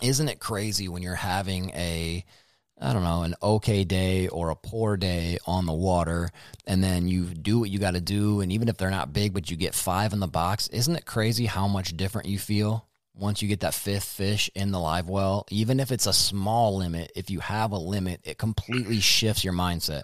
isn't 0.00 0.28
it 0.28 0.38
crazy 0.38 0.88
when 0.88 1.02
you're 1.02 1.14
having 1.16 1.70
a 1.70 2.24
I 2.80 2.94
don't 2.94 3.04
know, 3.04 3.22
an 3.22 3.34
okay 3.42 3.84
day 3.84 4.28
or 4.28 4.48
a 4.48 4.56
poor 4.56 4.96
day 4.96 5.38
on 5.46 5.66
the 5.66 5.72
water, 5.72 6.30
and 6.66 6.82
then 6.82 7.08
you 7.08 7.26
do 7.26 7.58
what 7.58 7.68
you 7.68 7.78
got 7.78 7.94
to 7.94 8.00
do, 8.00 8.40
and 8.40 8.50
even 8.50 8.68
if 8.68 8.78
they're 8.78 8.90
not 8.90 9.12
big, 9.12 9.34
but 9.34 9.50
you 9.50 9.56
get 9.56 9.74
five 9.74 10.14
in 10.14 10.20
the 10.20 10.26
box, 10.26 10.68
isn't 10.68 10.96
it 10.96 11.04
crazy 11.04 11.44
how 11.44 11.68
much 11.68 11.96
different 11.96 12.28
you 12.28 12.38
feel 12.38 12.86
once 13.14 13.42
you 13.42 13.48
get 13.48 13.60
that 13.60 13.74
fifth 13.74 14.04
fish 14.04 14.48
in 14.54 14.70
the 14.70 14.80
live 14.80 15.10
well? 15.10 15.44
Even 15.50 15.78
if 15.78 15.92
it's 15.92 16.06
a 16.06 16.12
small 16.12 16.78
limit, 16.78 17.12
if 17.14 17.28
you 17.28 17.40
have 17.40 17.72
a 17.72 17.78
limit, 17.78 18.20
it 18.24 18.38
completely 18.38 19.00
shifts 19.00 19.44
your 19.44 19.54
mindset. 19.54 20.02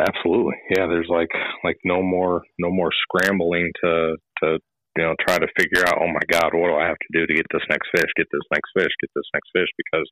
Absolutely. 0.00 0.54
Yeah, 0.76 0.86
there's 0.86 1.08
like 1.08 1.30
like 1.64 1.76
no 1.84 2.02
more 2.02 2.42
no 2.58 2.70
more 2.70 2.90
scrambling 3.02 3.70
to 3.82 4.16
to 4.42 4.58
you 4.96 5.04
know 5.04 5.14
try 5.20 5.38
to 5.38 5.48
figure 5.58 5.84
out, 5.86 5.98
oh 6.00 6.08
my 6.08 6.24
god, 6.30 6.52
what 6.54 6.68
do 6.68 6.76
I 6.76 6.86
have 6.86 6.98
to 7.00 7.12
do 7.12 7.26
to 7.26 7.34
get 7.34 7.46
this 7.52 7.64
next 7.70 7.88
fish, 7.94 8.10
get 8.16 8.26
this 8.30 8.46
next 8.52 8.70
fish, 8.76 8.92
get 9.00 9.10
this 9.14 9.30
next 9.34 9.50
fish 9.52 9.70
because 9.76 10.08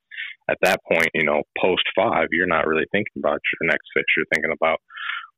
at 0.49 0.59
that 0.63 0.81
point, 0.91 1.09
you 1.15 1.25
know, 1.25 1.43
post 1.61 1.85
5, 1.95 2.29
you're 2.33 2.47
not 2.47 2.67
really 2.67 2.87
thinking 2.93 3.19
about 3.19 3.41
your 3.61 3.69
next 3.69 3.87
fish. 3.95 4.09
You're 4.17 4.31
thinking 4.35 4.53
about 4.53 4.79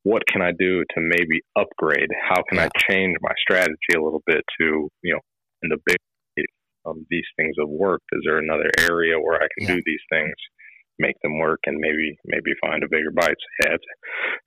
what 0.03 0.23
can 0.27 0.41
I 0.41 0.51
do 0.57 0.83
to 0.83 0.97
maybe 0.99 1.41
upgrade? 1.55 2.09
How 2.29 2.41
can 2.49 2.59
I 2.59 2.67
change 2.89 3.15
my 3.21 3.31
strategy 3.39 3.95
a 3.95 4.01
little 4.01 4.23
bit 4.25 4.43
to, 4.59 4.89
you 5.01 5.13
know, 5.13 5.19
in 5.63 5.69
the 5.69 5.77
big 5.85 5.97
um, 6.85 7.05
these 7.09 7.25
things 7.37 7.55
have 7.59 7.69
worked. 7.69 8.05
Is 8.11 8.21
there 8.25 8.39
another 8.39 8.69
area 8.79 9.19
where 9.19 9.41
I 9.41 9.47
can 9.57 9.67
Yeah. 9.67 9.75
do 9.75 9.81
these 9.85 10.03
things, 10.09 10.35
make 10.99 11.19
them 11.21 11.39
work, 11.39 11.59
and 11.65 11.77
maybe 11.79 12.17
maybe 12.25 12.51
find 12.61 12.83
a 12.83 12.87
bigger 12.87 13.11
bite? 13.11 13.29
So, 13.29 13.67
yeah, 13.67 13.75
it's 13.75 13.85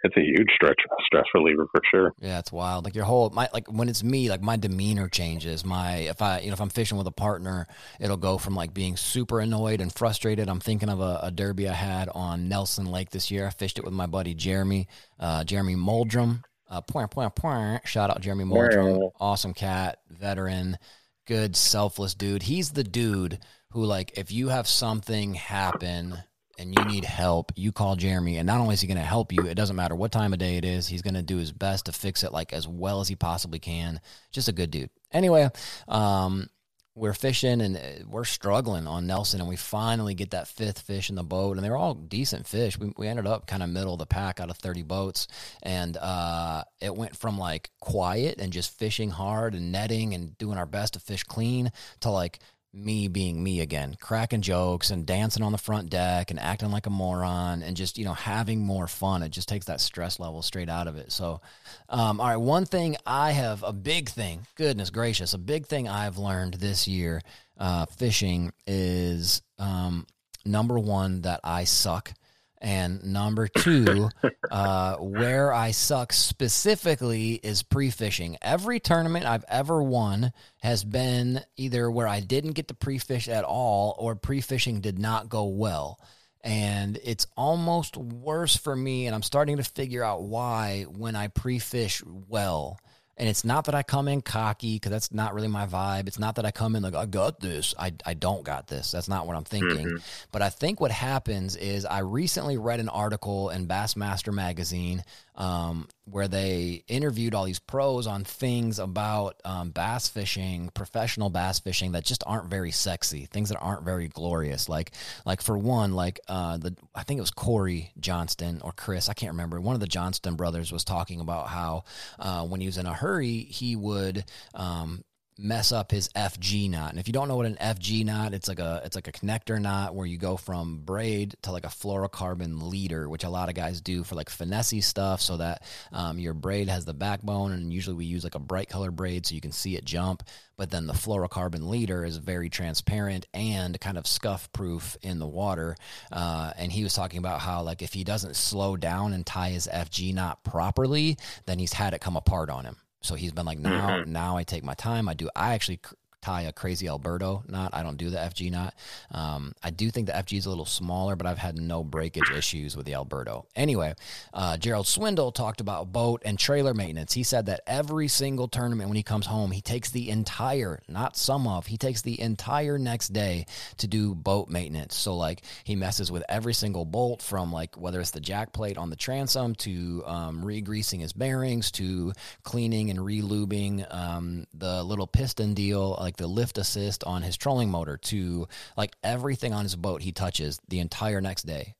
it's 0.04 0.16
a 0.16 0.20
huge 0.20 0.48
stretch 0.54 0.80
stress 1.04 1.24
reliever 1.34 1.66
for 1.70 1.80
sure. 1.90 2.12
Yeah, 2.20 2.38
it's 2.38 2.52
wild. 2.52 2.84
Like 2.84 2.94
your 2.94 3.04
whole 3.04 3.30
my 3.30 3.48
like 3.52 3.70
when 3.70 3.88
it's 3.88 4.04
me, 4.04 4.28
like 4.28 4.42
my 4.42 4.56
demeanor 4.56 5.08
changes. 5.08 5.64
My 5.64 5.96
if 5.96 6.22
I 6.22 6.40
you 6.40 6.48
know 6.48 6.54
if 6.54 6.60
I'm 6.60 6.70
fishing 6.70 6.98
with 6.98 7.06
a 7.06 7.12
partner, 7.12 7.66
it'll 8.00 8.16
go 8.16 8.38
from 8.38 8.54
like 8.54 8.74
being 8.74 8.96
super 8.96 9.40
annoyed 9.40 9.80
and 9.80 9.92
frustrated. 9.92 10.48
I'm 10.48 10.60
thinking 10.60 10.88
of 10.88 11.00
a, 11.00 11.20
a 11.24 11.30
derby 11.30 11.68
I 11.68 11.74
had 11.74 12.08
on 12.10 12.48
Nelson 12.48 12.86
Lake 12.86 13.10
this 13.10 13.30
year. 13.30 13.46
I 13.46 13.50
fished 13.50 13.78
it 13.78 13.84
with 13.84 13.94
my 13.94 14.06
buddy 14.06 14.34
Jeremy, 14.34 14.88
uh, 15.18 15.44
Jeremy 15.44 15.76
Muldrum. 15.76 16.44
Uh, 16.68 16.80
point, 16.80 17.10
point, 17.12 17.32
point. 17.36 17.86
Shout 17.86 18.10
out 18.10 18.20
Jeremy 18.20 18.44
Muldrum, 18.44 19.10
awesome 19.20 19.54
cat, 19.54 20.00
veteran, 20.10 20.78
good, 21.26 21.54
selfless 21.54 22.14
dude. 22.14 22.42
He's 22.42 22.70
the 22.70 22.82
dude 22.82 23.38
who 23.70 23.84
like 23.84 24.18
if 24.18 24.32
you 24.32 24.48
have 24.48 24.66
something 24.66 25.34
happen 25.34 26.16
and 26.58 26.74
you 26.76 26.84
need 26.84 27.04
help, 27.04 27.52
you 27.56 27.72
call 27.72 27.96
Jeremy, 27.96 28.38
and 28.38 28.46
not 28.46 28.60
only 28.60 28.74
is 28.74 28.80
he 28.80 28.86
going 28.86 28.96
to 28.96 29.02
help 29.02 29.32
you, 29.32 29.46
it 29.46 29.54
doesn't 29.54 29.76
matter 29.76 29.94
what 29.94 30.12
time 30.12 30.32
of 30.32 30.38
day 30.38 30.56
it 30.56 30.64
is, 30.64 30.86
he's 30.86 31.02
going 31.02 31.14
to 31.14 31.22
do 31.22 31.36
his 31.36 31.52
best 31.52 31.86
to 31.86 31.92
fix 31.92 32.22
it 32.22 32.32
like 32.32 32.52
as 32.52 32.66
well 32.66 33.00
as 33.00 33.08
he 33.08 33.16
possibly 33.16 33.58
can. 33.58 34.00
Just 34.32 34.48
a 34.48 34.52
good 34.52 34.70
dude. 34.70 34.90
Anyway, 35.12 35.48
um, 35.88 36.48
we're 36.96 37.12
fishing 37.12 37.60
and 37.60 37.76
uh, 37.76 37.80
we're 38.08 38.24
struggling 38.24 38.86
on 38.86 39.06
Nelson, 39.06 39.40
and 39.40 39.48
we 39.48 39.56
finally 39.56 40.14
get 40.14 40.30
that 40.30 40.48
fifth 40.48 40.80
fish 40.80 41.10
in 41.10 41.16
the 41.16 41.22
boat, 41.22 41.56
and 41.56 41.64
they're 41.64 41.76
all 41.76 41.94
decent 41.94 42.46
fish. 42.46 42.78
We, 42.78 42.92
we 42.96 43.06
ended 43.06 43.26
up 43.26 43.46
kind 43.46 43.62
of 43.62 43.68
middle 43.68 43.92
of 43.92 43.98
the 43.98 44.06
pack 44.06 44.40
out 44.40 44.48
of 44.48 44.56
30 44.56 44.82
boats, 44.82 45.28
and 45.62 45.96
uh, 45.98 46.64
it 46.80 46.96
went 46.96 47.14
from 47.14 47.38
like 47.38 47.70
quiet 47.80 48.40
and 48.40 48.52
just 48.52 48.76
fishing 48.78 49.10
hard 49.10 49.54
and 49.54 49.70
netting 49.70 50.14
and 50.14 50.36
doing 50.38 50.56
our 50.56 50.66
best 50.66 50.94
to 50.94 51.00
fish 51.00 51.22
clean 51.22 51.70
to 52.00 52.10
like 52.10 52.38
me 52.76 53.08
being 53.08 53.42
me 53.42 53.60
again, 53.60 53.96
cracking 54.00 54.42
jokes 54.42 54.90
and 54.90 55.06
dancing 55.06 55.42
on 55.42 55.52
the 55.52 55.58
front 55.58 55.88
deck 55.88 56.30
and 56.30 56.38
acting 56.38 56.70
like 56.70 56.86
a 56.86 56.90
moron 56.90 57.62
and 57.62 57.76
just, 57.76 57.96
you 57.96 58.04
know, 58.04 58.12
having 58.12 58.60
more 58.60 58.86
fun. 58.86 59.22
It 59.22 59.30
just 59.30 59.48
takes 59.48 59.66
that 59.66 59.80
stress 59.80 60.20
level 60.20 60.42
straight 60.42 60.68
out 60.68 60.86
of 60.86 60.96
it. 60.96 61.10
So, 61.10 61.40
um, 61.88 62.20
all 62.20 62.28
right, 62.28 62.36
one 62.36 62.66
thing 62.66 62.96
I 63.06 63.32
have, 63.32 63.62
a 63.62 63.72
big 63.72 64.10
thing, 64.10 64.46
goodness 64.56 64.90
gracious, 64.90 65.32
a 65.32 65.38
big 65.38 65.66
thing 65.66 65.88
I've 65.88 66.18
learned 66.18 66.54
this 66.54 66.86
year 66.86 67.22
uh, 67.58 67.86
fishing 67.86 68.52
is 68.66 69.42
um, 69.58 70.06
number 70.44 70.78
one, 70.78 71.22
that 71.22 71.40
I 71.42 71.64
suck. 71.64 72.12
And 72.60 73.04
number 73.04 73.48
two, 73.48 74.08
uh, 74.50 74.96
where 74.96 75.52
I 75.52 75.72
suck 75.72 76.12
specifically 76.12 77.34
is 77.34 77.62
pre 77.62 77.90
fishing. 77.90 78.38
Every 78.40 78.80
tournament 78.80 79.26
I've 79.26 79.44
ever 79.48 79.82
won 79.82 80.32
has 80.60 80.82
been 80.82 81.40
either 81.56 81.90
where 81.90 82.08
I 82.08 82.20
didn't 82.20 82.52
get 82.52 82.68
to 82.68 82.74
pre 82.74 82.98
fish 82.98 83.28
at 83.28 83.44
all 83.44 83.94
or 83.98 84.14
pre 84.14 84.40
fishing 84.40 84.80
did 84.80 84.98
not 84.98 85.28
go 85.28 85.44
well. 85.44 86.00
And 86.42 86.98
it's 87.02 87.26
almost 87.36 87.96
worse 87.96 88.56
for 88.56 88.74
me, 88.74 89.06
and 89.06 89.14
I'm 89.14 89.22
starting 89.22 89.56
to 89.56 89.64
figure 89.64 90.04
out 90.04 90.22
why 90.22 90.84
when 90.84 91.16
I 91.16 91.28
pre 91.28 91.58
fish 91.58 92.02
well. 92.06 92.78
And 93.18 93.28
it's 93.28 93.44
not 93.44 93.64
that 93.64 93.74
I 93.74 93.82
come 93.82 94.08
in 94.08 94.20
cocky 94.20 94.76
because 94.76 94.90
that's 94.90 95.12
not 95.12 95.32
really 95.32 95.48
my 95.48 95.66
vibe. 95.66 96.06
It's 96.06 96.18
not 96.18 96.34
that 96.36 96.44
I 96.44 96.50
come 96.50 96.76
in 96.76 96.82
like, 96.82 96.94
I 96.94 97.06
got 97.06 97.40
this. 97.40 97.74
I, 97.78 97.94
I 98.04 98.12
don't 98.12 98.44
got 98.44 98.66
this. 98.66 98.90
That's 98.90 99.08
not 99.08 99.26
what 99.26 99.36
I'm 99.36 99.44
thinking. 99.44 99.86
Mm-hmm. 99.86 99.96
But 100.32 100.42
I 100.42 100.50
think 100.50 100.80
what 100.80 100.90
happens 100.90 101.56
is 101.56 101.86
I 101.86 102.00
recently 102.00 102.58
read 102.58 102.78
an 102.78 102.90
article 102.90 103.48
in 103.48 103.66
Bassmaster 103.66 104.34
Magazine 104.34 105.02
um, 105.36 105.88
where 106.04 106.28
they 106.28 106.84
interviewed 106.88 107.34
all 107.34 107.44
these 107.44 107.58
pros 107.58 108.06
on 108.06 108.24
things 108.24 108.78
about 108.78 109.40
um, 109.44 109.70
bass 109.70 110.08
fishing, 110.08 110.70
professional 110.72 111.30
bass 111.30 111.60
fishing 111.60 111.92
that 111.92 112.04
just 112.04 112.22
aren't 112.26 112.48
very 112.48 112.70
sexy, 112.70 113.26
things 113.26 113.50
that 113.50 113.58
aren't 113.58 113.82
very 113.82 114.08
glorious. 114.08 114.68
Like, 114.68 114.92
like 115.24 115.42
for 115.42 115.58
one, 115.58 115.92
like 115.92 116.20
uh, 116.28 116.56
the 116.56 116.76
I 116.94 117.02
think 117.02 117.18
it 117.18 117.22
was 117.22 117.30
Cory 117.30 117.92
Johnston 117.98 118.60
or 118.62 118.72
Chris, 118.72 119.08
I 119.08 119.14
can't 119.14 119.32
remember. 119.32 119.60
One 119.60 119.74
of 119.74 119.80
the 119.80 119.86
Johnston 119.86 120.36
brothers 120.36 120.72
was 120.72 120.84
talking 120.84 121.20
about 121.20 121.48
how 121.48 121.84
uh, 122.18 122.44
when 122.46 122.60
he 122.60 122.66
was 122.66 122.78
in 122.78 122.86
a 122.86 122.94
hurry, 122.94 123.38
he 123.38 123.76
would 123.76 124.24
um, 124.54 125.04
mess 125.38 125.70
up 125.72 125.90
his 125.90 126.08
FG 126.10 126.70
knot. 126.70 126.90
And 126.90 126.98
if 126.98 127.06
you 127.06 127.12
don't 127.12 127.28
know 127.28 127.36
what 127.36 127.46
an 127.46 127.58
FG 127.60 128.04
knot, 128.04 128.32
it's 128.32 128.48
like 128.48 128.58
a 128.58 128.82
it's 128.84 128.96
like 128.96 129.08
a 129.08 129.12
connector 129.12 129.60
knot 129.60 129.94
where 129.94 130.06
you 130.06 130.16
go 130.16 130.36
from 130.36 130.78
braid 130.78 131.36
to 131.42 131.52
like 131.52 131.64
a 131.64 131.68
fluorocarbon 131.68 132.70
leader, 132.70 133.08
which 133.08 133.24
a 133.24 133.28
lot 133.28 133.48
of 133.48 133.54
guys 133.54 133.80
do 133.80 134.02
for 134.02 134.14
like 134.14 134.30
finesse 134.30 134.84
stuff, 134.84 135.20
so 135.20 135.36
that 135.36 135.62
um, 135.92 136.18
your 136.18 136.34
braid 136.34 136.68
has 136.68 136.84
the 136.84 136.94
backbone. 136.94 137.52
And 137.52 137.72
usually 137.72 137.96
we 137.96 138.06
use 138.06 138.24
like 138.24 138.34
a 138.34 138.40
bright 138.40 138.68
color 138.68 138.90
braid 138.90 139.26
so 139.26 139.34
you 139.34 139.40
can 139.40 139.52
see 139.52 139.76
it 139.76 139.84
jump. 139.84 140.22
But 140.56 140.70
then 140.70 140.86
the 140.86 140.94
fluorocarbon 140.94 141.68
leader 141.68 142.02
is 142.02 142.16
very 142.16 142.48
transparent 142.48 143.26
and 143.34 143.78
kind 143.78 143.98
of 143.98 144.06
scuff 144.06 144.50
proof 144.52 144.96
in 145.02 145.18
the 145.18 145.26
water. 145.26 145.76
Uh, 146.10 146.52
and 146.56 146.72
he 146.72 146.82
was 146.82 146.94
talking 146.94 147.18
about 147.18 147.40
how 147.40 147.62
like 147.62 147.82
if 147.82 147.92
he 147.92 148.04
doesn't 148.04 148.36
slow 148.36 148.76
down 148.76 149.12
and 149.12 149.26
tie 149.26 149.50
his 149.50 149.68
FG 149.70 150.14
knot 150.14 150.42
properly, 150.44 151.18
then 151.44 151.58
he's 151.58 151.74
had 151.74 151.92
it 151.92 152.00
come 152.00 152.16
apart 152.16 152.48
on 152.48 152.64
him. 152.64 152.76
So 153.06 153.14
he's 153.14 153.32
been 153.32 153.46
like, 153.46 153.58
now, 153.58 153.88
mm-hmm. 153.88 154.12
now 154.12 154.36
I 154.36 154.42
take 154.42 154.64
my 154.64 154.74
time. 154.74 155.08
I 155.08 155.14
do. 155.14 155.30
I 155.34 155.54
actually 155.54 155.80
tie 156.26 156.42
a 156.42 156.52
crazy 156.52 156.88
Alberto 156.88 157.44
knot. 157.46 157.70
I 157.72 157.84
don't 157.84 157.96
do 157.96 158.10
the 158.10 158.16
FG 158.16 158.50
knot. 158.50 158.74
Um, 159.12 159.54
I 159.62 159.70
do 159.70 159.92
think 159.92 160.08
the 160.08 160.12
FG 160.12 160.38
is 160.38 160.46
a 160.46 160.48
little 160.48 160.66
smaller, 160.66 161.14
but 161.14 161.24
I've 161.24 161.38
had 161.38 161.56
no 161.56 161.84
breakage 161.84 162.30
issues 162.30 162.76
with 162.76 162.84
the 162.84 162.94
Alberto. 162.94 163.46
Anyway, 163.54 163.94
uh, 164.34 164.56
Gerald 164.56 164.88
Swindle 164.88 165.30
talked 165.30 165.60
about 165.60 165.92
boat 165.92 166.22
and 166.24 166.36
trailer 166.36 166.74
maintenance. 166.74 167.12
He 167.12 167.22
said 167.22 167.46
that 167.46 167.60
every 167.68 168.08
single 168.08 168.48
tournament 168.48 168.88
when 168.88 168.96
he 168.96 169.04
comes 169.04 169.26
home, 169.26 169.52
he 169.52 169.60
takes 169.60 169.90
the 169.90 170.10
entire, 170.10 170.82
not 170.88 171.16
some 171.16 171.46
of, 171.46 171.66
he 171.66 171.76
takes 171.76 172.02
the 172.02 172.20
entire 172.20 172.76
next 172.76 173.12
day 173.12 173.46
to 173.76 173.86
do 173.86 174.12
boat 174.12 174.48
maintenance. 174.48 174.96
So 174.96 175.14
like 175.14 175.42
he 175.62 175.76
messes 175.76 176.10
with 176.10 176.24
every 176.28 176.54
single 176.54 176.84
bolt 176.84 177.22
from 177.22 177.52
like 177.52 177.76
whether 177.76 178.00
it's 178.00 178.10
the 178.10 178.20
jack 178.20 178.52
plate 178.52 178.78
on 178.78 178.90
the 178.90 178.96
transom 178.96 179.54
to 179.56 180.02
um, 180.06 180.44
re-greasing 180.44 180.98
his 180.98 181.12
bearings 181.12 181.70
to 181.72 182.12
cleaning 182.42 182.90
and 182.90 183.04
re-lubing 183.04 183.86
um, 183.94 184.46
the 184.54 184.82
little 184.82 185.06
piston 185.06 185.54
deal 185.54 185.96
like 186.00 186.15
like 186.16 186.26
the 186.26 186.32
lift 186.32 186.58
assist 186.58 187.04
on 187.04 187.22
his 187.22 187.36
trolling 187.36 187.70
motor 187.70 187.96
to 187.96 188.48
like 188.76 188.94
everything 189.02 189.52
on 189.52 189.64
his 189.64 189.76
boat 189.76 190.02
he 190.02 190.12
touches 190.12 190.58
the 190.68 190.80
entire 190.80 191.20
next 191.20 191.44
day. 191.44 191.74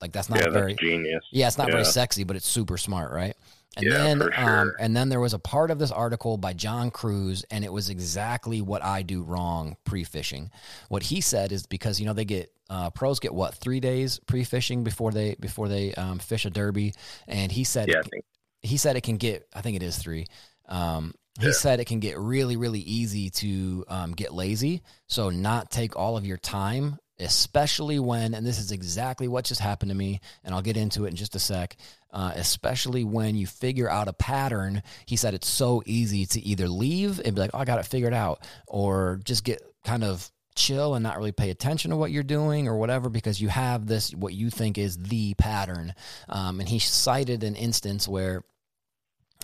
Like 0.00 0.12
that's 0.12 0.30
not 0.30 0.40
yeah, 0.40 0.50
very 0.50 0.72
that's 0.72 0.82
genius. 0.82 1.24
Yeah, 1.30 1.46
it's 1.46 1.58
not 1.58 1.68
yeah. 1.68 1.74
very 1.74 1.84
sexy, 1.84 2.24
but 2.24 2.36
it's 2.36 2.46
super 2.46 2.78
smart, 2.78 3.12
right? 3.12 3.36
And 3.76 3.86
yeah, 3.86 3.98
then 3.98 4.22
um, 4.22 4.30
sure. 4.32 4.60
um, 4.60 4.72
and 4.80 4.96
then 4.96 5.10
there 5.10 5.20
was 5.20 5.34
a 5.34 5.38
part 5.38 5.70
of 5.70 5.78
this 5.78 5.92
article 5.92 6.36
by 6.36 6.54
John 6.54 6.90
Crews, 6.90 7.44
and 7.50 7.64
it 7.64 7.72
was 7.72 7.88
exactly 7.88 8.62
what 8.62 8.82
I 8.82 9.02
do 9.02 9.22
wrong 9.22 9.76
pre-fishing. 9.84 10.50
What 10.88 11.04
he 11.04 11.20
said 11.20 11.52
is 11.52 11.66
because 11.66 12.00
you 12.00 12.06
know 12.06 12.12
they 12.12 12.24
get 12.24 12.50
uh, 12.68 12.90
pros 12.90 13.20
get 13.20 13.34
what 13.34 13.54
three 13.54 13.80
days 13.80 14.18
pre-fishing 14.26 14.84
before 14.84 15.12
they 15.12 15.36
before 15.38 15.68
they 15.68 15.94
um, 15.94 16.18
fish 16.18 16.46
a 16.46 16.50
derby, 16.50 16.94
and 17.28 17.52
he 17.52 17.64
said 17.64 17.88
yeah, 17.88 18.00
it, 18.12 18.24
he 18.62 18.76
said 18.76 18.96
it 18.96 19.02
can 19.02 19.18
get 19.18 19.46
I 19.54 19.60
think 19.60 19.76
it 19.76 19.82
is 19.82 19.98
three. 19.98 20.26
Um, 20.68 21.14
he 21.38 21.46
yeah. 21.46 21.52
said 21.52 21.80
it 21.80 21.86
can 21.86 22.00
get 22.00 22.18
really, 22.18 22.56
really 22.56 22.80
easy 22.80 23.30
to 23.30 23.84
um, 23.88 24.12
get 24.12 24.34
lazy. 24.34 24.82
So, 25.06 25.30
not 25.30 25.70
take 25.70 25.96
all 25.96 26.16
of 26.16 26.26
your 26.26 26.36
time, 26.36 26.98
especially 27.18 27.98
when, 27.98 28.34
and 28.34 28.44
this 28.44 28.58
is 28.58 28.72
exactly 28.72 29.28
what 29.28 29.44
just 29.44 29.60
happened 29.60 29.90
to 29.90 29.96
me, 29.96 30.20
and 30.42 30.54
I'll 30.54 30.62
get 30.62 30.76
into 30.76 31.04
it 31.04 31.08
in 31.08 31.16
just 31.16 31.36
a 31.36 31.38
sec. 31.38 31.76
Uh, 32.12 32.32
especially 32.34 33.04
when 33.04 33.36
you 33.36 33.46
figure 33.46 33.88
out 33.88 34.08
a 34.08 34.12
pattern, 34.12 34.82
he 35.06 35.14
said 35.14 35.32
it's 35.32 35.48
so 35.48 35.80
easy 35.86 36.26
to 36.26 36.40
either 36.40 36.68
leave 36.68 37.20
and 37.24 37.36
be 37.36 37.40
like, 37.40 37.52
oh, 37.54 37.58
I 37.58 37.64
got 37.64 37.78
it 37.78 37.86
figured 37.86 38.14
out, 38.14 38.44
or 38.66 39.20
just 39.24 39.44
get 39.44 39.62
kind 39.84 40.02
of 40.02 40.28
chill 40.56 40.94
and 40.94 41.02
not 41.02 41.16
really 41.16 41.32
pay 41.32 41.50
attention 41.50 41.90
to 41.90 41.96
what 41.96 42.10
you're 42.10 42.22
doing 42.22 42.68
or 42.68 42.76
whatever 42.76 43.08
because 43.08 43.40
you 43.40 43.48
have 43.48 43.86
this 43.86 44.12
what 44.14 44.34
you 44.34 44.50
think 44.50 44.76
is 44.76 44.98
the 44.98 45.32
pattern 45.34 45.94
um, 46.28 46.60
and 46.60 46.68
he 46.68 46.78
cited 46.78 47.44
an 47.44 47.54
instance 47.54 48.08
where 48.08 48.42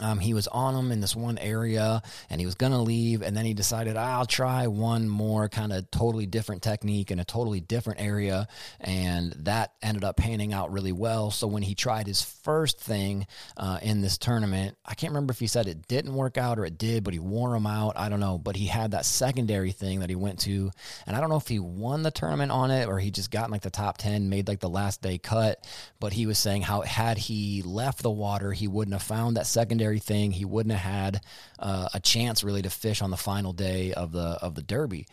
um, 0.01 0.19
he 0.19 0.35
was 0.35 0.47
on 0.49 0.75
them 0.75 0.93
in 0.93 1.01
this 1.01 1.17
one 1.17 1.39
area 1.39 2.03
and 2.29 2.39
he 2.39 2.45
was 2.45 2.55
going 2.55 2.73
to 2.73 2.79
leave. 2.79 3.23
And 3.23 3.35
then 3.35 3.47
he 3.47 3.55
decided, 3.55 3.97
I'll 3.97 4.27
try 4.27 4.67
one 4.67 5.09
more 5.09 5.49
kind 5.49 5.73
of 5.73 5.91
totally 5.91 6.27
different 6.27 6.63
technique 6.63 7.11
in 7.11 7.19
a 7.19 7.25
totally 7.25 7.61
different 7.61 8.01
area. 8.01 8.47
And 8.79 9.33
that 9.41 9.73
ended 9.83 10.05
up 10.05 10.19
panning 10.19 10.53
out 10.53 10.71
really 10.71 10.93
well. 10.93 11.31
So 11.31 11.47
when 11.47 11.63
he 11.63 11.75
tried 11.75 12.07
his 12.07 12.21
first 12.21 12.79
thing 12.79 13.27
uh, 13.57 13.79
in 13.81 14.03
this 14.03 14.19
tournament, 14.19 14.77
I 14.85 14.95
can't 14.95 15.13
remember 15.13 15.33
if 15.33 15.39
he 15.39 15.47
said 15.47 15.67
it 15.67 15.89
didn't 15.89 16.15
work 16.15 16.37
out 16.37 16.59
or 16.59 16.67
it 16.67 16.77
did, 16.77 17.03
but 17.03 17.15
he 17.15 17.19
wore 17.19 17.55
him 17.57 17.67
out. 17.67 17.95
I 17.97 18.11
don't 18.11 18.21
know. 18.21 18.37
But 18.37 18.57
he 18.57 18.67
had 18.67 18.91
that 18.91 19.07
secondary 19.07 19.73
thing 19.73 20.01
that 20.01 20.11
he 20.11 20.17
went 20.17 20.41
to. 20.41 20.71
And 21.07 21.17
I 21.17 21.21
don't 21.21 21.31
know 21.31 21.37
if 21.37 21.49
he 21.49 21.59
won 21.59 22.03
the 22.03 22.11
tournament 22.11 22.53
on 22.53 22.71
it 22.71 22.87
or 22.87 22.99
he 22.99 23.11
just 23.11 23.31
got 23.31 23.47
in 23.47 23.51
like 23.51 23.63
the 23.63 23.71
top 23.71 23.97
10, 23.97 24.29
made 24.29 24.47
like 24.47 24.61
the 24.61 24.69
last 24.69 25.01
day 25.01 25.17
cut. 25.17 25.67
But 26.01 26.13
he 26.13 26.27
was 26.27 26.37
saying 26.39 26.63
how 26.63 26.83
had 26.83 27.17
he 27.17 27.63
left 27.63 28.03
the 28.03 28.11
water, 28.11 28.53
he 28.53 28.69
wouldn't 28.69 28.93
have 28.93 29.03
found 29.03 29.39
that 29.39 29.47
secondary 29.47 29.86
thing. 29.95 30.33
He 30.33 30.45
wouldn't 30.45 30.75
have 30.75 30.93
had 30.93 31.21
uh, 31.59 31.89
a 31.95 32.01
chance 32.01 32.45
really 32.45 32.63
to 32.63 32.71
fish 32.71 33.03
on 33.03 33.11
the 33.11 33.17
final 33.17 33.53
day 33.53 33.93
of 33.93 34.13
the 34.13 34.39
of 34.43 34.55
the 34.55 34.63
Derby. 34.63 35.07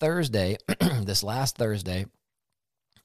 Thursday, 0.00 0.56
this 1.02 1.22
last 1.22 1.56
Thursday, 1.56 2.06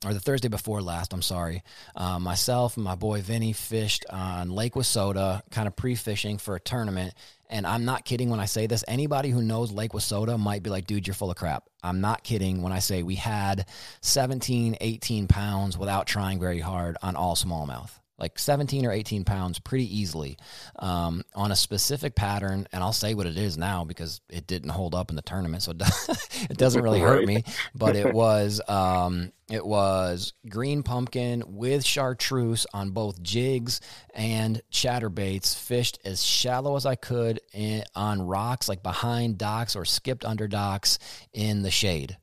or 0.06 0.14
the 0.14 0.20
Thursday 0.20 0.48
before 0.48 0.82
last, 0.82 1.14
I'm 1.14 1.22
sorry. 1.22 1.64
Uh, 1.96 2.20
myself 2.20 2.78
and 2.78 2.84
my 2.84 2.96
boy 2.96 3.22
Vinny 3.22 3.54
fished 3.54 4.06
on 4.10 4.50
Lake 4.50 4.74
Wissota, 4.74 5.42
kind 5.52 5.68
of 5.68 5.76
pre 5.76 5.96
fishing 5.96 6.38
for 6.38 6.56
a 6.56 6.60
tournament. 6.60 7.14
And 7.50 7.66
I'm 7.66 7.84
not 7.84 8.06
kidding 8.06 8.30
when 8.30 8.40
I 8.40 8.46
say 8.46 8.68
this. 8.68 8.86
Anybody 8.88 9.30
who 9.30 9.42
knows 9.42 9.72
Lake 9.72 9.92
Wissota 9.92 10.40
might 10.40 10.62
be 10.62 10.70
like, 10.70 10.86
dude, 10.86 11.08
you're 11.08 11.16
full 11.16 11.32
of 11.32 11.38
crap. 11.38 11.64
I'm 11.84 12.00
not 12.00 12.24
kidding 12.24 12.62
when 12.62 12.72
I 12.72 12.80
say 12.80 13.02
we 13.02 13.16
had 13.16 13.66
17, 14.02 14.78
18 14.80 15.28
pounds 15.28 15.78
without 15.78 16.06
trying 16.06 16.40
very 16.40 16.60
hard 16.60 16.98
on 17.02 17.16
all 17.16 17.36
smallmouth 17.36 17.92
like 18.20 18.38
17 18.38 18.86
or 18.86 18.92
18 18.92 19.24
pounds 19.24 19.60
pretty 19.60 19.98
easily 19.98 20.38
um, 20.78 21.24
on 21.34 21.52
a 21.52 21.56
specific 21.56 22.16
pattern. 22.16 22.68
And 22.72 22.84
I'll 22.84 22.94
say 22.94 23.14
what 23.14 23.26
it 23.26 23.38
is 23.38 23.58
now 23.58 23.86
because 23.86 24.22
it 24.30 24.46
didn't 24.46 24.70
hold 24.70 24.94
up 24.94 25.10
in 25.10 25.16
the 25.16 25.22
tournament. 25.22 25.64
So 25.64 25.72
it 25.72 26.58
doesn't 26.58 26.84
really 26.84 27.00
hurt 27.00 27.26
me, 27.26 27.44
but 27.76 27.96
it 27.96 28.14
was, 28.14 28.62
um, 28.68 29.32
it 29.50 29.66
was 29.66 30.34
green 30.48 30.84
pumpkin 30.84 31.44
with 31.48 31.84
chartreuse 31.84 32.68
on 32.74 32.92
both 32.92 33.22
jigs 33.24 33.82
and 34.14 34.62
chatterbaits, 34.72 35.58
fished 35.58 36.00
as 36.06 36.24
shallow 36.24 36.76
as 36.76 36.86
I 36.86 36.96
could 36.96 37.40
in, 37.54 37.84
on 37.96 38.22
rocks, 38.22 38.70
like 38.70 38.84
behind 38.84 39.38
docks 39.38 39.76
or 39.76 39.86
skipped 39.86 40.26
under 40.26 40.48
docks 40.48 41.00
in 41.34 41.64
the 41.64 41.72
shade. 41.72 42.18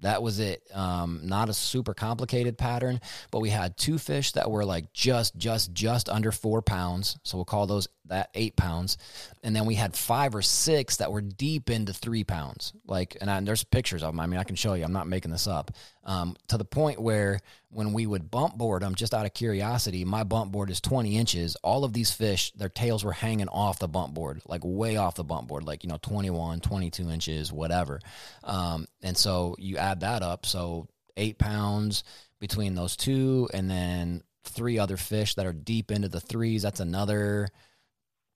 That 0.00 0.22
was 0.22 0.38
it. 0.38 0.62
Um, 0.72 1.22
not 1.24 1.48
a 1.48 1.52
super 1.52 1.92
complicated 1.92 2.56
pattern, 2.56 3.00
but 3.30 3.40
we 3.40 3.50
had 3.50 3.76
two 3.76 3.98
fish 3.98 4.32
that 4.32 4.50
were 4.50 4.64
like 4.64 4.92
just, 4.92 5.36
just, 5.36 5.72
just 5.72 6.08
under 6.08 6.30
four 6.30 6.62
pounds. 6.62 7.18
So 7.24 7.36
we'll 7.36 7.44
call 7.44 7.66
those 7.66 7.88
that 8.06 8.30
eight 8.34 8.56
pounds. 8.56 8.96
And 9.42 9.54
then 9.54 9.66
we 9.66 9.74
had 9.74 9.96
five 9.96 10.34
or 10.34 10.42
six 10.42 10.96
that 10.96 11.12
were 11.12 11.20
deep 11.20 11.68
into 11.68 11.92
three 11.92 12.24
pounds. 12.24 12.72
Like, 12.86 13.16
and, 13.20 13.30
I, 13.30 13.38
and 13.38 13.46
there's 13.46 13.64
pictures 13.64 14.02
of 14.02 14.12
them. 14.12 14.20
I 14.20 14.26
mean, 14.26 14.40
I 14.40 14.44
can 14.44 14.56
show 14.56 14.74
you. 14.74 14.84
I'm 14.84 14.92
not 14.92 15.08
making 15.08 15.30
this 15.30 15.46
up. 15.46 15.72
Um, 16.08 16.36
to 16.48 16.56
the 16.56 16.64
point 16.64 16.98
where 16.98 17.38
when 17.70 17.92
we 17.92 18.06
would 18.06 18.30
bump 18.30 18.56
board 18.56 18.80
them, 18.80 18.94
just 18.94 19.12
out 19.12 19.26
of 19.26 19.34
curiosity, 19.34 20.06
my 20.06 20.24
bump 20.24 20.50
board 20.50 20.70
is 20.70 20.80
20 20.80 21.18
inches. 21.18 21.54
All 21.56 21.84
of 21.84 21.92
these 21.92 22.10
fish, 22.10 22.50
their 22.52 22.70
tails 22.70 23.04
were 23.04 23.12
hanging 23.12 23.48
off 23.48 23.78
the 23.78 23.88
bump 23.88 24.14
board, 24.14 24.40
like 24.46 24.62
way 24.64 24.96
off 24.96 25.16
the 25.16 25.22
bump 25.22 25.48
board, 25.48 25.64
like, 25.64 25.84
you 25.84 25.90
know, 25.90 25.98
21, 26.00 26.60
22 26.60 27.10
inches, 27.10 27.52
whatever. 27.52 28.00
Um, 28.42 28.86
and 29.02 29.18
so 29.18 29.54
you 29.58 29.76
add 29.76 30.00
that 30.00 30.22
up. 30.22 30.46
So 30.46 30.88
eight 31.18 31.36
pounds 31.36 32.04
between 32.40 32.74
those 32.74 32.96
two, 32.96 33.50
and 33.52 33.70
then 33.70 34.22
three 34.44 34.78
other 34.78 34.96
fish 34.96 35.34
that 35.34 35.44
are 35.44 35.52
deep 35.52 35.90
into 35.90 36.08
the 36.08 36.20
threes. 36.20 36.62
That's 36.62 36.80
another 36.80 37.48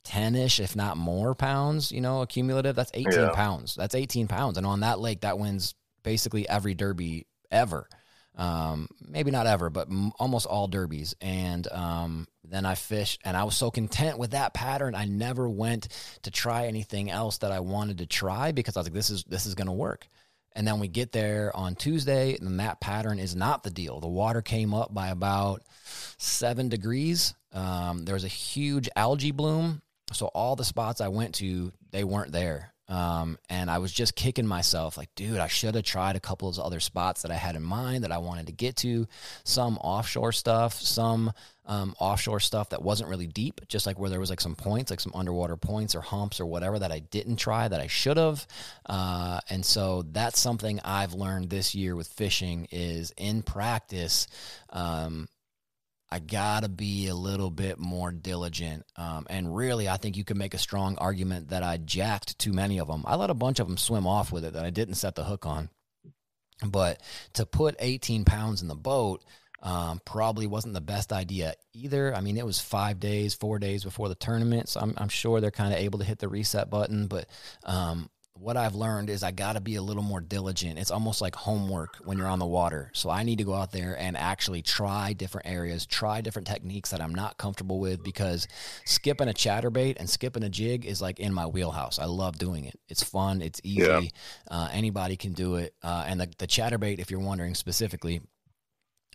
10 0.04 0.34
ish, 0.34 0.60
if 0.60 0.76
not 0.76 0.98
more 0.98 1.34
pounds, 1.34 1.90
you 1.90 2.02
know, 2.02 2.20
accumulative. 2.20 2.76
That's 2.76 2.90
18 2.92 3.12
yeah. 3.12 3.30
pounds. 3.30 3.74
That's 3.74 3.94
18 3.94 4.28
pounds. 4.28 4.58
And 4.58 4.66
on 4.66 4.80
that 4.80 5.00
lake, 5.00 5.22
that 5.22 5.38
wins 5.38 5.74
basically 6.02 6.46
every 6.46 6.74
derby 6.74 7.26
ever. 7.52 7.88
Um, 8.34 8.88
maybe 9.06 9.30
not 9.30 9.46
ever, 9.46 9.68
but 9.68 9.88
m- 9.88 10.12
almost 10.18 10.46
all 10.46 10.66
derbies. 10.66 11.14
And 11.20 11.68
um, 11.70 12.26
then 12.44 12.64
I 12.64 12.74
fished, 12.74 13.20
and 13.24 13.36
I 13.36 13.44
was 13.44 13.54
so 13.54 13.70
content 13.70 14.18
with 14.18 14.30
that 14.30 14.54
pattern. 14.54 14.94
I 14.94 15.04
never 15.04 15.48
went 15.48 15.88
to 16.22 16.30
try 16.30 16.66
anything 16.66 17.10
else 17.10 17.38
that 17.38 17.52
I 17.52 17.60
wanted 17.60 17.98
to 17.98 18.06
try 18.06 18.52
because 18.52 18.76
I 18.76 18.80
was 18.80 18.86
like, 18.86 18.94
this 18.94 19.10
is 19.10 19.24
this 19.24 19.46
is 19.46 19.54
going 19.54 19.66
to 19.66 19.72
work. 19.72 20.08
And 20.54 20.66
then 20.66 20.80
we 20.80 20.88
get 20.88 21.12
there 21.12 21.54
on 21.54 21.76
Tuesday, 21.76 22.36
and 22.38 22.60
that 22.60 22.80
pattern 22.80 23.18
is 23.18 23.36
not 23.36 23.62
the 23.62 23.70
deal. 23.70 24.00
The 24.00 24.08
water 24.08 24.42
came 24.42 24.74
up 24.74 24.92
by 24.92 25.08
about 25.08 25.62
seven 26.18 26.68
degrees. 26.68 27.34
Um, 27.52 28.04
there 28.04 28.14
was 28.14 28.24
a 28.24 28.28
huge 28.28 28.88
algae 28.96 29.30
bloom 29.30 29.82
so 30.12 30.26
all 30.26 30.56
the 30.56 30.64
spots 30.64 31.00
I 31.00 31.08
went 31.08 31.36
to, 31.36 31.72
they 31.90 32.04
weren't 32.04 32.32
there. 32.32 32.71
Um, 32.92 33.38
and 33.48 33.70
I 33.70 33.78
was 33.78 33.90
just 33.90 34.14
kicking 34.14 34.46
myself 34.46 34.98
like, 34.98 35.08
dude, 35.14 35.38
I 35.38 35.46
should 35.46 35.74
have 35.76 35.84
tried 35.84 36.14
a 36.14 36.20
couple 36.20 36.46
of 36.46 36.58
other 36.58 36.78
spots 36.78 37.22
that 37.22 37.30
I 37.30 37.36
had 37.36 37.56
in 37.56 37.62
mind 37.62 38.04
that 38.04 38.12
I 38.12 38.18
wanted 38.18 38.48
to 38.48 38.52
get 38.52 38.76
to. 38.76 39.08
Some 39.44 39.78
offshore 39.78 40.32
stuff, 40.32 40.74
some 40.74 41.32
um, 41.64 41.94
offshore 41.98 42.40
stuff 42.40 42.68
that 42.68 42.82
wasn't 42.82 43.08
really 43.08 43.26
deep, 43.26 43.62
just 43.66 43.86
like 43.86 43.98
where 43.98 44.10
there 44.10 44.20
was 44.20 44.28
like 44.28 44.42
some 44.42 44.54
points, 44.54 44.90
like 44.90 45.00
some 45.00 45.12
underwater 45.14 45.56
points 45.56 45.94
or 45.94 46.02
humps 46.02 46.38
or 46.38 46.44
whatever 46.44 46.78
that 46.80 46.92
I 46.92 46.98
didn't 46.98 47.36
try 47.36 47.66
that 47.66 47.80
I 47.80 47.86
should 47.86 48.18
have. 48.18 48.46
Uh, 48.84 49.40
and 49.48 49.64
so 49.64 50.02
that's 50.12 50.38
something 50.38 50.78
I've 50.84 51.14
learned 51.14 51.48
this 51.48 51.74
year 51.74 51.96
with 51.96 52.08
fishing 52.08 52.68
is 52.70 53.10
in 53.16 53.42
practice. 53.42 54.26
Um, 54.68 55.28
I 56.12 56.18
gotta 56.18 56.68
be 56.68 57.08
a 57.08 57.14
little 57.14 57.50
bit 57.50 57.78
more 57.78 58.12
diligent. 58.12 58.84
Um, 58.96 59.26
and 59.30 59.56
really, 59.56 59.88
I 59.88 59.96
think 59.96 60.18
you 60.18 60.24
can 60.24 60.36
make 60.36 60.52
a 60.52 60.58
strong 60.58 60.98
argument 60.98 61.48
that 61.48 61.62
I 61.62 61.78
jacked 61.78 62.38
too 62.38 62.52
many 62.52 62.78
of 62.80 62.86
them. 62.86 63.02
I 63.06 63.16
let 63.16 63.30
a 63.30 63.34
bunch 63.34 63.60
of 63.60 63.66
them 63.66 63.78
swim 63.78 64.06
off 64.06 64.30
with 64.30 64.44
it 64.44 64.52
that 64.52 64.62
I 64.62 64.68
didn't 64.68 64.96
set 64.96 65.14
the 65.14 65.24
hook 65.24 65.46
on. 65.46 65.70
But 66.62 67.00
to 67.32 67.46
put 67.46 67.76
18 67.78 68.26
pounds 68.26 68.60
in 68.60 68.68
the 68.68 68.74
boat 68.74 69.24
um, 69.62 70.02
probably 70.04 70.46
wasn't 70.46 70.74
the 70.74 70.82
best 70.82 71.14
idea 71.14 71.54
either. 71.72 72.14
I 72.14 72.20
mean, 72.20 72.36
it 72.36 72.44
was 72.44 72.60
five 72.60 73.00
days, 73.00 73.32
four 73.32 73.58
days 73.58 73.82
before 73.82 74.10
the 74.10 74.14
tournament, 74.14 74.68
so 74.68 74.80
I'm, 74.80 74.92
I'm 74.98 75.08
sure 75.08 75.40
they're 75.40 75.50
kind 75.50 75.72
of 75.72 75.80
able 75.80 76.00
to 76.00 76.04
hit 76.04 76.18
the 76.18 76.28
reset 76.28 76.68
button. 76.68 77.06
But 77.06 77.26
um, 77.64 78.10
what 78.42 78.56
I've 78.56 78.74
learned 78.74 79.08
is 79.08 79.22
I 79.22 79.30
got 79.30 79.52
to 79.52 79.60
be 79.60 79.76
a 79.76 79.82
little 79.82 80.02
more 80.02 80.20
diligent. 80.20 80.78
It's 80.78 80.90
almost 80.90 81.20
like 81.20 81.36
homework 81.36 81.96
when 82.04 82.18
you're 82.18 82.26
on 82.26 82.40
the 82.40 82.46
water. 82.46 82.90
So 82.92 83.08
I 83.08 83.22
need 83.22 83.38
to 83.38 83.44
go 83.44 83.54
out 83.54 83.70
there 83.70 83.96
and 83.96 84.16
actually 84.16 84.62
try 84.62 85.12
different 85.12 85.46
areas, 85.46 85.86
try 85.86 86.22
different 86.22 86.48
techniques 86.48 86.90
that 86.90 87.00
I'm 87.00 87.14
not 87.14 87.38
comfortable 87.38 87.78
with 87.78 88.02
because 88.02 88.48
skipping 88.84 89.28
a 89.28 89.32
chatterbait 89.32 89.96
and 89.98 90.10
skipping 90.10 90.42
a 90.42 90.48
jig 90.48 90.84
is 90.84 91.00
like 91.00 91.20
in 91.20 91.32
my 91.32 91.46
wheelhouse. 91.46 92.00
I 92.00 92.06
love 92.06 92.36
doing 92.38 92.64
it. 92.64 92.80
It's 92.88 93.02
fun. 93.02 93.42
It's 93.42 93.60
easy. 93.62 93.82
Yeah. 93.82 94.00
Uh, 94.50 94.68
anybody 94.72 95.16
can 95.16 95.32
do 95.34 95.56
it. 95.56 95.74
Uh, 95.82 96.04
and 96.06 96.20
the, 96.20 96.28
the 96.38 96.46
chatterbait, 96.46 96.98
if 96.98 97.10
you're 97.10 97.20
wondering 97.20 97.54
specifically, 97.54 98.22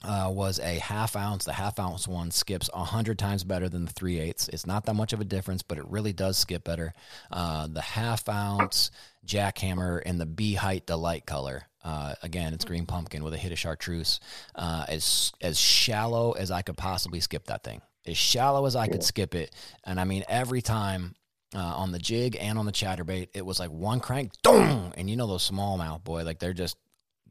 uh, 0.04 0.30
was 0.32 0.60
a 0.60 0.80
half 0.80 1.16
ounce. 1.16 1.46
The 1.46 1.54
half 1.54 1.80
ounce 1.80 2.08
one 2.08 2.32
skips 2.32 2.70
a 2.74 2.84
hundred 2.84 3.18
times 3.18 3.44
better 3.44 3.68
than 3.70 3.86
the 3.86 3.94
three 3.94 4.20
eighths. 4.20 4.48
It's 4.50 4.66
not 4.66 4.86
that 4.86 4.94
much 4.94 5.14
of 5.14 5.22
a 5.22 5.26
difference, 5.26 5.64
but 5.64 5.78
it 5.78 5.86
really 5.88 6.14
does 6.14 6.38
skip 6.38 6.64
better. 6.64 6.94
Uh, 7.32 7.68
the 7.68 7.82
half 7.82 8.28
ounce 8.30 8.92
jackhammer 9.26 10.02
in 10.02 10.18
the 10.18 10.26
B 10.26 10.54
height 10.54 10.86
delight 10.86 11.26
color. 11.26 11.64
Uh, 11.84 12.14
again, 12.22 12.54
it's 12.54 12.66
green 12.66 12.86
pumpkin 12.86 13.24
with 13.24 13.34
a 13.34 13.38
hit 13.38 13.52
of 13.52 13.60
chartreuse. 13.60 14.20
Uh, 14.56 14.86
as 14.88 15.32
as 15.42 15.58
shallow 15.58 16.34
as 16.34 16.52
I 16.52 16.62
could 16.62 16.78
possibly 16.78 17.20
skip 17.20 17.46
that 17.46 17.64
thing. 17.64 17.82
As 18.06 18.18
shallow 18.18 18.66
as 18.66 18.76
I 18.76 18.88
could 18.88 19.04
skip 19.04 19.36
it, 19.36 19.54
and 19.84 20.00
I 20.00 20.06
mean 20.06 20.24
every 20.30 20.62
time 20.62 21.16
uh, 21.56 21.60
on 21.60 21.92
the 21.92 22.00
jig 22.00 22.38
and 22.40 22.58
on 22.58 22.66
the 22.66 22.72
chatterbait, 22.72 23.30
it 23.34 23.46
was 23.46 23.60
like 23.60 23.70
one 23.70 24.00
crank, 24.00 24.32
boom, 24.44 24.94
and 24.96 25.10
you 25.10 25.18
know 25.18 25.28
those 25.28 25.50
smallmouth 25.50 26.04
boy, 26.04 26.24
like 26.24 26.40
they're 26.40 26.54
just 26.54 26.78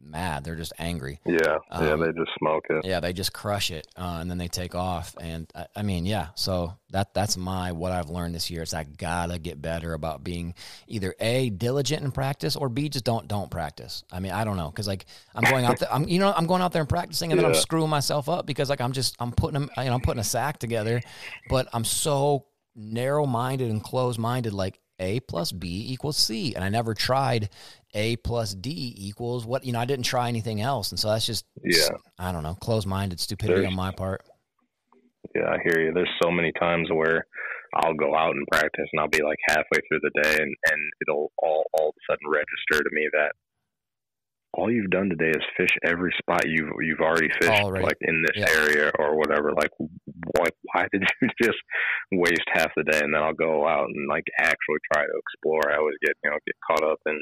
mad. 0.06 0.44
They're 0.44 0.56
just 0.56 0.72
angry. 0.78 1.20
Yeah, 1.24 1.36
yeah, 1.70 1.92
Um, 1.92 2.00
they 2.00 2.12
just 2.12 2.30
smoke 2.38 2.64
it. 2.70 2.84
Yeah, 2.84 3.00
they 3.00 3.12
just 3.12 3.32
crush 3.32 3.70
it, 3.70 3.86
uh, 3.96 4.18
and 4.20 4.30
then 4.30 4.38
they 4.38 4.48
take 4.48 4.74
off. 4.74 5.14
And 5.20 5.50
I, 5.54 5.66
I 5.76 5.82
mean, 5.82 6.06
yeah. 6.06 6.28
So 6.34 6.74
that 6.90 7.14
that's 7.14 7.36
my 7.36 7.72
what 7.72 7.92
I've 7.92 8.10
learned 8.10 8.34
this 8.34 8.50
year 8.50 8.62
is 8.62 8.72
I 8.74 8.84
gotta 8.84 9.38
get 9.38 9.60
better 9.60 9.92
about 9.92 10.22
being 10.22 10.54
either 10.86 11.14
a 11.20 11.50
diligent 11.50 12.04
in 12.04 12.12
practice 12.12 12.56
or 12.56 12.68
b 12.68 12.88
just 12.88 13.04
don't 13.04 13.28
don't 13.28 13.50
practice. 13.50 14.04
I 14.12 14.20
mean, 14.20 14.32
I 14.32 14.44
don't 14.44 14.56
know 14.56 14.70
because 14.70 14.86
like 14.86 15.06
I'm 15.34 15.44
going 15.50 15.64
out 15.64 15.78
there, 15.78 15.92
I'm 15.92 16.08
you 16.08 16.18
know 16.18 16.32
I'm 16.36 16.46
going 16.46 16.62
out 16.62 16.72
there 16.72 16.82
and 16.82 16.88
practicing, 16.88 17.32
and 17.32 17.38
then 17.38 17.46
I'm 17.46 17.54
screwing 17.54 17.90
myself 17.90 18.28
up 18.28 18.46
because 18.46 18.70
like 18.70 18.80
I'm 18.80 18.92
just 18.92 19.16
I'm 19.18 19.32
putting 19.32 19.54
them, 19.54 19.70
you 19.76 19.84
know 19.84 19.94
I'm 19.94 20.00
putting 20.00 20.20
a 20.20 20.24
sack 20.24 20.58
together, 20.58 21.00
but 21.48 21.68
I'm 21.72 21.84
so 21.84 22.46
narrow 22.74 23.26
minded 23.26 23.70
and 23.70 23.82
closed 23.82 24.18
minded. 24.18 24.52
Like 24.52 24.78
a 24.98 25.20
plus 25.20 25.52
b 25.52 25.86
equals 25.88 26.16
c, 26.16 26.54
and 26.54 26.64
I 26.64 26.68
never 26.68 26.94
tried 26.94 27.50
a 27.94 28.16
plus 28.16 28.54
d 28.54 28.94
equals 28.96 29.46
what 29.46 29.64
you 29.64 29.72
know. 29.72 29.80
I 29.80 29.84
didn't 29.84 30.04
try 30.04 30.28
anything 30.28 30.60
else, 30.60 30.90
and 30.90 30.98
so 30.98 31.08
that's 31.08 31.26
just 31.26 31.44
Yeah. 31.62 31.96
I 32.18 32.32
don't 32.32 32.42
know, 32.42 32.54
closed 32.54 32.86
minded 32.86 33.20
stupidity 33.20 33.60
There's- 33.60 33.70
on 33.72 33.76
my 33.76 33.90
part. 33.92 34.22
Yeah, 35.34 35.48
I 35.50 35.58
hear 35.62 35.84
you. 35.84 35.92
There's 35.92 36.08
so 36.22 36.30
many 36.30 36.52
times 36.52 36.88
where 36.90 37.26
I'll 37.74 37.94
go 37.94 38.14
out 38.14 38.30
and 38.34 38.46
practice, 38.50 38.88
and 38.92 39.00
I'll 39.00 39.08
be 39.08 39.22
like 39.22 39.38
halfway 39.48 39.80
through 39.88 40.00
the 40.02 40.22
day, 40.22 40.36
and 40.42 40.54
and 40.70 40.92
it'll 41.02 41.30
all 41.42 41.64
all 41.74 41.88
of 41.90 41.94
a 41.96 42.12
sudden 42.12 42.28
register 42.30 42.82
to 42.82 42.90
me 42.92 43.08
that 43.12 43.32
all 44.56 44.70
you've 44.72 44.90
done 44.90 45.08
today 45.08 45.30
is 45.30 45.44
fish 45.56 45.70
every 45.84 46.12
spot 46.18 46.42
you've 46.46 46.70
you've 46.82 47.00
already 47.00 47.28
fished, 47.40 47.50
Already. 47.62 47.84
like 47.84 47.98
in 48.00 48.24
this 48.26 48.42
Yeah. 48.44 48.60
area 48.62 48.90
or 48.98 49.16
whatever. 49.16 49.52
Like, 49.52 49.70
what? 49.78 50.52
Why 50.72 50.86
did 50.92 51.02
you 51.22 51.28
just 51.42 51.58
waste 52.12 52.48
half 52.52 52.72
the 52.76 52.84
day? 52.84 53.00
And 53.02 53.14
then 53.14 53.22
I'll 53.22 53.34
go 53.34 53.66
out 53.68 53.86
and 53.86 54.08
like 54.08 54.24
actually 54.40 54.80
try 54.92 55.02
to 55.04 55.12
explore. 55.20 55.70
I 55.72 55.76
always 55.78 55.96
get 56.04 56.16
you 56.24 56.30
know 56.30 56.38
get 56.46 56.56
caught 56.66 56.84
up 56.90 56.98
in 57.06 57.20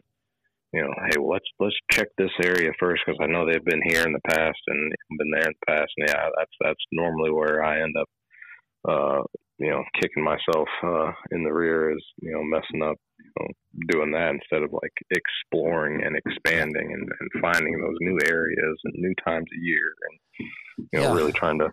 you 0.73 0.83
know, 0.83 0.93
hey, 1.07 1.17
well, 1.19 1.31
let's 1.31 1.47
let's 1.61 1.77
check 1.91 2.09
this 2.19 2.33
area 2.43 2.73
first 2.81 3.03
because 3.07 3.21
I 3.23 3.27
know 3.31 3.47
they've 3.47 3.65
been 3.65 3.83
here 3.87 4.03
in 4.03 4.13
the 4.13 4.21
past 4.29 4.59
and 4.67 4.93
been 5.19 5.31
there 5.31 5.47
in 5.47 5.55
the 5.55 5.67
past, 5.73 5.93
and 5.97 6.09
yeah, 6.09 6.29
that's 6.37 6.51
that's 6.61 6.85
normally 6.91 7.31
where 7.31 7.63
I 7.65 7.81
end 7.81 7.95
up, 7.97 8.09
uh, 8.89 9.23
you 9.59 9.71
know, 9.71 9.83
kicking 10.01 10.25
myself 10.25 10.69
uh, 10.83 11.13
in 11.31 11.45
the 11.45 11.53
rear 11.53 11.91
is 11.91 12.03
you 12.21 12.33
know 12.33 12.43
messing 12.43 12.83
up, 12.83 12.97
you 13.19 13.31
know, 13.41 13.47
doing 13.89 14.13
that 14.13 14.31
instead 14.31 14.63
of 14.63 14.73
like 14.73 14.93
exploring 15.11 16.03
and 16.05 16.17
expanding 16.17 16.93
and, 16.93 17.09
and 17.21 17.43
finding 17.43 17.81
those 17.81 17.97
new 18.01 18.19
areas 18.29 18.77
and 18.85 18.95
new 18.97 19.15
times 19.27 19.47
of 19.57 19.63
year 19.63 19.95
and 20.09 20.49
you 20.93 21.01
know 21.01 21.09
Yeah. 21.09 21.15
really 21.15 21.33
trying 21.33 21.59
to 21.61 21.73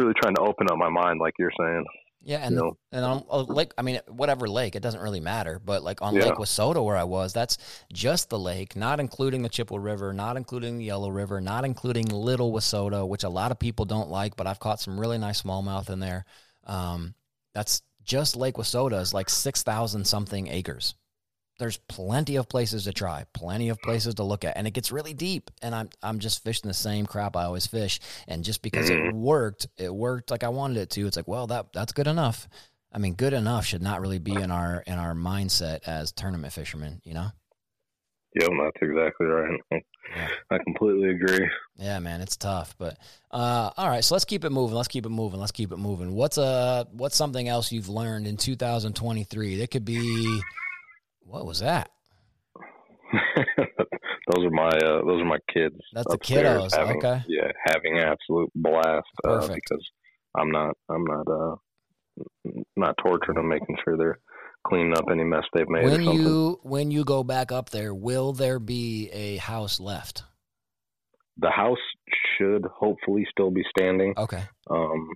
really 0.00 0.14
trying 0.20 0.34
to 0.34 0.40
open 0.42 0.66
up 0.70 0.76
my 0.78 0.88
mind 0.88 1.20
like 1.20 1.34
you're 1.38 1.52
saying. 1.58 1.84
Yeah, 2.26 2.38
and 2.38 2.52
You 2.54 2.62
know? 2.62 2.76
and 2.90 3.04
on 3.04 3.24
a 3.28 3.42
lake, 3.42 3.72
I 3.76 3.82
mean, 3.82 4.00
whatever 4.08 4.48
lake, 4.48 4.74
it 4.74 4.80
doesn't 4.82 5.02
really 5.02 5.20
matter. 5.20 5.60
But 5.62 5.82
like 5.84 6.00
on 6.00 6.14
Yeah. 6.14 6.24
Lake 6.24 6.36
Wissota, 6.36 6.82
where 6.82 6.96
I 6.96 7.04
was, 7.04 7.34
that's 7.34 7.58
just 7.92 8.30
the 8.30 8.38
lake, 8.38 8.74
not 8.76 8.98
including 8.98 9.42
the 9.42 9.50
Chippewa 9.50 9.78
River, 9.78 10.14
not 10.14 10.38
including 10.38 10.78
the 10.78 10.84
Yellow 10.84 11.10
River, 11.10 11.40
not 11.42 11.66
including 11.66 12.06
Little 12.06 12.50
Wissota, 12.50 13.06
which 13.06 13.24
a 13.24 13.28
lot 13.28 13.52
of 13.52 13.58
people 13.58 13.84
don't 13.84 14.08
like. 14.08 14.36
But 14.36 14.46
I've 14.46 14.58
caught 14.58 14.80
some 14.80 14.98
really 14.98 15.18
nice 15.18 15.42
smallmouth 15.42 15.90
in 15.90 16.00
there. 16.00 16.24
Um, 16.66 17.14
that's 17.54 17.82
just 18.04 18.36
Lake 18.36 18.56
Wissota 18.56 19.00
is 19.00 19.14
like 19.14 19.30
six 19.30 19.62
thousand 19.62 20.06
something 20.06 20.48
acres. 20.48 20.94
There's 21.58 21.76
plenty 21.76 22.36
of 22.36 22.48
places 22.48 22.84
to 22.84 22.92
try, 22.92 23.26
plenty 23.32 23.68
of 23.68 23.80
places 23.80 24.16
to 24.16 24.24
look 24.24 24.44
at, 24.44 24.56
and 24.56 24.66
it 24.66 24.72
gets 24.72 24.90
really 24.90 25.14
deep. 25.14 25.50
And 25.62 25.74
I'm 25.74 25.88
I'm 26.02 26.18
just 26.18 26.42
fishing 26.42 26.68
the 26.68 26.74
same 26.74 27.06
crap 27.06 27.36
I 27.36 27.44
always 27.44 27.66
fish, 27.66 28.00
and 28.26 28.44
just 28.44 28.60
because 28.60 28.90
it 28.90 29.14
worked, 29.14 29.68
it 29.78 29.94
worked 29.94 30.30
like 30.30 30.42
I 30.42 30.48
wanted 30.48 30.78
it 30.78 30.90
to. 30.90 31.06
It's 31.06 31.16
like, 31.16 31.28
well, 31.28 31.46
that 31.46 31.72
that's 31.72 31.92
good 31.92 32.08
enough. 32.08 32.48
I 32.92 32.98
mean, 32.98 33.14
good 33.14 33.32
enough 33.32 33.66
should 33.66 33.82
not 33.82 34.00
really 34.00 34.20
be 34.20 34.34
in 34.34 34.50
our 34.50 34.82
in 34.86 34.94
our 34.94 35.14
mindset 35.14 35.80
as 35.86 36.12
tournament 36.12 36.52
fishermen, 36.52 37.00
you 37.04 37.14
know? 37.14 37.30
Yep, 38.34 38.50
that's 38.64 38.82
exactly 38.82 39.26
right. 39.26 39.60
Yeah. 39.70 40.28
I 40.50 40.58
completely 40.58 41.10
agree. 41.10 41.48
Yeah, 41.76 41.98
man, 42.00 42.20
it's 42.20 42.36
tough. 42.36 42.74
But 42.78 42.98
uh, 43.30 43.70
all 43.76 43.88
right, 43.88 44.04
so 44.04 44.14
let's 44.14 44.24
keep 44.24 44.44
it 44.44 44.50
moving. 44.50 44.76
Let's 44.76 44.88
keep 44.88 45.06
it 45.06 45.10
moving. 45.10 45.40
Let's 45.40 45.52
keep 45.52 45.72
it 45.72 45.78
moving. 45.78 46.14
What's 46.14 46.36
uh 46.36 46.84
what's 46.92 47.16
something 47.16 47.48
else 47.48 47.72
you've 47.72 47.88
learned 47.88 48.26
in 48.26 48.36
2023? 48.36 49.56
That 49.58 49.70
could 49.70 49.84
be 49.84 50.40
what 51.20 51.46
was 51.46 51.60
that? 51.60 51.90
those 53.36 54.44
are 54.44 54.50
my 54.50 54.68
uh, 54.68 55.04
those 55.04 55.22
are 55.22 55.26
my 55.26 55.38
kids. 55.52 55.76
That's 55.92 56.10
the 56.10 56.18
kiddos, 56.18 56.74
Having, 56.76 56.98
okay. 56.98 57.22
Yeah, 57.28 57.50
having 57.66 57.98
absolute 57.98 58.50
blast 58.54 59.06
uh, 59.24 59.46
because 59.46 59.90
I'm 60.36 60.50
not 60.50 60.76
I'm 60.88 61.04
not 61.04 61.28
uh 61.28 61.56
not 62.76 62.96
torturing 63.02 63.36
them, 63.36 63.48
making 63.48 63.76
sure 63.84 63.96
they're 63.96 64.18
cleaning 64.66 64.94
up 64.96 65.04
any 65.10 65.24
mess 65.24 65.44
they've 65.52 65.68
made 65.68 65.84
When 65.84 66.02
you 66.02 66.58
when 66.62 66.90
you 66.90 67.04
go 67.04 67.22
back 67.24 67.52
up 67.52 67.70
there, 67.70 67.94
will 67.94 68.32
there 68.32 68.58
be 68.58 69.10
a 69.12 69.36
house 69.36 69.78
left? 69.80 70.22
the 71.36 71.50
house 71.50 71.78
should 72.38 72.64
hopefully 72.66 73.26
still 73.30 73.50
be 73.50 73.64
standing, 73.76 74.14
Okay. 74.16 74.42
um, 74.70 75.08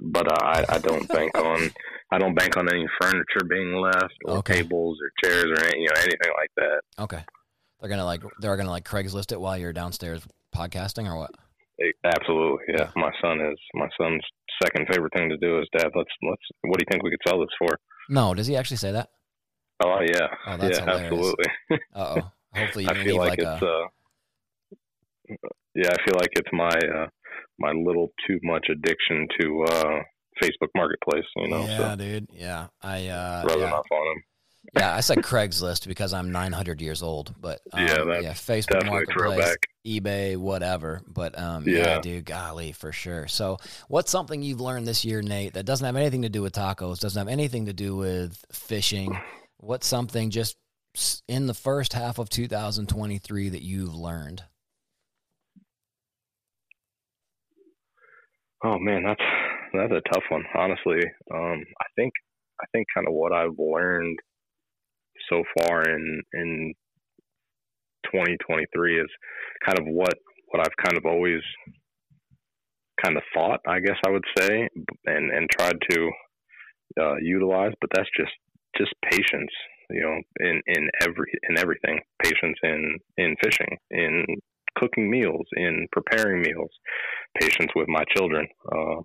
but 0.00 0.30
I 0.42 0.64
I 0.68 0.78
don't 0.78 1.08
bank 1.08 1.36
on 1.38 1.70
I 2.12 2.18
don't 2.18 2.34
bank 2.36 2.56
on 2.56 2.68
any 2.72 2.86
furniture 3.00 3.44
being 3.48 3.74
left 3.74 4.14
or 4.26 4.38
Okay. 4.38 4.62
tables 4.62 4.96
or 5.02 5.10
chairs 5.28 5.46
or 5.46 5.64
any, 5.64 5.80
you 5.82 5.88
know 5.88 6.00
anything 6.00 6.32
like 6.38 6.50
that. 6.56 6.80
Okay. 7.02 7.24
They're 7.80 7.88
gonna 7.90 8.04
like 8.04 8.22
they're 8.40 8.56
gonna 8.56 8.70
like 8.70 8.84
Craigslist 8.88 9.32
it 9.32 9.40
while 9.40 9.58
you're 9.58 9.72
downstairs 9.72 10.22
podcasting 10.54 11.06
or 11.10 11.16
what? 11.18 11.32
Absolutely, 12.04 12.64
yeah. 12.68 12.90
My 12.96 13.10
son 13.20 13.40
is 13.40 13.58
my 13.74 13.88
son's 14.00 14.22
second 14.62 14.86
favorite 14.88 15.12
thing 15.16 15.28
to 15.28 15.36
do 15.36 15.58
is 15.58 15.68
Dad. 15.76 15.90
Let's 15.94 16.10
let's. 16.22 16.42
What 16.62 16.78
do 16.78 16.84
you 16.86 16.90
think 16.90 17.02
we 17.02 17.10
could 17.10 17.20
sell 17.26 17.40
this 17.40 17.48
for? 17.58 17.78
No, 18.08 18.34
does 18.34 18.46
he 18.46 18.56
actually 18.56 18.76
say 18.76 18.92
that? 18.92 19.08
Oh 19.82 19.98
yeah, 20.00 20.28
Oh, 20.46 20.56
that's 20.56 20.78
yeah, 20.78 20.84
hilarious. 20.84 21.12
absolutely. 21.12 21.44
Uh 21.94 22.14
oh. 22.16 22.30
Hopefully 22.54 22.84
you 22.84 22.90
I 22.90 23.04
feel 23.04 23.16
like, 23.16 23.30
like, 23.30 23.38
it's 23.40 23.62
a 23.62 23.66
uh, 23.66 25.36
yeah, 25.74 25.88
I 25.90 25.96
feel 26.04 26.14
like 26.20 26.30
it's 26.32 26.48
my 26.52 26.68
uh 26.68 27.06
my 27.58 27.72
little 27.72 28.12
too 28.26 28.38
much 28.44 28.66
addiction 28.70 29.26
to 29.40 29.64
uh 29.64 30.00
Facebook 30.42 30.68
Marketplace. 30.76 31.24
You 31.36 31.48
know, 31.48 31.66
yeah, 31.66 31.90
so 31.90 31.96
dude. 31.96 32.28
Yeah, 32.32 32.66
I 32.82 33.08
uh, 33.08 33.44
rubbing 33.46 33.62
yeah. 33.62 33.72
off 33.72 33.86
on 33.90 34.16
him. 34.16 34.22
Yeah, 34.72 34.94
I 34.94 35.00
said 35.00 35.18
Craigslist 35.18 35.86
because 35.86 36.12
I'm 36.12 36.32
900 36.32 36.80
years 36.80 37.02
old, 37.02 37.34
but 37.40 37.60
um, 37.72 37.86
Yeah, 37.86 38.20
yeah, 38.20 38.32
Facebook 38.32 38.86
Marketplace. 38.86 39.56
eBay, 39.86 40.36
whatever. 40.36 41.02
But 41.06 41.38
um, 41.38 41.68
yeah. 41.68 41.76
Yeah. 41.76 42.00
dude, 42.00 42.24
golly, 42.24 42.72
for 42.72 42.90
sure. 42.90 43.28
So, 43.28 43.58
what's 43.88 44.10
something 44.10 44.42
you've 44.42 44.60
learned 44.60 44.86
this 44.86 45.04
year, 45.04 45.22
Nate, 45.22 45.54
that 45.54 45.66
doesn't 45.66 45.84
have 45.84 45.96
anything 45.96 46.22
to 46.22 46.28
do 46.28 46.42
with 46.42 46.54
tacos, 46.54 47.00
doesn't 47.00 47.18
have 47.18 47.28
anything 47.32 47.66
to 47.66 47.72
do 47.72 47.94
with 47.96 48.42
fishing? 48.52 49.16
What's 49.58 49.86
something 49.86 50.30
just 50.30 50.56
in 51.28 51.46
the 51.46 51.54
first 51.54 51.92
half 51.92 52.18
of 52.18 52.28
2023 52.30 53.48
that 53.50 53.62
you've 53.62 53.94
learned? 53.94 54.42
Oh 58.64 58.78
man, 58.78 59.02
that's 59.04 59.20
that's 59.74 59.92
a 59.92 60.00
tough 60.12 60.24
one, 60.30 60.44
honestly. 60.54 61.00
Um, 61.32 61.62
I 61.80 61.86
think 61.96 62.12
I 62.60 62.64
think 62.72 62.86
kind 62.94 63.06
of 63.06 63.12
what 63.14 63.32
I've 63.32 63.58
learned 63.58 64.18
so 65.28 65.42
far 65.58 65.82
in 65.82 66.22
in 66.32 66.74
2023 68.04 69.00
is 69.00 69.08
kind 69.64 69.78
of 69.78 69.86
what 69.86 70.14
what 70.48 70.60
I've 70.60 70.84
kind 70.84 70.96
of 70.96 71.04
always 71.04 71.42
kind 73.02 73.16
of 73.16 73.22
thought, 73.34 73.60
I 73.66 73.80
guess 73.80 73.96
I 74.06 74.10
would 74.10 74.24
say, 74.38 74.68
and 75.06 75.30
and 75.30 75.50
tried 75.50 75.76
to 75.90 76.10
uh, 77.00 77.16
utilize. 77.16 77.72
But 77.80 77.90
that's 77.94 78.08
just 78.16 78.32
just 78.76 78.92
patience, 79.10 79.50
you 79.90 80.00
know, 80.02 80.20
in 80.40 80.62
in 80.66 80.88
every 81.02 81.32
in 81.48 81.58
everything. 81.58 82.00
Patience 82.22 82.58
in 82.62 82.98
in 83.16 83.34
fishing, 83.42 83.76
in 83.90 84.24
cooking 84.78 85.10
meals, 85.10 85.46
in 85.56 85.86
preparing 85.92 86.42
meals. 86.42 86.70
Patience 87.40 87.70
with 87.74 87.88
my 87.88 88.04
children. 88.16 88.46
Uh, 88.70 89.00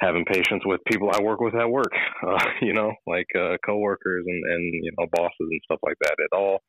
having 0.00 0.24
patience 0.24 0.62
with 0.64 0.80
people 0.90 1.10
I 1.12 1.20
work 1.22 1.40
with 1.40 1.54
at 1.54 1.68
work, 1.70 1.92
uh, 2.26 2.44
you 2.62 2.72
know, 2.72 2.92
like 3.06 3.26
uh, 3.38 3.56
coworkers 3.64 4.24
and, 4.26 4.42
and 4.52 4.74
you 4.84 4.92
know 4.98 5.06
bosses 5.12 5.32
and 5.40 5.60
stuff 5.64 5.80
like 5.82 5.96
that. 6.02 6.14
It 6.18 6.36
all 6.36 6.60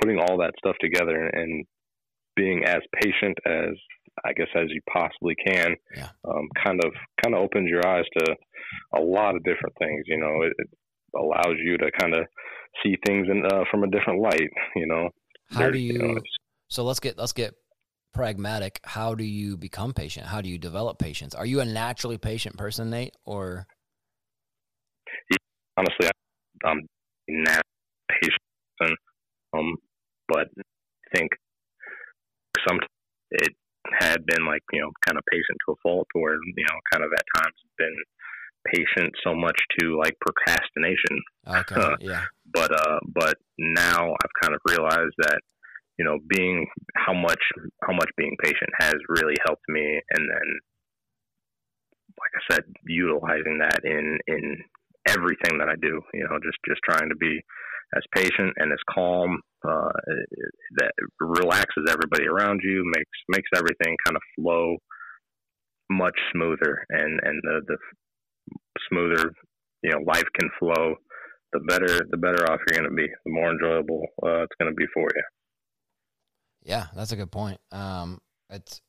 putting 0.00 0.18
all 0.18 0.38
that 0.38 0.52
stuff 0.58 0.76
together 0.80 1.26
and 1.32 1.64
being 2.36 2.64
as 2.64 2.78
patient 3.02 3.36
as 3.46 3.70
I 4.24 4.32
guess 4.32 4.48
as 4.54 4.66
you 4.68 4.80
possibly 4.92 5.34
can, 5.46 5.74
Yeah. 5.96 6.08
um, 6.28 6.48
kind 6.64 6.80
of 6.84 6.92
kind 7.22 7.34
of 7.34 7.42
opens 7.42 7.68
your 7.68 7.86
eyes 7.86 8.04
to 8.18 8.36
a 8.96 9.00
lot 9.00 9.34
of 9.36 9.42
different 9.44 9.74
things. 9.78 10.02
You 10.06 10.18
know, 10.18 10.42
it, 10.42 10.52
it 10.58 10.68
allows 11.16 11.56
you 11.62 11.78
to 11.78 11.90
kind 11.98 12.14
of 12.14 12.26
see 12.82 12.94
things 13.06 13.26
in 13.30 13.44
uh, 13.46 13.64
from 13.70 13.82
a 13.84 13.90
different 13.90 14.20
light. 14.20 14.50
You 14.76 14.86
know, 14.86 15.08
How 15.50 15.70
do 15.70 15.78
you? 15.78 15.98
know, 15.98 16.18
so 16.68 16.84
let's 16.84 17.00
get 17.00 17.16
let's 17.18 17.32
get 17.32 17.54
pragmatic. 18.12 18.80
How 18.84 19.14
do 19.14 19.24
you 19.24 19.56
become 19.56 19.92
patient? 19.92 20.26
How 20.26 20.40
do 20.40 20.48
you 20.48 20.58
develop 20.58 20.98
patience? 20.98 21.34
Are 21.34 21.46
you 21.46 21.60
a 21.60 21.64
naturally 21.64 22.18
patient 22.18 22.56
person, 22.56 22.90
Nate, 22.90 23.14
or 23.24 23.66
honestly, 25.76 26.08
I- 26.08 26.68
I'm 26.68 26.80
not 27.28 27.62
patient, 28.08 28.42
person, 28.78 28.96
um, 29.56 29.76
but 30.28 30.48
I 30.58 31.16
think 31.16 31.30
some 32.68 32.78
it 33.30 33.54
had 34.00 34.24
been 34.26 34.44
like 34.44 34.62
you 34.72 34.80
know 34.80 34.90
kind 35.06 35.16
of 35.16 35.24
patient 35.30 35.56
to 35.66 35.72
a 35.72 35.76
fault, 35.82 36.06
where 36.14 36.34
you 36.34 36.64
know 36.68 36.78
kind 36.92 37.04
of 37.04 37.10
at 37.12 37.24
times 37.36 37.54
been 37.78 37.96
patient 38.74 39.14
so 39.24 39.34
much 39.34 39.56
to 39.78 39.96
like 39.98 40.14
procrastination. 40.20 41.22
okay, 41.46 41.94
yeah, 42.00 42.24
But 42.52 42.72
uh, 42.74 42.98
but 43.14 43.36
now 43.58 44.10
I've 44.12 44.34
kind 44.42 44.54
of 44.54 44.60
realized 44.68 45.14
that 45.18 45.40
you 45.98 46.04
know 46.04 46.18
being 46.28 46.66
how 46.96 47.14
much 47.14 47.42
how 47.82 47.92
much 47.92 48.10
being 48.16 48.36
patient 48.42 48.70
has 48.80 48.94
really 49.08 49.34
helped 49.46 49.64
me, 49.68 50.00
and 50.10 50.28
then 50.30 50.48
like 52.18 52.34
I 52.34 52.54
said, 52.54 52.64
utilizing 52.86 53.58
that 53.58 53.80
in 53.84 54.18
in 54.26 54.58
everything 55.08 55.58
that 55.58 55.68
I 55.68 55.76
do. 55.80 56.00
You 56.14 56.24
know, 56.24 56.38
just 56.42 56.58
just 56.66 56.80
trying 56.84 57.08
to 57.08 57.16
be 57.16 57.40
as 57.96 58.02
patient 58.14 58.54
and 58.56 58.72
as 58.72 58.78
calm. 58.90 59.40
Uh, 59.66 59.90
that 60.76 60.92
relaxes 61.18 61.90
everybody 61.90 62.28
around 62.28 62.60
you, 62.62 62.84
makes 62.94 63.18
makes 63.28 63.50
everything 63.56 63.96
kind 64.06 64.16
of 64.16 64.22
flow 64.36 64.76
much 65.90 66.14
smoother, 66.32 66.84
and 66.90 67.20
and 67.24 67.40
the 67.42 67.60
the 67.66 67.78
smoother 68.88 69.32
you 69.82 69.90
know 69.90 70.00
life 70.06 70.28
can 70.38 70.50
flow. 70.58 70.94
The 71.52 71.60
better 71.60 72.06
the 72.10 72.18
better 72.18 72.44
off 72.50 72.60
you're 72.68 72.78
going 72.78 72.90
to 72.90 72.94
be. 72.94 73.08
The 73.24 73.32
more 73.32 73.50
enjoyable 73.50 74.02
uh, 74.22 74.42
it's 74.42 74.56
going 74.60 74.70
to 74.70 74.76
be 74.76 74.86
for 74.92 75.08
you. 75.14 75.24
Yeah. 76.68 76.86
That's 76.94 77.12
a 77.12 77.16
good 77.16 77.32
point. 77.32 77.58
Um, 77.72 78.20
it's 78.50 78.80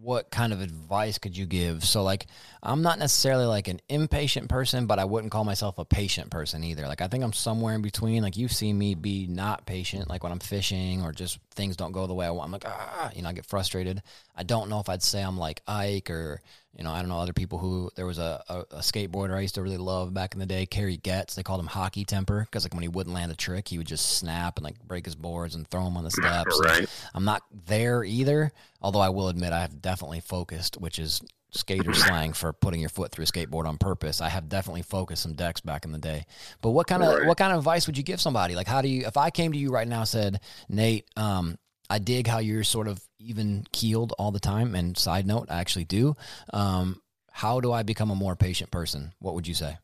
what 0.00 0.30
kind 0.30 0.52
of 0.52 0.60
advice 0.60 1.18
could 1.18 1.36
you 1.36 1.44
give? 1.44 1.84
So, 1.84 2.02
like, 2.02 2.26
I'm 2.62 2.82
not 2.82 2.98
necessarily 2.98 3.44
like 3.44 3.68
an 3.68 3.80
impatient 3.88 4.48
person, 4.48 4.86
but 4.86 4.98
I 4.98 5.04
wouldn't 5.04 5.32
call 5.32 5.44
myself 5.44 5.78
a 5.78 5.84
patient 5.84 6.30
person 6.30 6.64
either. 6.64 6.86
Like, 6.86 7.00
I 7.00 7.08
think 7.08 7.24
I'm 7.24 7.32
somewhere 7.32 7.74
in 7.74 7.82
between. 7.82 8.22
Like, 8.22 8.36
you've 8.36 8.52
seen 8.52 8.78
me 8.78 8.94
be 8.94 9.26
not 9.26 9.66
patient, 9.66 10.08
like 10.08 10.22
when 10.22 10.32
I'm 10.32 10.38
fishing 10.38 11.02
or 11.02 11.12
just 11.12 11.38
things 11.54 11.76
don't 11.76 11.92
go 11.92 12.06
the 12.06 12.14
way 12.14 12.26
I 12.26 12.30
want. 12.30 12.46
I'm 12.46 12.52
like, 12.52 12.66
ah, 12.66 13.10
you 13.14 13.22
know, 13.22 13.28
I 13.28 13.32
get 13.32 13.46
frustrated. 13.46 14.02
I 14.34 14.44
don't 14.44 14.68
know 14.70 14.80
if 14.80 14.88
I'd 14.88 15.02
say 15.02 15.22
I'm 15.22 15.38
like 15.38 15.62
Ike 15.66 16.10
or, 16.10 16.40
you 16.76 16.84
know, 16.84 16.90
I 16.90 17.00
don't 17.00 17.08
know 17.08 17.18
other 17.18 17.32
people 17.32 17.58
who 17.58 17.90
there 17.96 18.06
was 18.06 18.18
a, 18.18 18.42
a, 18.48 18.58
a 18.70 18.78
skateboarder 18.78 19.34
I 19.36 19.40
used 19.40 19.56
to 19.56 19.62
really 19.62 19.76
love 19.76 20.14
back 20.14 20.32
in 20.34 20.40
the 20.40 20.46
day, 20.46 20.64
Kerry 20.66 20.96
Getz. 20.96 21.34
They 21.34 21.42
called 21.42 21.60
him 21.60 21.66
hockey 21.66 22.04
temper 22.04 22.46
because, 22.50 22.64
like, 22.64 22.72
when 22.74 22.82
he 22.82 22.88
wouldn't 22.88 23.14
land 23.14 23.30
a 23.30 23.36
trick, 23.36 23.68
he 23.68 23.76
would 23.78 23.86
just 23.86 24.16
snap 24.18 24.56
and 24.56 24.64
like 24.64 24.80
break 24.80 25.04
his 25.04 25.14
boards 25.14 25.54
and 25.54 25.68
throw 25.68 25.84
them 25.84 25.96
on 25.96 26.04
the 26.04 26.10
steps. 26.22 26.58
Right. 26.64 26.88
I'm 27.14 27.24
not 27.24 27.42
there 27.66 28.04
either. 28.04 28.52
Although 28.80 29.00
I 29.00 29.10
will 29.10 29.28
admit 29.28 29.52
I 29.52 29.60
have 29.60 29.80
definitely 29.82 30.20
focused, 30.20 30.76
which 30.80 30.98
is 30.98 31.20
skater 31.50 31.92
slang 31.94 32.32
for 32.32 32.52
putting 32.54 32.80
your 32.80 32.88
foot 32.88 33.12
through 33.12 33.24
a 33.24 33.26
skateboard 33.26 33.66
on 33.66 33.76
purpose. 33.76 34.22
I 34.22 34.30
have 34.30 34.48
definitely 34.48 34.80
focused 34.82 35.22
some 35.22 35.34
decks 35.34 35.60
back 35.60 35.84
in 35.84 35.92
the 35.92 35.98
day. 35.98 36.24
But 36.62 36.70
what 36.70 36.86
kind 36.86 37.02
of 37.02 37.18
Right. 37.18 37.26
what 37.28 37.36
kind 37.36 37.52
of 37.52 37.58
advice 37.58 37.86
would 37.86 37.98
you 37.98 38.02
give 38.02 38.20
somebody? 38.22 38.54
Like 38.54 38.66
how 38.66 38.80
do 38.80 38.88
you 38.88 39.06
if 39.06 39.18
I 39.18 39.28
came 39.28 39.52
to 39.52 39.58
you 39.58 39.70
right 39.70 39.86
now 39.86 40.00
and 40.00 40.08
said, 40.08 40.40
Nate, 40.70 41.04
um, 41.16 41.58
I 41.90 41.98
dig 41.98 42.26
how 42.26 42.38
you're 42.38 42.64
sort 42.64 42.88
of 42.88 43.00
even 43.18 43.64
keeled 43.72 44.12
all 44.18 44.30
the 44.30 44.40
time. 44.40 44.74
And 44.74 44.96
side 44.96 45.26
note, 45.26 45.48
I 45.50 45.60
actually 45.60 45.84
do. 45.84 46.16
Um, 46.52 47.00
how 47.30 47.60
do 47.60 47.72
I 47.72 47.82
become 47.82 48.10
a 48.10 48.14
more 48.14 48.36
patient 48.36 48.70
person? 48.70 49.12
What 49.18 49.34
would 49.34 49.46
you 49.46 49.54
say? 49.54 49.78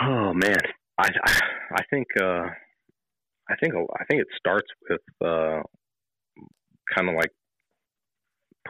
Oh 0.00 0.32
man, 0.34 0.60
I 0.98 1.08
I, 1.72 1.82
think 1.90 2.06
uh, 2.20 2.46
I 3.48 3.56
think 3.60 3.74
I 3.74 4.04
think 4.04 4.20
it 4.20 4.28
starts 4.36 4.68
with 4.88 5.00
uh, 5.24 5.62
kind 6.94 7.08
of 7.08 7.14
like 7.16 7.30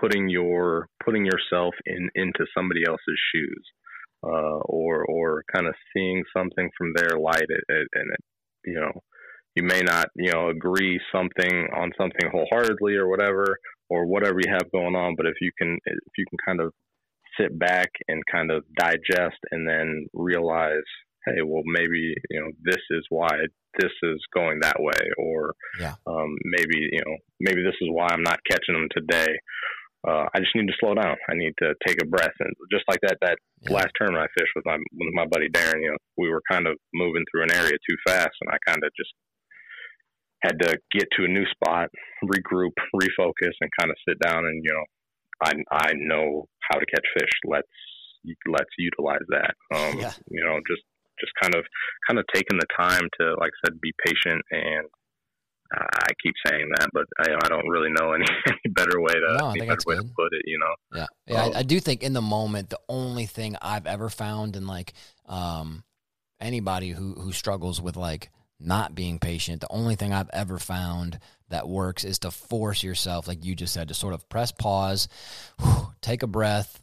putting 0.00 0.28
your 0.28 0.88
putting 1.04 1.26
yourself 1.26 1.74
in 1.84 2.08
into 2.14 2.46
somebody 2.56 2.82
else's 2.86 3.20
shoes, 3.34 3.66
uh, 4.22 4.60
or 4.66 5.04
or 5.04 5.42
kind 5.52 5.66
of 5.66 5.74
seeing 5.92 6.22
something 6.34 6.70
from 6.78 6.92
their 6.94 7.18
light, 7.18 7.46
and 7.68 8.12
it, 8.12 8.20
you 8.64 8.80
know 8.80 8.92
you 9.56 9.62
may 9.62 9.80
not 9.80 10.08
you 10.14 10.30
know 10.32 10.48
agree 10.50 11.00
something 11.12 11.66
on 11.76 11.90
something 11.98 12.30
wholeheartedly 12.30 12.94
or 12.94 13.08
whatever 13.08 13.56
or 13.88 14.06
whatever 14.06 14.38
you 14.40 14.52
have 14.52 14.70
going 14.72 14.94
on, 14.94 15.14
but 15.16 15.26
if 15.26 15.34
you 15.40 15.50
can 15.58 15.76
if 15.86 16.12
you 16.18 16.24
can 16.30 16.38
kind 16.46 16.60
of 16.60 16.72
sit 17.40 17.58
back 17.58 17.88
and 18.08 18.22
kind 18.30 18.50
of 18.50 18.64
digest 18.78 19.38
and 19.50 19.68
then 19.68 20.06
realize 20.14 20.86
hey, 21.26 21.42
well, 21.44 21.62
maybe 21.66 22.14
you 22.30 22.40
know 22.40 22.50
this 22.64 22.82
is 22.90 23.04
why 23.10 23.30
this 23.80 23.92
is 24.04 24.20
going 24.34 24.58
that 24.62 24.76
way, 24.78 25.02
or 25.18 25.52
Yeah. 25.80 25.94
um, 26.06 26.36
maybe 26.44 26.78
you 26.92 27.00
know 27.04 27.16
maybe 27.40 27.62
this 27.62 27.74
is 27.80 27.88
why 27.90 28.06
I'm 28.10 28.22
not 28.22 28.38
catching 28.48 28.74
them 28.74 28.88
today. 28.94 29.32
Uh, 30.06 30.24
I 30.32 30.38
just 30.38 30.54
need 30.54 30.68
to 30.68 30.76
slow 30.78 30.94
down. 30.94 31.16
I 31.28 31.34
need 31.34 31.52
to 31.58 31.74
take 31.84 32.00
a 32.00 32.06
breath, 32.06 32.36
and 32.40 32.52
just 32.70 32.84
like 32.88 33.00
that 33.02 33.18
that 33.22 33.38
Yeah. 33.62 33.72
last 33.74 33.90
tournament 33.98 34.22
I 34.28 34.40
fished 34.40 34.52
with 34.54 34.64
my 34.66 34.76
with 34.76 35.14
my 35.14 35.26
buddy 35.26 35.48
Darren, 35.48 35.82
you 35.82 35.90
know, 35.90 35.98
we 36.16 36.28
were 36.28 36.42
kind 36.50 36.66
of 36.66 36.76
moving 36.94 37.24
through 37.30 37.42
an 37.44 37.52
area 37.52 37.76
too 37.88 37.96
fast, 38.06 38.36
and 38.40 38.50
I 38.50 38.58
kind 38.66 38.82
of 38.84 38.90
just 38.96 39.12
had 40.42 40.58
to 40.60 40.78
get 40.92 41.08
to 41.16 41.24
a 41.24 41.28
new 41.28 41.44
spot, 41.46 41.88
regroup, 42.24 42.72
refocus, 42.94 43.54
and 43.60 43.70
kind 43.80 43.90
of 43.90 43.96
sit 44.08 44.18
down 44.20 44.44
and 44.44 44.62
you 44.64 44.72
know, 44.72 44.84
I 45.42 45.52
I 45.70 45.92
know 45.96 46.46
how 46.70 46.78
to 46.78 46.86
catch 46.86 47.06
fish. 47.18 47.30
Let's 47.46 47.68
let's 48.48 48.70
utilize 48.78 49.26
that. 49.28 49.54
Um, 49.74 49.98
Yeah. 49.98 50.12
You 50.28 50.44
know, 50.44 50.58
just 50.68 50.82
just 51.20 51.32
kind 51.40 51.54
of 51.54 51.64
kind 52.08 52.18
of 52.18 52.24
taking 52.34 52.58
the 52.58 52.66
time 52.78 53.08
to, 53.20 53.34
like 53.40 53.50
I 53.50 53.68
said, 53.68 53.80
be 53.80 53.92
patient. 54.04 54.42
And 54.50 54.86
uh, 55.76 55.84
I 55.84 56.12
keep 56.22 56.34
saying 56.46 56.68
that, 56.76 56.88
but 56.92 57.04
I, 57.18 57.34
I 57.44 57.48
don't 57.48 57.68
really 57.68 57.90
know 57.90 58.12
any, 58.12 58.24
any 58.48 58.72
better 58.74 59.00
way 59.00 59.14
to 59.14 59.36
No, 59.38 59.50
any 59.50 59.66
better 59.66 59.78
way 59.86 59.96
to 59.96 60.02
put 60.02 60.32
it. 60.32 60.42
You 60.44 60.58
know. 60.58 60.98
Yeah, 61.00 61.06
yeah. 61.26 61.44
Um, 61.44 61.52
I, 61.54 61.58
I 61.60 61.62
do 61.62 61.80
think 61.80 62.02
in 62.02 62.12
the 62.12 62.22
moment, 62.22 62.70
the 62.70 62.80
only 62.88 63.26
thing 63.26 63.56
I've 63.60 63.86
ever 63.86 64.08
found 64.08 64.56
in 64.56 64.66
like 64.66 64.92
um, 65.26 65.84
anybody 66.40 66.90
who 66.90 67.14
who 67.14 67.32
struggles 67.32 67.80
with 67.80 67.96
like 67.96 68.30
not 68.58 68.94
being 68.94 69.18
patient, 69.18 69.60
the 69.60 69.70
only 69.72 69.94
thing 69.96 70.12
I've 70.12 70.30
ever 70.32 70.58
found 70.58 71.18
that 71.48 71.68
works 71.68 72.04
is 72.04 72.18
to 72.20 72.30
force 72.30 72.82
yourself, 72.82 73.28
like 73.28 73.44
you 73.44 73.54
just 73.54 73.72
said, 73.74 73.88
to 73.88 73.94
sort 73.94 74.14
of 74.14 74.28
press 74.28 74.50
pause, 74.52 75.08
take 76.00 76.22
a 76.22 76.26
breath. 76.26 76.80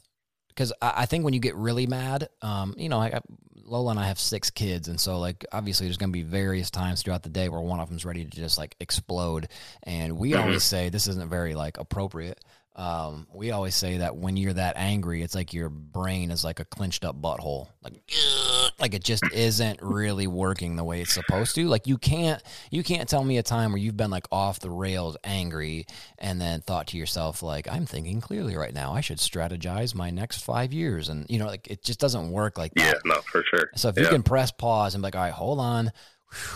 Because 0.49 0.71
I, 0.81 0.93
I 0.97 1.05
think 1.07 1.23
when 1.25 1.33
you 1.33 1.39
get 1.39 1.55
really 1.55 1.87
mad, 1.87 2.29
um, 2.41 2.75
you 2.77 2.87
know, 2.89 2.99
I, 2.99 3.07
I, 3.07 3.19
Lola 3.65 3.91
and 3.91 3.99
I 3.99 4.05
have 4.07 4.19
six 4.19 4.51
kids, 4.51 4.87
and 4.87 4.99
so 4.99 5.17
like 5.19 5.45
obviously 5.51 5.87
there's 5.87 5.97
going 5.97 6.11
to 6.11 6.13
be 6.13 6.21
various 6.21 6.69
times 6.69 7.01
throughout 7.01 7.23
the 7.23 7.29
day 7.29 7.49
where 7.49 7.61
one 7.61 7.79
of 7.79 7.89
them's 7.89 8.05
ready 8.05 8.23
to 8.23 8.29
just 8.29 8.57
like 8.57 8.75
explode, 8.79 9.47
and 9.83 10.17
we 10.17 10.31
Mhm. 10.31 10.41
always 10.41 10.63
say 10.63 10.89
this 10.89 11.07
isn't 11.07 11.29
very 11.29 11.55
like 11.55 11.77
appropriate 11.79 12.43
um, 12.75 13.27
we 13.31 13.51
always 13.51 13.75
say 13.75 13.97
that 13.97 14.15
when 14.15 14.35
you're 14.35 14.53
that 14.53 14.73
angry, 14.77 15.21
it's 15.21 15.35
like 15.35 15.53
your 15.53 15.69
brain 15.69 16.31
is 16.31 16.43
like 16.43 16.59
a 16.59 16.65
clenched 16.65 17.05
up 17.05 17.21
butthole. 17.21 17.67
Like, 17.83 18.01
like 18.79 18.95
it 18.95 19.03
just 19.03 19.23
isn't 19.31 19.79
really 19.81 20.25
working 20.25 20.75
the 20.75 20.83
way 20.83 21.01
it's 21.01 21.13
supposed 21.13 21.53
to. 21.55 21.67
Like 21.67 21.85
you 21.85 21.99
can't 21.99 22.41
you 22.71 22.81
can't 22.83 23.07
tell 23.07 23.23
me 23.23 23.37
a 23.37 23.43
time 23.43 23.71
where 23.71 23.77
you've 23.77 23.97
been 23.97 24.09
like 24.09 24.25
off 24.31 24.59
the 24.59 24.71
rails 24.71 25.17
angry 25.23 25.85
and 26.17 26.41
then 26.41 26.61
thought 26.61 26.87
to 26.87 26.97
yourself 26.97 27.43
like 27.43 27.67
I'm 27.71 27.85
thinking 27.85 28.21
clearly 28.21 28.55
right 28.55 28.73
now. 28.73 28.93
I 28.93 29.01
should 29.01 29.19
strategize 29.19 29.93
my 29.93 30.09
next 30.09 30.43
5 30.43 30.73
years 30.73 31.09
and 31.09 31.27
you 31.29 31.37
know 31.37 31.45
like 31.45 31.67
it 31.67 31.83
just 31.83 31.99
doesn't 31.99 32.31
work 32.31 32.57
like 32.57 32.71
Yeah, 32.75 32.93
no, 33.05 33.21
for 33.21 33.43
sure. 33.43 33.69
So 33.75 33.89
if 33.89 33.97
yeah. 33.97 34.05
you 34.05 34.09
can 34.09 34.23
press 34.23 34.51
pause 34.51 34.95
and 34.95 35.03
be 35.03 35.07
like, 35.07 35.15
all 35.15 35.21
right, 35.21 35.33
hold 35.33 35.59
on. 35.59 35.91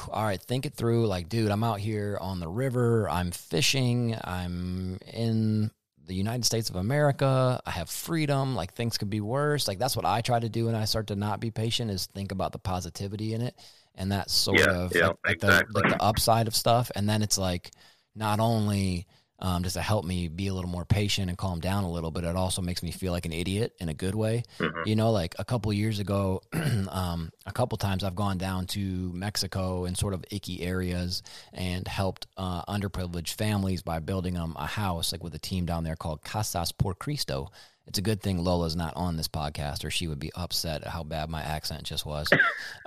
All 0.10 0.24
right, 0.24 0.42
think 0.42 0.66
it 0.66 0.74
through. 0.74 1.06
Like, 1.06 1.30
dude, 1.30 1.52
I'm 1.52 1.64
out 1.64 1.80
here 1.80 2.18
on 2.20 2.40
the 2.40 2.48
river. 2.48 3.08
I'm 3.08 3.30
fishing. 3.30 4.18
I'm 4.24 4.98
in 5.14 5.70
the 6.08 6.16
United 6.16 6.46
States 6.46 6.70
of 6.70 6.78
America. 6.78 7.62
I 7.66 7.72
have 7.72 7.90
freedom. 7.90 8.56
Like, 8.56 8.74
things 8.74 8.98
could 8.98 9.10
be 9.10 9.22
worse. 9.22 9.68
Like, 9.68 9.80
that's 9.80 9.96
what 9.96 10.06
I 10.06 10.22
try 10.22 10.40
to 10.40 10.50
do 10.50 10.66
when 10.66 10.76
I 10.76 10.86
start 10.86 11.08
to 11.08 11.16
not 11.16 11.40
be 11.40 11.52
patient 11.52 11.92
is 11.92 12.08
think 12.08 12.32
about 12.32 12.52
the 12.54 12.60
positivity 12.60 13.34
in 13.34 13.42
it. 13.42 13.56
And 13.96 14.12
that 14.12 14.30
sort 14.30 14.60
Yeah, 14.60 14.72
of 14.72 14.96
yeah, 14.96 15.08
like, 15.08 15.18
like 15.26 15.40
the, 15.40 15.66
like 15.74 15.90
the 15.90 16.02
upside 16.02 16.48
of 16.48 16.56
stuff. 16.56 16.92
And 16.96 17.08
then 17.10 17.22
it's 17.22 17.38
like, 17.38 17.72
not 18.16 18.40
only 18.40 19.06
um, 19.40 19.62
does 19.62 19.76
it 19.76 19.82
help 19.82 20.04
me 20.04 20.28
be 20.28 20.48
a 20.48 20.54
little 20.54 20.70
more 20.70 20.86
patient 20.86 21.30
and 21.30 21.38
calm 21.38 21.60
down 21.60 21.84
a 21.84 21.92
little, 21.92 22.10
but 22.12 22.24
it 22.24 22.36
also 22.36 22.62
makes 22.62 22.82
me 22.82 22.92
feel 22.92 23.12
like 23.12 23.26
an 23.26 23.34
idiot 23.34 23.74
in 23.80 23.88
a 23.90 23.94
good 23.94 24.16
way. 24.16 24.44
Mhm. 24.60 24.88
You 24.88 24.96
know, 24.96 25.12
like 25.12 25.36
a 25.38 25.46
couple 25.46 25.72
years 25.74 26.00
ago, 26.00 26.42
um, 26.54 27.32
a 27.46 27.52
couple 27.52 27.78
times 27.78 28.04
I've 28.04 28.16
gone 28.16 28.38
down 28.38 28.66
to 28.68 28.80
Mexico 29.14 29.86
in 29.86 29.96
sort 29.96 30.14
of 30.14 30.26
icky 30.32 30.64
areas 30.64 31.22
and 31.54 31.88
helped 31.88 32.26
uh, 32.36 32.64
underprivileged 32.66 33.34
families 33.34 33.82
by 33.84 34.00
building 34.00 34.34
them 34.34 34.56
a 34.58 34.66
house, 34.66 35.12
like 35.12 35.24
with 35.24 35.36
a 35.36 35.40
team 35.40 35.66
down 35.66 35.84
there 35.84 35.96
called 35.96 36.24
Casas 36.24 36.72
por 36.72 36.96
Cristo. 36.96 37.52
It's 37.88 37.98
a 37.98 38.02
good 38.02 38.22
thing 38.22 38.44
Lola's 38.44 38.76
not 38.76 38.96
on 38.96 39.16
this 39.16 39.28
podcast, 39.28 39.86
or 39.86 39.90
she 39.90 40.08
would 40.08 40.20
be 40.20 40.32
upset 40.36 40.84
at 40.84 40.90
how 40.90 41.04
bad 41.04 41.30
my 41.30 41.42
accent 41.42 41.84
just 41.84 42.06
was. 42.06 42.28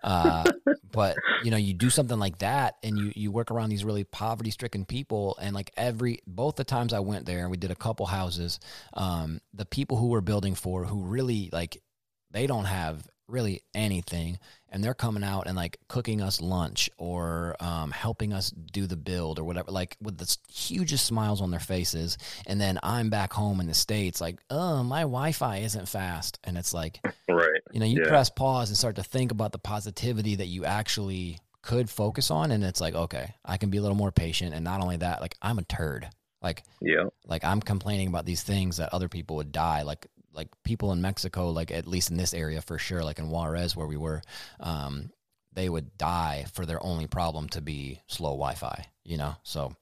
Uh, 0.02 0.50
but 0.92 1.14
you 1.44 1.50
know, 1.50 1.58
you 1.58 1.74
do 1.74 1.90
something 1.90 2.18
like 2.18 2.38
that, 2.38 2.76
and 2.82 2.96
you 2.96 3.12
you 3.14 3.30
work 3.30 3.50
around 3.50 3.68
these 3.68 3.84
really 3.84 4.02
poverty 4.02 4.50
stricken 4.50 4.86
people, 4.86 5.36
and 5.42 5.54
like 5.54 5.70
every 5.76 6.20
both 6.26 6.56
the 6.56 6.64
times 6.64 6.94
I 6.94 7.00
went 7.00 7.26
there, 7.26 7.40
and 7.40 7.50
we 7.50 7.58
did 7.58 7.70
a 7.70 7.74
couple 7.74 8.06
houses, 8.06 8.60
um, 8.94 9.42
the 9.52 9.66
people 9.66 9.98
who 9.98 10.06
we're 10.06 10.22
building 10.22 10.54
for, 10.54 10.86
who 10.86 11.02
really 11.02 11.50
like, 11.52 11.82
they 12.30 12.46
don't 12.46 12.64
have 12.64 13.06
really 13.30 13.62
anything 13.74 14.38
and 14.68 14.82
they're 14.84 14.94
coming 14.94 15.24
out 15.24 15.46
and 15.46 15.56
like 15.56 15.78
cooking 15.88 16.20
us 16.20 16.40
lunch 16.40 16.88
or 16.98 17.56
um, 17.60 17.90
helping 17.90 18.32
us 18.32 18.50
do 18.50 18.86
the 18.86 18.96
build 18.96 19.38
or 19.38 19.44
whatever 19.44 19.70
like 19.70 19.96
with 20.00 20.18
the 20.18 20.36
hugest 20.52 21.06
smiles 21.06 21.40
on 21.40 21.50
their 21.50 21.60
faces 21.60 22.18
and 22.46 22.60
then 22.60 22.78
i'm 22.82 23.10
back 23.10 23.32
home 23.32 23.60
in 23.60 23.66
the 23.66 23.74
states 23.74 24.20
like 24.20 24.38
oh 24.50 24.82
my 24.82 25.00
wi-fi 25.02 25.58
isn't 25.58 25.88
fast 25.88 26.38
and 26.44 26.56
it's 26.58 26.72
like 26.74 27.00
right. 27.28 27.60
you 27.72 27.80
know 27.80 27.86
you 27.86 28.02
Yeah. 28.02 28.08
press 28.08 28.30
pause 28.30 28.68
and 28.70 28.76
start 28.76 28.96
to 28.96 29.02
think 29.02 29.30
about 29.32 29.52
the 29.52 29.58
positivity 29.58 30.34
that 30.36 30.46
you 30.46 30.64
actually 30.64 31.38
could 31.62 31.90
focus 31.90 32.30
on 32.30 32.50
and 32.50 32.64
it's 32.64 32.80
like 32.80 32.94
okay 32.94 33.34
i 33.44 33.56
can 33.56 33.70
be 33.70 33.78
a 33.78 33.82
little 33.82 33.96
more 33.96 34.12
patient 34.12 34.54
and 34.54 34.64
not 34.64 34.80
only 34.80 34.96
that 34.96 35.20
like 35.20 35.36
i'm 35.42 35.58
a 35.58 35.62
turd 35.62 36.08
like 36.42 36.62
Yeah. 36.80 37.04
like 37.26 37.44
i'm 37.44 37.60
complaining 37.60 38.08
about 38.08 38.24
these 38.24 38.42
things 38.42 38.78
that 38.78 38.94
other 38.94 39.08
people 39.08 39.36
would 39.36 39.52
die 39.52 39.82
like 39.82 40.06
like 40.32 40.48
people 40.64 40.92
in 40.92 41.00
mexico 41.00 41.50
like 41.50 41.70
at 41.70 41.86
least 41.86 42.10
in 42.10 42.16
this 42.16 42.34
area 42.34 42.60
for 42.60 42.78
sure 42.78 43.02
like 43.02 43.18
in 43.18 43.28
juarez 43.28 43.74
where 43.74 43.86
we 43.86 43.96
were 43.96 44.22
um 44.60 45.10
they 45.52 45.68
would 45.68 45.96
die 45.98 46.44
for 46.52 46.64
their 46.64 46.82
only 46.84 47.06
problem 47.06 47.48
to 47.48 47.60
be 47.60 48.00
slow 48.06 48.30
wi-fi 48.30 48.86
you 49.04 49.16
know 49.16 49.34
so 49.42 49.74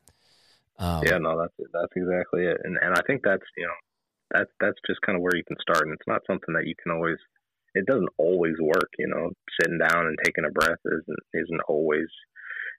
um 0.79 1.03
yeah, 1.05 1.19
no, 1.19 1.39
that's. 1.39 1.55
That's 1.73 1.93
exactly 1.97 2.47
it. 2.47 2.59
And 2.65 2.79
and 2.81 2.95
I 2.95 3.03
think 3.07 3.23
that's 3.23 3.45
you 3.57 3.67
know 3.67 3.79
that's 4.31 4.51
that's 4.61 4.79
just 4.87 5.03
kind 5.03 5.17
of 5.17 5.23
where 5.23 5.37
you 5.37 5.45
can 5.45 5.57
start. 5.61 5.85
And 5.85 5.93
it's 5.93 6.07
not 6.07 6.23
something 6.27 6.55
that 6.55 6.67
you 6.67 6.75
can 6.83 6.93
always. 6.93 7.19
It 7.75 7.87
doesn't 7.87 8.09
always 8.17 8.55
work. 8.61 8.91
You 8.99 9.09
know, 9.09 9.31
sitting 9.61 9.79
down 9.79 10.07
and 10.07 10.17
taking 10.25 10.47
a 10.47 10.55
breath 10.55 10.79
isn't 10.87 11.23
isn't 11.35 11.63
always 11.69 12.09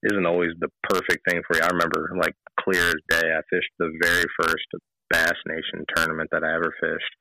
isn't 0.04 0.26
always 0.26 0.52
the 0.60 0.72
perfect 0.90 1.28
thing 1.28 1.42
for 1.46 1.58
you. 1.58 1.64
I 1.64 1.76
remember 1.76 2.10
like 2.16 2.36
clear 2.60 2.88
as 2.88 3.04
day. 3.10 3.28
I 3.36 3.44
fished 3.52 3.72
the 3.78 3.92
very 4.02 4.26
first 4.40 4.68
Bass 5.10 5.36
Nation 5.46 5.84
tournament 5.96 6.30
that 6.32 6.44
I 6.44 6.56
ever 6.56 6.74
fished 6.80 7.14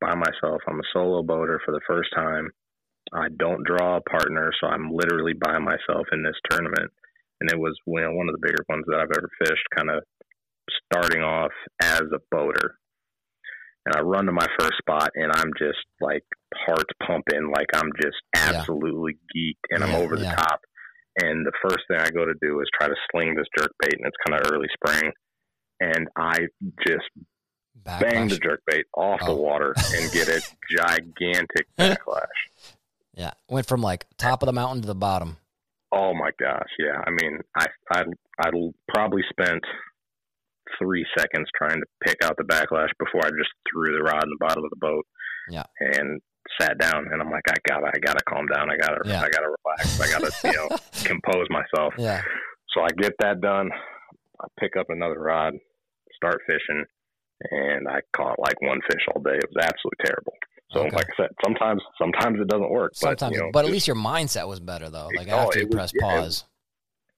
by 0.00 0.14
myself. 0.14 0.60
I'm 0.68 0.80
a 0.80 0.90
solo 0.92 1.22
boater 1.22 1.60
for 1.64 1.72
the 1.72 1.80
first 1.86 2.10
time. 2.14 2.48
I 3.12 3.28
don't 3.38 3.64
draw 3.66 3.96
a 3.96 4.00
partner, 4.00 4.50
so 4.60 4.66
I'm 4.66 4.90
literally 4.92 5.32
by 5.34 5.58
myself 5.58 6.06
in 6.12 6.22
this 6.22 6.34
tournament. 6.50 6.90
And 7.40 7.50
it 7.50 7.58
was 7.58 7.76
you 7.86 8.00
know, 8.00 8.12
one 8.12 8.28
of 8.28 8.34
the 8.34 8.42
bigger 8.46 8.64
ones 8.68 8.84
that 8.88 8.98
I've 8.98 9.16
ever 9.16 9.28
fished, 9.44 9.62
kind 9.76 9.90
of 9.90 10.02
starting 10.92 11.22
off 11.22 11.52
as 11.82 12.00
a 12.12 12.18
boater. 12.30 12.78
And 13.86 13.94
I 13.94 14.00
run 14.00 14.26
to 14.26 14.32
my 14.32 14.46
first 14.58 14.78
spot 14.78 15.10
and 15.14 15.30
I'm 15.32 15.52
just 15.58 15.78
like 16.00 16.24
heart 16.66 16.86
pumping, 17.06 17.52
like 17.54 17.68
I'm 17.74 17.90
just 18.02 18.16
Yeah. 18.34 18.58
absolutely 18.58 19.14
geeked 19.36 19.62
and 19.70 19.84
I'm 19.84 19.90
Yeah, 19.92 19.98
over 19.98 20.16
the 20.16 20.24
yeah. 20.24 20.34
top. 20.34 20.60
And 21.22 21.46
the 21.46 21.52
first 21.62 21.84
thing 21.88 22.00
I 22.00 22.10
go 22.10 22.24
to 22.24 22.34
do 22.42 22.60
is 22.60 22.66
try 22.78 22.88
to 22.88 22.94
sling 23.12 23.34
this 23.36 23.46
jerk 23.56 23.70
bait 23.80 23.94
and 23.96 24.06
it's 24.06 24.16
kind 24.26 24.40
of 24.40 24.50
early 24.52 24.66
spring. 24.74 25.12
And 25.80 26.08
I 26.16 26.48
just 26.86 27.06
bang 27.84 28.28
the 28.28 28.34
backlash. 28.36 28.42
jerk 28.42 28.62
bait 28.66 28.86
off 28.94 29.20
the 29.20 29.26
Oh. 29.32 29.36
water 29.36 29.74
and 29.94 30.10
get 30.12 30.28
a 30.28 30.40
gigantic 30.76 31.66
backlash. 31.78 32.24
yeah 33.14 33.32
went 33.48 33.66
from 33.66 33.80
like 33.82 34.06
top 34.18 34.42
of 34.42 34.46
the 34.46 34.52
mountain 34.52 34.82
to 34.82 34.86
the 34.86 34.94
bottom 34.94 35.36
Oh 35.92 36.12
my 36.12 36.30
gosh, 36.38 36.68
yeah. 36.80 37.00
I 37.06 37.10
mean, 37.10 37.38
I 37.56 37.66
I 37.92 38.02
I 38.44 38.50
probably 38.92 39.22
spent 39.30 39.62
three 40.78 41.06
seconds 41.16 41.48
trying 41.56 41.78
to 41.80 41.86
pick 42.04 42.16
out 42.24 42.36
the 42.36 42.44
backlash 42.44 42.88
before 42.98 43.24
I 43.24 43.30
just 43.30 43.50
threw 43.70 43.96
the 43.96 44.02
rod 44.02 44.24
in 44.24 44.30
the 44.30 44.36
bottom 44.40 44.64
of 44.64 44.70
the 44.70 44.76
boat. 44.76 45.06
Yeah. 45.48 45.62
And 45.80 46.20
sat 46.60 46.76
down, 46.78 47.06
and 47.12 47.22
I'm 47.22 47.30
like, 47.30 47.44
I 47.48 47.54
gotta, 47.68 47.86
I 47.86 47.98
gotta 48.04 48.22
calm 48.28 48.46
down. 48.52 48.68
I 48.68 48.76
gotta, 48.76 49.00
Yeah. 49.08 49.22
I 49.22 49.28
gotta 49.30 49.46
relax. 49.64 50.00
I 50.00 50.10
gotta, 50.10 50.32
you 50.44 50.52
know, 50.68 50.76
compose 51.04 51.46
myself. 51.50 51.94
yeah 51.98 52.20
So 52.74 52.82
I 52.82 52.88
get 52.98 53.12
that 53.20 53.40
done. 53.40 53.70
I 54.40 54.46
pick 54.60 54.76
up 54.76 54.86
another 54.90 55.20
rod, 55.20 55.54
start 56.16 56.40
fishing, 56.46 56.84
and 57.50 57.88
I 57.88 58.00
caught 58.16 58.38
like 58.38 58.60
one 58.62 58.80
fish 58.90 59.02
all 59.14 59.22
day. 59.22 59.36
It 59.36 59.50
was 59.54 59.64
absolutely 59.64 60.04
terrible. 60.04 60.32
So, 60.72 60.80
Okay. 60.80 60.96
like 60.96 61.06
I 61.18 61.22
said, 61.22 61.30
sometimes, 61.44 61.80
sometimes 62.00 62.40
it 62.40 62.48
doesn't 62.48 62.70
work. 62.70 62.92
sometimes 62.96 63.20
but, 63.20 63.32
you 63.32 63.38
know, 63.40 63.50
but 63.52 63.64
at 63.64 63.70
least 63.70 63.86
your 63.86 63.96
mindset 63.96 64.48
was 64.48 64.58
better 64.60 64.90
though 64.90 65.08
like 65.16 65.28
Oh, 65.30 65.46
after 65.46 65.60
you 65.60 65.66
was- 65.66 65.74
press 65.74 65.92
yeah, 65.94 66.06
it 66.06 66.20
pause 66.20 66.44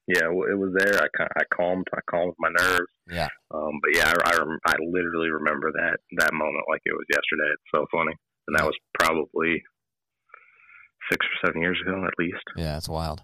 yeah, 0.06 0.24
it 0.24 0.58
was 0.58 0.72
there. 0.78 1.02
I, 1.02 1.22
I 1.38 1.42
calmed, 1.54 1.86
I 1.94 1.98
calmed 2.10 2.32
my 2.38 2.48
nerves. 2.48 2.90
Yeah. 3.10 3.28
Um, 3.50 3.78
but 3.82 3.94
yeah, 3.94 4.10
I, 4.24 4.30
I, 4.36 4.72
I 4.72 4.74
literally 4.80 5.28
remember 5.30 5.70
that 5.72 5.98
that 6.18 6.32
moment 6.32 6.64
like 6.70 6.80
it 6.86 6.92
was 6.94 7.04
yesterday. 7.10 7.52
It's 7.52 7.62
so 7.74 7.84
funny, 7.92 8.14
and 8.46 8.56
that 8.56 8.64
was 8.64 8.74
probably 8.98 9.62
six 11.12 11.26
or 11.26 11.46
seven 11.48 11.60
years 11.62 11.78
ago 11.86 12.04
at 12.06 12.12
least. 12.18 12.42
Yeah, 12.56 12.76
it's 12.78 12.88
wild. 12.88 13.22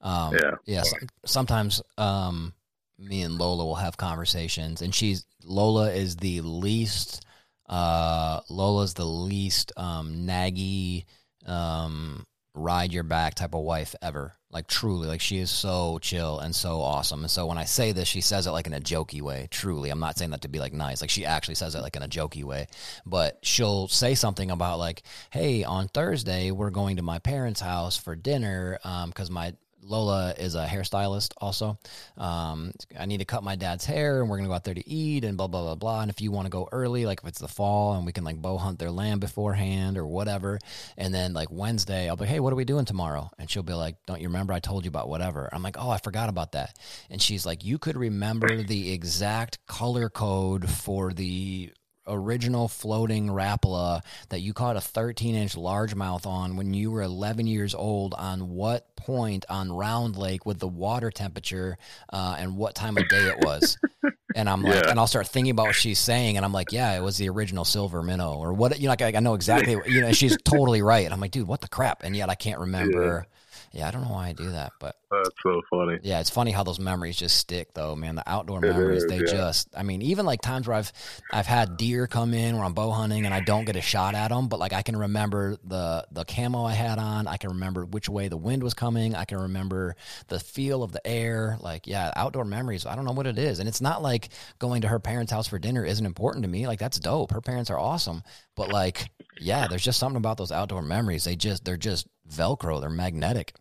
Um, 0.00 0.34
Yeah. 0.34 0.50
yeah. 0.66 0.82
some- 0.82 1.08
sometimes 1.24 1.82
um, 1.98 2.52
me 2.98 3.22
and 3.22 3.38
Lola 3.38 3.64
will 3.64 3.74
have 3.76 3.96
conversations, 3.96 4.82
and 4.82 4.94
she's 4.94 5.26
Lola 5.44 5.90
is 5.90 6.16
the 6.16 6.40
least. 6.40 7.24
Uh, 7.68 8.40
Lola's 8.48 8.94
the 8.94 9.06
least 9.06 9.72
um, 9.76 10.26
naggy, 10.26 11.04
um, 11.46 12.26
ride 12.54 12.92
your 12.92 13.02
back 13.02 13.34
type 13.34 13.54
of 13.54 13.62
wife 13.62 13.94
ever. 14.02 14.34
Like 14.50 14.68
truly, 14.68 15.08
like 15.08 15.20
she 15.20 15.38
is 15.38 15.50
so 15.50 15.98
chill 16.00 16.38
and 16.38 16.54
so 16.54 16.80
awesome. 16.80 17.22
And 17.22 17.30
so 17.30 17.46
when 17.46 17.58
I 17.58 17.64
say 17.64 17.90
this, 17.90 18.06
she 18.06 18.20
says 18.20 18.46
it 18.46 18.52
like 18.52 18.68
in 18.68 18.74
a 18.74 18.80
jokey 18.80 19.20
way. 19.20 19.48
Truly, 19.50 19.90
I'm 19.90 19.98
not 19.98 20.16
saying 20.16 20.30
that 20.30 20.42
to 20.42 20.48
be 20.48 20.60
like 20.60 20.72
nice. 20.72 21.00
Like 21.00 21.10
she 21.10 21.26
actually 21.26 21.56
says 21.56 21.74
it 21.74 21.80
like 21.80 21.96
in 21.96 22.04
a 22.04 22.08
jokey 22.08 22.44
way. 22.44 22.68
But 23.04 23.38
she'll 23.42 23.88
say 23.88 24.14
something 24.14 24.52
about 24.52 24.78
like, 24.78 25.02
"Hey, 25.30 25.64
on 25.64 25.88
Thursday 25.88 26.52
we're 26.52 26.70
going 26.70 26.96
to 26.96 27.02
my 27.02 27.18
parents' 27.18 27.60
house 27.60 27.96
for 27.96 28.14
dinner 28.14 28.78
because 29.06 29.28
my 29.28 29.54
Lola 29.84 30.34
is 30.38 30.54
a 30.54 30.66
hairstylist 30.66 31.34
also. 31.38 31.78
Um, 32.16 32.72
I 32.98 33.06
need 33.06 33.18
to 33.18 33.24
cut 33.24 33.42
my 33.42 33.56
dad's 33.56 33.84
hair 33.84 34.20
and 34.20 34.30
we're 34.30 34.36
going 34.36 34.44
to 34.44 34.48
go 34.48 34.54
out 34.54 34.64
there 34.64 34.74
to 34.74 34.88
eat 34.88 35.24
and 35.24 35.36
blah, 35.36 35.46
blah, 35.46 35.62
blah, 35.62 35.74
blah. 35.74 36.00
And 36.00 36.10
if 36.10 36.20
you 36.20 36.30
want 36.32 36.46
to 36.46 36.50
go 36.50 36.68
early, 36.72 37.06
like 37.06 37.20
if 37.22 37.28
it's 37.28 37.38
the 37.38 37.48
fall 37.48 37.94
and 37.94 38.06
we 38.06 38.12
can 38.12 38.24
like 38.24 38.40
bow 38.40 38.56
hunt 38.56 38.78
their 38.78 38.90
land 38.90 39.20
beforehand 39.20 39.98
or 39.98 40.06
whatever. 40.06 40.58
And 40.96 41.14
then 41.14 41.32
like 41.32 41.50
Wednesday, 41.50 42.08
I'll 42.08 42.16
be, 42.16 42.26
hey, 42.26 42.40
what 42.40 42.52
are 42.52 42.56
we 42.56 42.64
doing 42.64 42.84
tomorrow? 42.84 43.30
And 43.38 43.50
she'll 43.50 43.62
be 43.62 43.74
like, 43.74 43.96
don't 44.06 44.20
you 44.20 44.28
remember 44.28 44.52
I 44.52 44.60
told 44.60 44.84
you 44.84 44.88
about 44.88 45.08
whatever? 45.08 45.48
I'm 45.52 45.62
like, 45.62 45.76
oh, 45.78 45.90
I 45.90 45.98
forgot 45.98 46.28
about 46.28 46.52
that. 46.52 46.78
And 47.10 47.20
she's 47.20 47.44
like, 47.44 47.64
you 47.64 47.78
could 47.78 47.96
remember 47.96 48.62
the 48.62 48.92
exact 48.92 49.64
color 49.66 50.08
code 50.08 50.68
for 50.70 51.12
the 51.12 51.72
original 52.06 52.68
floating 52.68 53.28
Rapala 53.28 54.02
that 54.28 54.40
you 54.40 54.52
caught 54.52 54.76
a 54.76 54.80
13 54.80 55.34
inch 55.34 55.54
largemouth 55.56 56.26
on 56.26 56.56
when 56.56 56.74
you 56.74 56.90
were 56.90 57.02
11 57.02 57.46
years 57.46 57.74
old 57.74 58.14
on 58.14 58.50
what 58.50 58.94
point 58.96 59.44
on 59.48 59.72
Round 59.72 60.16
Lake 60.16 60.44
with 60.46 60.58
the 60.58 60.68
water 60.68 61.10
temperature 61.10 61.78
uh, 62.12 62.36
and 62.38 62.56
what 62.56 62.74
time 62.74 62.96
of 62.98 63.08
day 63.08 63.28
it 63.28 63.44
was. 63.44 63.78
And 64.36 64.48
I'm 64.50 64.62
like, 64.64 64.74
Yeah. 64.82 64.90
and 64.90 64.98
I'll 64.98 65.06
start 65.06 65.28
thinking 65.28 65.52
about 65.52 65.66
what 65.66 65.76
she's 65.76 66.00
saying, 66.00 66.36
and 66.36 66.44
I'm 66.44 66.52
like, 66.52 66.72
yeah, 66.72 66.96
it 66.96 67.00
was 67.02 67.18
the 67.18 67.28
original 67.28 67.64
silver 67.64 68.02
minnow 68.02 68.32
or 68.32 68.52
what, 68.52 68.76
you 68.80 68.86
know, 68.88 68.96
like 68.98 69.14
I, 69.14 69.20
know 69.20 69.34
exactly, 69.34 69.78
you 69.86 70.00
know, 70.00 70.10
she's 70.10 70.36
totally 70.44 70.82
right. 70.82 71.04
And 71.04 71.14
I'm 71.14 71.20
like, 71.20 71.30
dude, 71.30 71.46
what 71.46 71.60
the 71.60 71.68
crap? 71.68 72.02
And 72.02 72.16
yet 72.16 72.28
I 72.28 72.34
can't 72.34 72.58
remember. 72.58 73.26
Yeah, 73.28 73.33
I 73.82 73.90
don't 73.90 74.02
know 74.02 74.12
why 74.12 74.28
I 74.28 74.32
do 74.32 74.50
that, 74.52 74.72
but 74.78 74.96
That's 75.10 75.30
so 75.42 75.60
funny. 75.70 75.98
yeah, 76.02 76.20
it's 76.20 76.30
funny 76.30 76.50
how 76.52 76.62
those 76.62 76.78
memories 76.78 77.16
just 77.16 77.36
stick, 77.36 77.74
though, 77.74 77.96
man. 77.96 78.14
The 78.14 78.22
outdoor 78.28 78.64
It 78.64 78.68
memories, 78.68 79.02
is, 79.02 79.08
they 79.10 79.18
yeah. 79.18 79.24
just, 79.26 79.68
I 79.76 79.82
mean, 79.82 80.00
even 80.02 80.26
like 80.26 80.40
times 80.42 80.68
where 80.68 80.76
I've, 80.76 80.92
I've 81.32 81.46
had 81.46 81.76
deer 81.76 82.06
come 82.06 82.34
in 82.34 82.54
where 82.56 82.64
I'm 82.64 82.72
bow 82.74 82.90
hunting 82.90 83.24
and 83.24 83.34
I 83.34 83.40
don't 83.40 83.64
get 83.64 83.74
a 83.76 83.80
shot 83.80 84.14
at 84.14 84.28
them, 84.28 84.48
but 84.48 84.60
like 84.60 84.72
I 84.72 84.82
can 84.82 84.96
remember 84.96 85.56
the 85.64 86.06
the 86.12 86.24
camo 86.24 86.64
I 86.64 86.74
had 86.74 86.98
on. 86.98 87.26
I 87.26 87.36
can 87.36 87.50
remember 87.50 87.84
which 87.84 88.08
way 88.08 88.28
the 88.28 88.36
wind 88.36 88.62
was 88.62 88.74
coming. 88.74 89.14
I 89.14 89.24
can 89.24 89.38
remember 89.40 89.96
the 90.28 90.38
feel 90.38 90.82
of 90.82 90.92
the 90.92 91.04
air. 91.06 91.56
Like, 91.60 91.86
yeah, 91.86 92.12
outdoor 92.14 92.44
memories. 92.44 92.86
I 92.86 92.94
don't 92.94 93.04
know 93.04 93.12
what 93.12 93.26
it 93.26 93.38
is, 93.38 93.58
and 93.58 93.68
it's 93.68 93.80
not 93.80 94.02
like 94.02 94.28
going 94.58 94.82
to 94.82 94.88
her 94.88 95.00
parents' 95.00 95.32
house 95.32 95.48
for 95.48 95.58
dinner 95.58 95.84
isn't 95.84 96.06
important 96.06 96.44
to 96.44 96.48
me. 96.48 96.66
Like 96.66 96.78
that's 96.78 96.98
dope. 97.00 97.32
Her 97.32 97.40
parents 97.40 97.70
are 97.70 97.78
awesome, 97.78 98.22
but 98.54 98.70
like, 98.70 99.08
yeah, 99.40 99.66
there's 99.66 99.82
just 99.84 99.98
something 99.98 100.16
about 100.16 100.36
those 100.36 100.52
outdoor 100.52 100.82
memories. 100.82 101.24
They 101.24 101.34
just, 101.36 101.64
they're 101.64 101.76
just 101.76 102.06
Velcro. 102.30 102.80
They're 102.80 102.90
magnetic. 102.90 103.54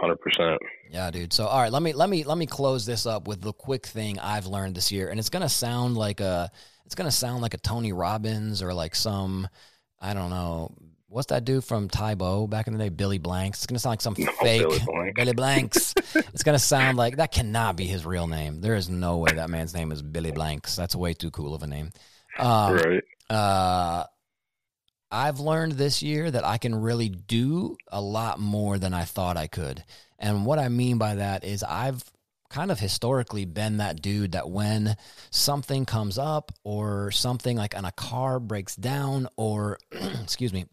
Hundred 0.00 0.20
percent. 0.20 0.60
Yeah, 0.90 1.10
dude. 1.10 1.32
So 1.32 1.46
all 1.46 1.60
right, 1.60 1.72
let 1.72 1.82
me 1.82 1.92
let 1.94 2.10
me 2.10 2.24
let 2.24 2.36
me 2.36 2.46
close 2.46 2.84
this 2.84 3.06
up 3.06 3.26
with 3.26 3.40
the 3.40 3.52
quick 3.52 3.86
thing 3.86 4.18
I've 4.18 4.46
learned 4.46 4.74
this 4.74 4.92
year. 4.92 5.08
And 5.08 5.18
it's 5.18 5.30
gonna 5.30 5.48
sound 5.48 5.96
like 5.96 6.20
a 6.20 6.50
it's 6.84 6.94
gonna 6.94 7.10
sound 7.10 7.40
like 7.40 7.54
a 7.54 7.58
Tony 7.58 7.92
Robbins 7.92 8.62
or 8.62 8.74
like 8.74 8.94
some 8.94 9.48
I 9.98 10.12
don't 10.12 10.28
know, 10.28 10.74
what's 11.08 11.28
that 11.28 11.46
dude 11.46 11.64
from 11.64 11.88
Tae 11.88 12.14
Bo 12.14 12.46
back 12.46 12.66
in 12.66 12.74
the 12.74 12.78
day, 12.78 12.90
Billy 12.90 13.16
Blanks. 13.16 13.60
It's 13.60 13.66
gonna 13.66 13.78
sound 13.78 13.92
like 13.92 14.00
some 14.02 14.14
fake 14.40 14.62
Billy 14.62 14.78
Blanks. 14.84 15.12
Billy 15.16 15.32
Blanks. 15.32 15.94
it's 16.14 16.42
gonna 16.42 16.58
sound 16.58 16.98
like 16.98 17.16
that 17.16 17.32
cannot 17.32 17.76
be 17.76 17.86
his 17.86 18.04
real 18.04 18.26
name. 18.26 18.60
There 18.60 18.74
is 18.74 18.90
no 18.90 19.16
way 19.16 19.32
that 19.34 19.48
man's 19.48 19.72
name 19.72 19.92
is 19.92 20.02
Billy 20.02 20.30
Blanks. 20.30 20.76
That's 20.76 20.94
way 20.94 21.14
too 21.14 21.30
cool 21.30 21.54
of 21.54 21.62
a 21.62 21.66
name. 21.66 21.90
Um, 22.38 22.74
right. 22.74 23.04
uh, 23.30 24.04
I've 25.10 25.40
learned 25.40 25.72
this 25.72 26.02
year 26.02 26.30
that 26.30 26.44
I 26.44 26.58
can 26.58 26.74
really 26.74 27.08
do 27.08 27.76
a 27.88 28.00
lot 28.00 28.38
more 28.38 28.78
than 28.78 28.92
I 28.92 29.04
thought 29.04 29.36
I 29.36 29.46
could. 29.46 29.84
And 30.18 30.44
what 30.44 30.58
I 30.58 30.68
mean 30.68 30.98
by 30.98 31.16
that 31.16 31.44
is 31.44 31.62
I've 31.62 32.02
kind 32.48 32.70
of 32.70 32.80
historically 32.80 33.44
been 33.44 33.78
that 33.78 34.00
dude 34.00 34.32
that 34.32 34.48
when 34.48 34.96
something 35.30 35.84
comes 35.84 36.18
up 36.18 36.52
or 36.64 37.10
something 37.10 37.56
like 37.56 37.76
on 37.76 37.84
a 37.84 37.92
car 37.92 38.38
breaks 38.40 38.76
down 38.76 39.28
or 39.36 39.78
excuse 40.22 40.52
me 40.52 40.66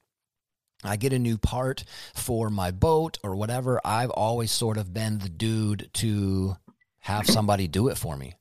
I 0.83 0.97
get 0.97 1.13
a 1.13 1.19
new 1.19 1.37
part 1.37 1.83
for 2.13 2.49
my 2.49 2.71
boat 2.71 3.17
or 3.23 3.35
whatever, 3.35 3.79
I've 3.85 4.09
always 4.09 4.51
sort 4.51 4.77
of 4.77 4.93
been 4.93 5.19
the 5.19 5.29
dude 5.29 5.89
to 5.93 6.57
have 6.99 7.25
somebody 7.25 7.67
do 7.67 7.87
it 7.87 7.97
for 7.97 8.17
me. 8.17 8.35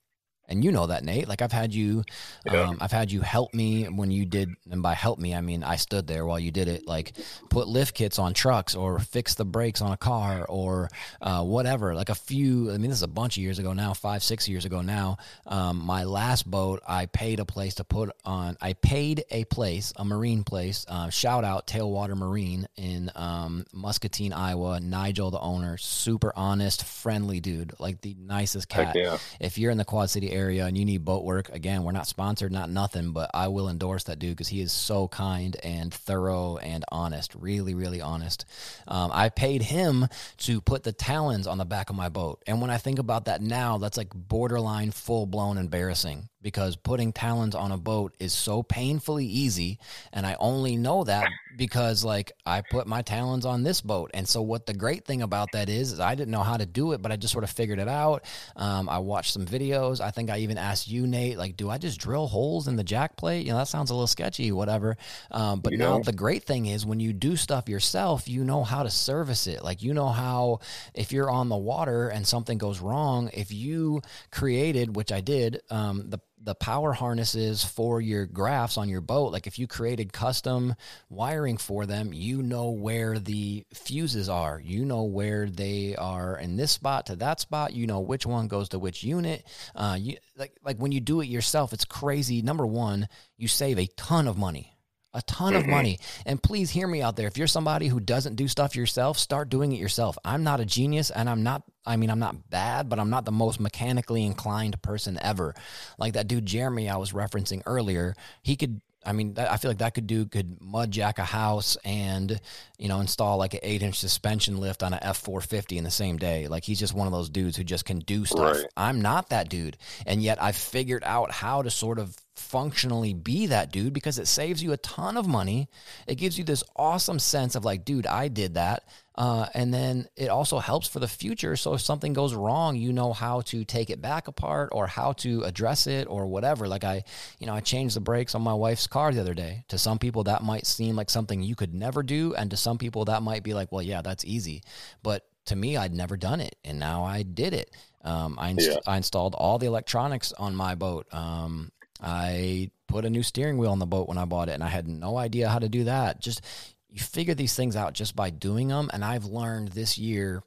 And 0.48 0.64
you 0.64 0.72
know 0.72 0.86
that, 0.88 1.04
Nate. 1.04 1.28
Like 1.28 1.40
I've 1.40 1.52
had 1.52 1.72
you, 1.74 2.04
Yeah. 2.44 2.62
um, 2.62 2.78
I've 2.80 2.92
had 2.92 3.10
you 3.10 3.20
help 3.20 3.54
me 3.54 3.84
when 3.84 4.10
you 4.10 4.26
did, 4.26 4.50
and 4.70 4.82
by 4.82 4.94
help 4.94 5.18
me, 5.18 5.34
I 5.34 5.40
mean 5.40 5.62
I 5.64 5.76
stood 5.76 6.06
there 6.06 6.26
while 6.26 6.38
you 6.38 6.50
did 6.50 6.68
it. 6.68 6.86
Like 6.86 7.12
put 7.48 7.68
lift 7.68 7.94
kits 7.94 8.18
on 8.18 8.34
trucks, 8.34 8.74
or 8.74 8.98
fix 8.98 9.34
the 9.34 9.44
brakes 9.44 9.80
on 9.80 9.92
a 9.92 9.96
car, 9.96 10.44
or 10.48 10.88
uh, 11.20 11.42
whatever. 11.42 11.94
Like 11.94 12.08
a 12.08 12.14
few. 12.14 12.70
I 12.70 12.78
mean, 12.78 12.90
this 12.90 12.98
is 12.98 13.02
a 13.02 13.08
bunch 13.08 13.36
of 13.36 13.42
years 13.42 13.58
ago 13.58 13.72
now, 13.72 13.94
five, 13.94 14.22
six 14.22 14.48
years 14.48 14.64
ago 14.64 14.82
now. 14.82 15.16
Um, 15.46 15.78
my 15.84 16.04
last 16.04 16.50
boat, 16.50 16.82
I 16.86 17.06
paid 17.06 17.40
a 17.40 17.44
place 17.44 17.76
to 17.76 17.84
put 17.84 18.10
on. 18.24 18.56
I 18.60 18.74
paid 18.74 19.24
a 19.30 19.44
place, 19.44 19.92
a 19.96 20.04
marine 20.04 20.44
place. 20.44 20.84
Uh, 20.88 21.08
shout 21.10 21.44
out 21.44 21.66
Tailwater 21.66 22.16
Marine 22.16 22.66
in 22.76 23.10
um, 23.14 23.64
Muscatine, 23.72 24.32
Iowa. 24.32 24.80
Nigel, 24.80 25.30
the 25.30 25.38
owner, 25.40 25.76
super 25.78 26.32
honest, 26.36 26.84
friendly 26.84 27.40
dude, 27.40 27.74
like 27.78 28.00
the 28.00 28.16
nicest 28.18 28.68
cat 28.68 28.94
yeah. 28.96 29.18
if 29.40 29.58
you're 29.58 29.70
in 29.70 29.78
the 29.78 29.84
Quad 29.84 30.10
City 30.10 30.31
area 30.32 30.66
and 30.66 30.76
you 30.76 30.84
need 30.84 31.04
boat 31.04 31.24
work, 31.24 31.48
again, 31.50 31.84
we're 31.84 31.92
not 31.92 32.06
sponsored, 32.06 32.52
not 32.52 32.70
nothing, 32.70 33.12
but 33.12 33.30
I 33.34 33.48
will 33.48 33.68
endorse 33.68 34.04
that 34.04 34.18
dude 34.18 34.32
because 34.32 34.48
he 34.48 34.60
is 34.60 34.72
so 34.72 35.08
kind 35.08 35.56
and 35.62 35.92
thorough 35.92 36.56
and 36.56 36.84
honest, 36.90 37.34
really, 37.34 37.74
really 37.74 38.00
honest. 38.00 38.44
Um, 38.88 39.10
I 39.12 39.28
paid 39.28 39.62
him 39.62 40.08
to 40.38 40.60
put 40.60 40.82
the 40.82 40.92
talons 40.92 41.46
on 41.46 41.58
the 41.58 41.64
back 41.64 41.90
of 41.90 41.96
my 41.96 42.08
boat, 42.08 42.42
and 42.46 42.60
when 42.60 42.70
I 42.70 42.78
think 42.78 42.98
about 42.98 43.26
that 43.26 43.40
now, 43.40 43.78
that's 43.78 43.96
like 43.96 44.10
borderline 44.14 44.90
full 44.90 45.26
blown 45.26 45.58
embarrassing 45.58 46.28
because 46.42 46.76
putting 46.76 47.12
talons 47.12 47.54
on 47.54 47.72
a 47.72 47.76
boat 47.78 48.14
is 48.18 48.32
so 48.32 48.62
painfully 48.62 49.26
easy, 49.26 49.78
and 50.12 50.26
I 50.26 50.36
only 50.40 50.76
know 50.76 51.04
that 51.04 51.28
because 51.56 52.04
like 52.04 52.32
I 52.44 52.62
put 52.70 52.86
my 52.86 53.02
talons 53.02 53.46
on 53.46 53.62
this 53.62 53.80
boat, 53.80 54.10
and 54.14 54.28
so 54.28 54.42
what 54.42 54.66
the 54.66 54.74
great 54.74 55.04
thing 55.04 55.22
about 55.22 55.52
that 55.52 55.68
is, 55.68 55.92
is 55.92 56.00
I 56.00 56.14
didn't 56.14 56.30
know 56.30 56.42
how 56.42 56.56
to 56.56 56.66
do 56.66 56.92
it, 56.92 57.02
but 57.02 57.12
I 57.12 57.16
just 57.16 57.32
sort 57.32 57.44
of 57.44 57.50
figured 57.50 57.78
it 57.78 57.88
out. 57.88 58.24
Um, 58.56 58.88
I 58.88 58.98
watched 58.98 59.32
some 59.32 59.46
videos. 59.46 60.00
I 60.00 60.10
think 60.10 60.30
I 60.30 60.38
even 60.38 60.58
asked 60.58 60.88
you, 60.88 61.06
Nate, 61.06 61.38
like, 61.38 61.56
do 61.56 61.70
I 61.70 61.78
just 61.78 62.00
drill 62.00 62.26
holes 62.26 62.68
in 62.68 62.76
the 62.76 62.84
jack 62.84 63.16
plate? 63.16 63.46
You 63.46 63.52
know, 63.52 63.58
that 63.58 63.68
sounds 63.68 63.90
a 63.90 63.94
little 63.94 64.06
sketchy, 64.06 64.50
whatever. 64.52 64.96
Um, 65.30 65.60
but 65.60 65.72
You 65.72 65.78
now 65.78 65.98
know. 65.98 66.02
the 66.02 66.12
great 66.12 66.44
thing 66.44 66.66
is 66.66 66.84
when 66.84 67.00
you 67.00 67.12
do 67.12 67.36
stuff 67.36 67.68
yourself, 67.68 68.28
you 68.28 68.44
know 68.44 68.64
how 68.64 68.82
to 68.82 68.90
service 68.90 69.46
it. 69.46 69.62
Like, 69.62 69.82
you 69.82 69.94
know 69.94 70.08
how 70.08 70.60
if 70.94 71.12
you're 71.12 71.30
on 71.30 71.48
the 71.48 71.56
water 71.56 72.08
and 72.08 72.26
something 72.26 72.58
goes 72.58 72.80
wrong, 72.80 73.30
if 73.32 73.52
you 73.52 74.02
created, 74.30 74.96
which 74.96 75.12
I 75.12 75.20
did, 75.20 75.60
um, 75.70 76.08
the 76.10 76.18
the 76.42 76.54
power 76.54 76.92
harnesses 76.92 77.64
for 77.64 78.00
your 78.00 78.26
graphs 78.26 78.76
on 78.76 78.88
your 78.88 79.00
boat 79.00 79.32
like 79.32 79.46
if 79.46 79.58
you 79.58 79.66
created 79.66 80.12
custom 80.12 80.74
wiring 81.08 81.56
for 81.56 81.86
them 81.86 82.12
you 82.12 82.42
know 82.42 82.70
where 82.70 83.18
the 83.18 83.64
fuses 83.72 84.28
are. 84.28 84.60
You 84.62 84.84
know 84.84 85.04
where 85.04 85.48
they 85.48 85.96
are 85.96 86.38
in 86.38 86.56
this 86.56 86.72
spot 86.72 87.06
to 87.06 87.16
that 87.16 87.40
spot. 87.40 87.72
You 87.72 87.86
know 87.86 88.00
which 88.00 88.26
one 88.26 88.48
goes 88.48 88.68
to 88.70 88.78
which 88.78 89.04
unit. 89.04 89.44
Uh, 89.74 89.96
you 89.98 90.16
like 90.36 90.52
like 90.64 90.78
when 90.78 90.92
you 90.92 91.00
do 91.00 91.20
it 91.20 91.26
yourself 91.26 91.72
it's 91.72 91.84
crazy. 91.84 92.42
Number 92.42 92.66
one 92.66 93.08
you 93.36 93.48
save 93.48 93.78
a 93.78 93.86
ton 93.96 94.28
of 94.28 94.36
money 94.36 94.71
a 95.14 95.22
ton 95.22 95.54
of 95.54 95.62
mm-hmm. 95.62 95.70
money. 95.70 95.98
And 96.26 96.42
please 96.42 96.70
hear 96.70 96.86
me 96.86 97.02
out 97.02 97.16
there. 97.16 97.26
If 97.26 97.36
you're 97.36 97.46
somebody 97.46 97.88
who 97.88 98.00
doesn't 98.00 98.36
do 98.36 98.48
stuff 98.48 98.76
yourself, 98.76 99.18
start 99.18 99.48
doing 99.48 99.72
it 99.72 99.80
yourself. 99.80 100.16
I'm 100.24 100.42
not 100.44 100.60
a 100.60 100.64
genius 100.64 101.10
and 101.10 101.28
I'm 101.28 101.42
not, 101.42 101.62
I 101.84 101.96
mean, 101.96 102.10
I'm 102.10 102.18
not 102.18 102.50
bad, 102.50 102.88
but 102.88 102.98
I'm 102.98 103.10
not 103.10 103.24
the 103.24 103.32
most 103.32 103.60
mechanically 103.60 104.24
inclined 104.24 104.80
person 104.82 105.18
ever. 105.20 105.54
Like 105.98 106.14
that 106.14 106.28
dude 106.28 106.46
Jeremy 106.46 106.88
I 106.88 106.96
was 106.96 107.12
referencing 107.12 107.62
earlier, 107.66 108.14
he 108.42 108.56
could. 108.56 108.80
I 109.04 109.10
mean, 109.10 109.34
I 109.36 109.56
feel 109.56 109.68
like 109.72 109.78
that 109.78 109.94
could 109.94 110.06
do 110.06 110.26
could 110.26 110.60
mud 110.60 110.92
jack 110.92 111.18
a 111.18 111.24
house 111.24 111.76
and 111.84 112.40
you 112.78 112.86
know 112.86 113.00
install 113.00 113.36
like 113.36 113.52
an 113.52 113.58
eight 113.64 113.82
inch 113.82 113.98
suspension 113.98 114.58
lift 114.58 114.84
on 114.84 114.92
a 114.92 114.98
F 115.02 115.16
four 115.16 115.40
fifty 115.40 115.76
in 115.76 115.82
the 115.82 115.90
same 115.90 116.18
day. 116.18 116.46
Like 116.46 116.62
he's 116.62 116.78
just 116.78 116.94
one 116.94 117.08
of 117.08 117.12
those 117.12 117.28
dudes 117.28 117.56
who 117.56 117.64
just 117.64 117.84
can 117.84 117.98
do 117.98 118.24
stuff. 118.24 118.58
Right. 118.58 118.66
I'm 118.76 119.02
not 119.02 119.30
that 119.30 119.48
dude, 119.48 119.76
and 120.06 120.22
yet 120.22 120.40
I've 120.40 120.54
figured 120.54 121.02
out 121.04 121.32
how 121.32 121.62
to 121.62 121.70
sort 121.70 121.98
of 121.98 122.16
functionally 122.34 123.14
be 123.14 123.46
that 123.46 123.70
dude 123.72 123.92
because 123.92 124.18
it 124.18 124.26
saves 124.26 124.62
you 124.62 124.72
a 124.72 124.76
ton 124.78 125.16
of 125.16 125.26
money. 125.26 125.68
It 126.06 126.16
gives 126.16 126.38
you 126.38 126.44
this 126.44 126.64
awesome 126.76 127.18
sense 127.18 127.54
of 127.54 127.64
like, 127.64 127.84
dude, 127.84 128.06
I 128.06 128.28
did 128.28 128.54
that. 128.54 128.84
Uh, 129.14 129.46
and 129.52 129.74
then 129.74 130.08
it 130.16 130.28
also 130.28 130.58
helps 130.58 130.88
for 130.88 130.98
the 130.98 131.06
future. 131.08 131.54
So 131.56 131.74
if 131.74 131.82
something 131.82 132.14
goes 132.14 132.34
wrong, 132.34 132.76
you 132.76 132.92
know 132.94 133.12
how 133.12 133.42
to 133.42 133.64
take 133.64 133.90
it 133.90 134.00
back 134.00 134.26
apart 134.28 134.70
or 134.72 134.86
how 134.86 135.12
to 135.14 135.42
address 135.42 135.86
it 135.86 136.06
or 136.08 136.26
whatever. 136.26 136.66
Like 136.66 136.84
I, 136.84 137.04
you 137.38 137.46
know, 137.46 137.52
I 137.54 137.60
changed 137.60 137.94
the 137.94 138.00
brakes 138.00 138.34
on 138.34 138.40
my 138.40 138.54
wife's 138.54 138.86
car 138.86 139.12
the 139.12 139.20
other 139.20 139.34
day. 139.34 139.64
To 139.68 139.76
some 139.76 139.98
people, 139.98 140.24
that 140.24 140.42
might 140.42 140.66
seem 140.66 140.96
like 140.96 141.10
something 141.10 141.42
you 141.42 141.54
could 141.54 141.74
never 141.74 142.02
do. 142.02 142.34
And 142.34 142.50
to 142.50 142.56
some 142.56 142.78
people, 142.78 143.04
that 143.04 143.22
might 143.22 143.42
be 143.42 143.52
like, 143.52 143.70
well, 143.70 143.82
yeah, 143.82 144.00
that's 144.00 144.24
easy. 144.24 144.62
But 145.02 145.26
to 145.46 145.56
me, 145.56 145.76
I'd 145.76 145.92
never 145.94 146.16
done 146.16 146.40
it. 146.40 146.56
And 146.64 146.78
now 146.78 147.04
I 147.04 147.22
did 147.22 147.52
it. 147.52 147.70
Um, 148.04 148.38
I, 148.38 148.48
inst- 148.50 148.68
Yeah. 148.70 148.76
I 148.86 148.96
installed 148.96 149.34
all 149.34 149.58
the 149.58 149.66
electronics 149.66 150.32
on 150.32 150.56
my 150.56 150.74
boat. 150.74 151.06
Um, 151.12 151.70
I 152.02 152.70
put 152.88 153.04
a 153.04 153.10
new 153.10 153.22
steering 153.22 153.58
wheel 153.58 153.70
on 153.70 153.78
the 153.78 153.86
boat 153.86 154.08
when 154.08 154.18
I 154.18 154.24
bought 154.24 154.48
it, 154.48 154.52
and 154.52 154.64
I 154.64 154.68
had 154.68 154.88
no 154.88 155.16
idea 155.16 155.48
how 155.48 155.60
to 155.60 155.68
do 155.68 155.84
that. 155.84 156.20
Just 156.20 156.42
you 156.88 157.00
figure 157.00 157.34
these 157.34 157.54
things 157.54 157.76
out 157.76 157.94
just 157.94 158.16
by 158.16 158.30
doing 158.30 158.68
them, 158.68 158.90
and 158.92 159.04
I've 159.04 159.24
learned 159.24 159.68
this 159.68 159.96
year 159.96 160.42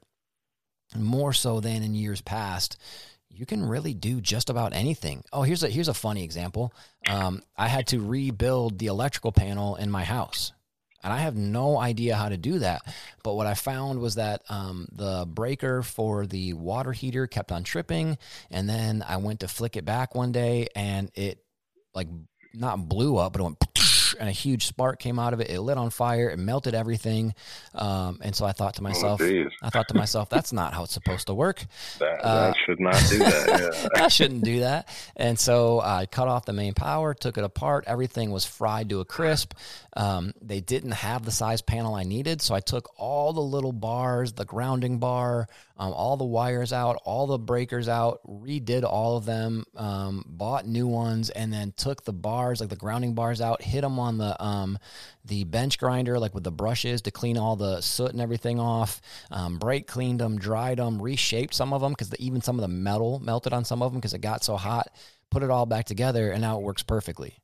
more 0.94 1.32
so 1.32 1.60
than 1.60 1.82
in 1.82 1.94
years 1.94 2.20
past. 2.20 2.76
You 3.28 3.46
can 3.46 3.64
really 3.64 3.94
do 3.94 4.20
just 4.20 4.48
about 4.48 4.72
anything. 4.74 5.24
Oh, 5.32 5.42
here's 5.42 5.62
a 5.62 5.68
here's 5.68 5.88
a 5.88 5.94
funny 5.94 6.24
example. 6.24 6.72
Um, 7.08 7.42
I 7.56 7.68
had 7.68 7.88
to 7.88 8.00
rebuild 8.00 8.78
the 8.78 8.86
electrical 8.86 9.32
panel 9.32 9.76
in 9.76 9.90
my 9.90 10.04
house, 10.04 10.52
and 11.02 11.12
I 11.12 11.18
have 11.18 11.36
no 11.36 11.78
idea 11.78 12.16
how 12.16 12.28
to 12.28 12.36
do 12.36 12.60
that. 12.60 12.82
But 13.22 13.34
what 13.34 13.46
I 13.46 13.54
found 13.54 14.00
was 14.00 14.14
that 14.14 14.42
um, 14.48 14.88
the 14.92 15.26
breaker 15.26 15.82
for 15.82 16.26
the 16.26 16.54
water 16.54 16.92
heater 16.92 17.26
kept 17.26 17.52
on 17.52 17.64
tripping, 17.64 18.16
and 18.50 18.68
then 18.68 19.04
I 19.06 19.18
went 19.18 19.40
to 19.40 19.48
flick 19.48 19.76
it 19.76 19.84
back 19.84 20.14
one 20.14 20.32
day, 20.32 20.68
and 20.74 21.10
it 21.14 21.42
like 21.96 22.08
not 22.54 22.88
blew 22.88 23.16
up, 23.16 23.32
but 23.32 23.40
it 23.40 23.44
went 23.44 23.58
and 24.18 24.28
a 24.28 24.32
huge 24.32 24.66
spark 24.66 24.98
came 24.98 25.18
out 25.18 25.32
of 25.32 25.40
it. 25.40 25.50
It 25.50 25.60
lit 25.60 25.78
on 25.78 25.90
fire. 25.90 26.28
It 26.30 26.38
melted 26.38 26.74
everything. 26.74 27.34
Um, 27.74 28.18
and 28.22 28.34
so 28.34 28.44
I 28.46 28.52
thought 28.52 28.74
to 28.74 28.82
myself, 28.82 29.20
geez. 29.20 29.48
I 29.62 29.70
thought 29.70 29.88
to 29.88 29.94
myself, 29.94 30.28
that's 30.28 30.52
not 30.52 30.72
how 30.74 30.84
it's 30.84 30.92
supposed 30.94 31.26
to 31.28 31.34
work. 31.34 31.64
That, 31.98 32.24
Uh, 32.24 32.46
that 32.48 32.56
should 32.66 32.80
not 32.80 33.02
do 33.08 33.18
that. 33.18 33.86
Yeah. 33.96 34.04
I 34.04 34.08
shouldn't 34.08 34.44
do 34.44 34.60
that. 34.60 34.88
And 35.16 35.38
so 35.38 35.80
I 35.80 36.06
cut 36.06 36.28
off 36.28 36.44
the 36.44 36.52
main 36.52 36.74
power, 36.74 37.14
took 37.14 37.38
it 37.38 37.44
apart. 37.44 37.84
Everything 37.86 38.30
was 38.30 38.44
fried 38.44 38.88
to 38.90 39.00
a 39.00 39.04
crisp. 39.04 39.54
Um, 39.96 40.32
they 40.42 40.60
didn't 40.60 40.92
have 40.92 41.24
the 41.24 41.30
size 41.30 41.62
panel 41.62 41.94
I 41.94 42.02
needed. 42.02 42.42
So 42.42 42.54
I 42.54 42.60
took 42.60 42.90
all 42.98 43.32
the 43.32 43.40
little 43.40 43.72
bars, 43.72 44.32
the 44.32 44.44
grounding 44.44 44.98
bar, 44.98 45.48
um, 45.78 45.92
all 45.92 46.16
the 46.16 46.24
wires 46.24 46.72
out, 46.72 46.98
all 47.04 47.26
the 47.26 47.38
breakers 47.38 47.88
out, 47.88 48.20
redid 48.28 48.84
all 48.84 49.16
of 49.16 49.24
them, 49.24 49.64
um, 49.76 50.24
bought 50.26 50.66
new 50.66 50.86
ones, 50.86 51.30
and 51.30 51.52
then 51.52 51.72
took 51.76 52.04
the 52.04 52.12
bars, 52.12 52.60
like 52.60 52.68
the 52.70 52.76
grounding 52.76 53.14
bars 53.14 53.40
out, 53.40 53.62
hit 53.62 53.80
them 53.82 53.98
on 53.98 54.05
the 54.18 54.42
um, 54.42 54.78
the 55.24 55.44
bench 55.44 55.78
grinder, 55.78 56.18
like 56.18 56.34
with 56.34 56.44
the 56.44 56.52
brushes 56.52 57.02
to 57.02 57.10
clean 57.10 57.36
all 57.36 57.56
the 57.56 57.80
soot 57.80 58.12
and 58.12 58.20
everything 58.20 58.58
off. 58.60 59.00
Um, 59.30 59.58
brake 59.58 59.86
cleaned 59.86 60.20
them, 60.20 60.38
dried 60.38 60.78
them, 60.78 61.02
reshaped 61.02 61.54
some 61.54 61.72
of 61.72 61.80
them 61.80 61.92
because 61.92 62.10
the, 62.10 62.22
even 62.22 62.40
some 62.40 62.56
of 62.56 62.62
the 62.62 62.68
metal 62.68 63.18
melted 63.20 63.52
on 63.52 63.64
some 63.64 63.82
of 63.82 63.92
them 63.92 64.00
because 64.00 64.14
it 64.14 64.20
got 64.20 64.44
so 64.44 64.56
hot. 64.56 64.88
Put 65.30 65.42
it 65.42 65.50
all 65.50 65.66
back 65.66 65.86
together, 65.86 66.30
and 66.30 66.40
now 66.40 66.56
it 66.56 66.62
works 66.62 66.82
perfectly. 66.82 67.36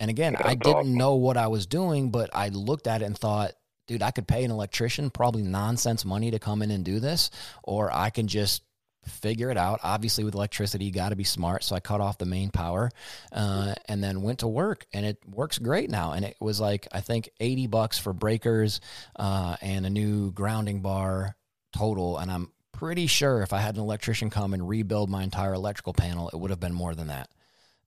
And 0.00 0.10
again, 0.10 0.32
That's 0.32 0.48
I 0.48 0.54
didn't 0.54 0.76
awesome. 0.76 0.94
know 0.94 1.14
what 1.14 1.36
I 1.36 1.46
was 1.46 1.66
doing, 1.66 2.10
but 2.10 2.30
I 2.34 2.48
looked 2.48 2.86
at 2.86 3.02
it 3.02 3.04
and 3.04 3.16
thought, 3.16 3.52
dude, 3.86 4.02
I 4.02 4.10
could 4.10 4.26
pay 4.26 4.44
an 4.44 4.50
electrician 4.50 5.10
probably 5.10 5.42
nonsense 5.42 6.04
money 6.04 6.30
to 6.30 6.38
come 6.38 6.62
in 6.62 6.70
and 6.70 6.84
do 6.84 7.00
this, 7.00 7.30
or 7.62 7.90
I 7.92 8.10
can 8.10 8.26
just 8.26 8.62
figure 9.06 9.50
it 9.50 9.56
out. 9.56 9.80
Obviously, 9.82 10.24
with 10.24 10.34
electricity, 10.34 10.84
you 10.84 10.92
got 10.92 11.10
to 11.10 11.16
be 11.16 11.24
smart. 11.24 11.64
So 11.64 11.74
I 11.74 11.80
cut 11.80 12.00
off 12.00 12.18
the 12.18 12.26
main 12.26 12.50
power 12.50 12.90
uh, 13.32 13.74
and 13.86 14.02
then 14.02 14.22
went 14.22 14.40
to 14.40 14.48
work, 14.48 14.86
and 14.92 15.06
it 15.06 15.18
works 15.26 15.58
great 15.58 15.90
now. 15.90 16.12
And 16.12 16.24
it 16.24 16.36
was 16.40 16.60
like 16.60 16.88
I 16.92 17.00
think 17.00 17.30
eighty 17.40 17.66
bucks 17.66 17.98
for 17.98 18.12
breakers 18.12 18.80
uh, 19.16 19.56
and 19.60 19.86
a 19.86 19.90
new 19.90 20.32
grounding 20.32 20.80
bar 20.80 21.36
total. 21.76 22.18
And 22.18 22.30
I'm 22.30 22.50
pretty 22.72 23.06
sure 23.06 23.42
if 23.42 23.52
I 23.52 23.58
had 23.58 23.74
an 23.76 23.80
electrician 23.80 24.30
come 24.30 24.54
and 24.54 24.68
rebuild 24.68 25.08
my 25.08 25.22
entire 25.22 25.54
electrical 25.54 25.94
panel, 25.94 26.28
it 26.28 26.38
would 26.38 26.50
have 26.50 26.60
been 26.60 26.74
more 26.74 26.94
than 26.94 27.08
that. 27.08 27.28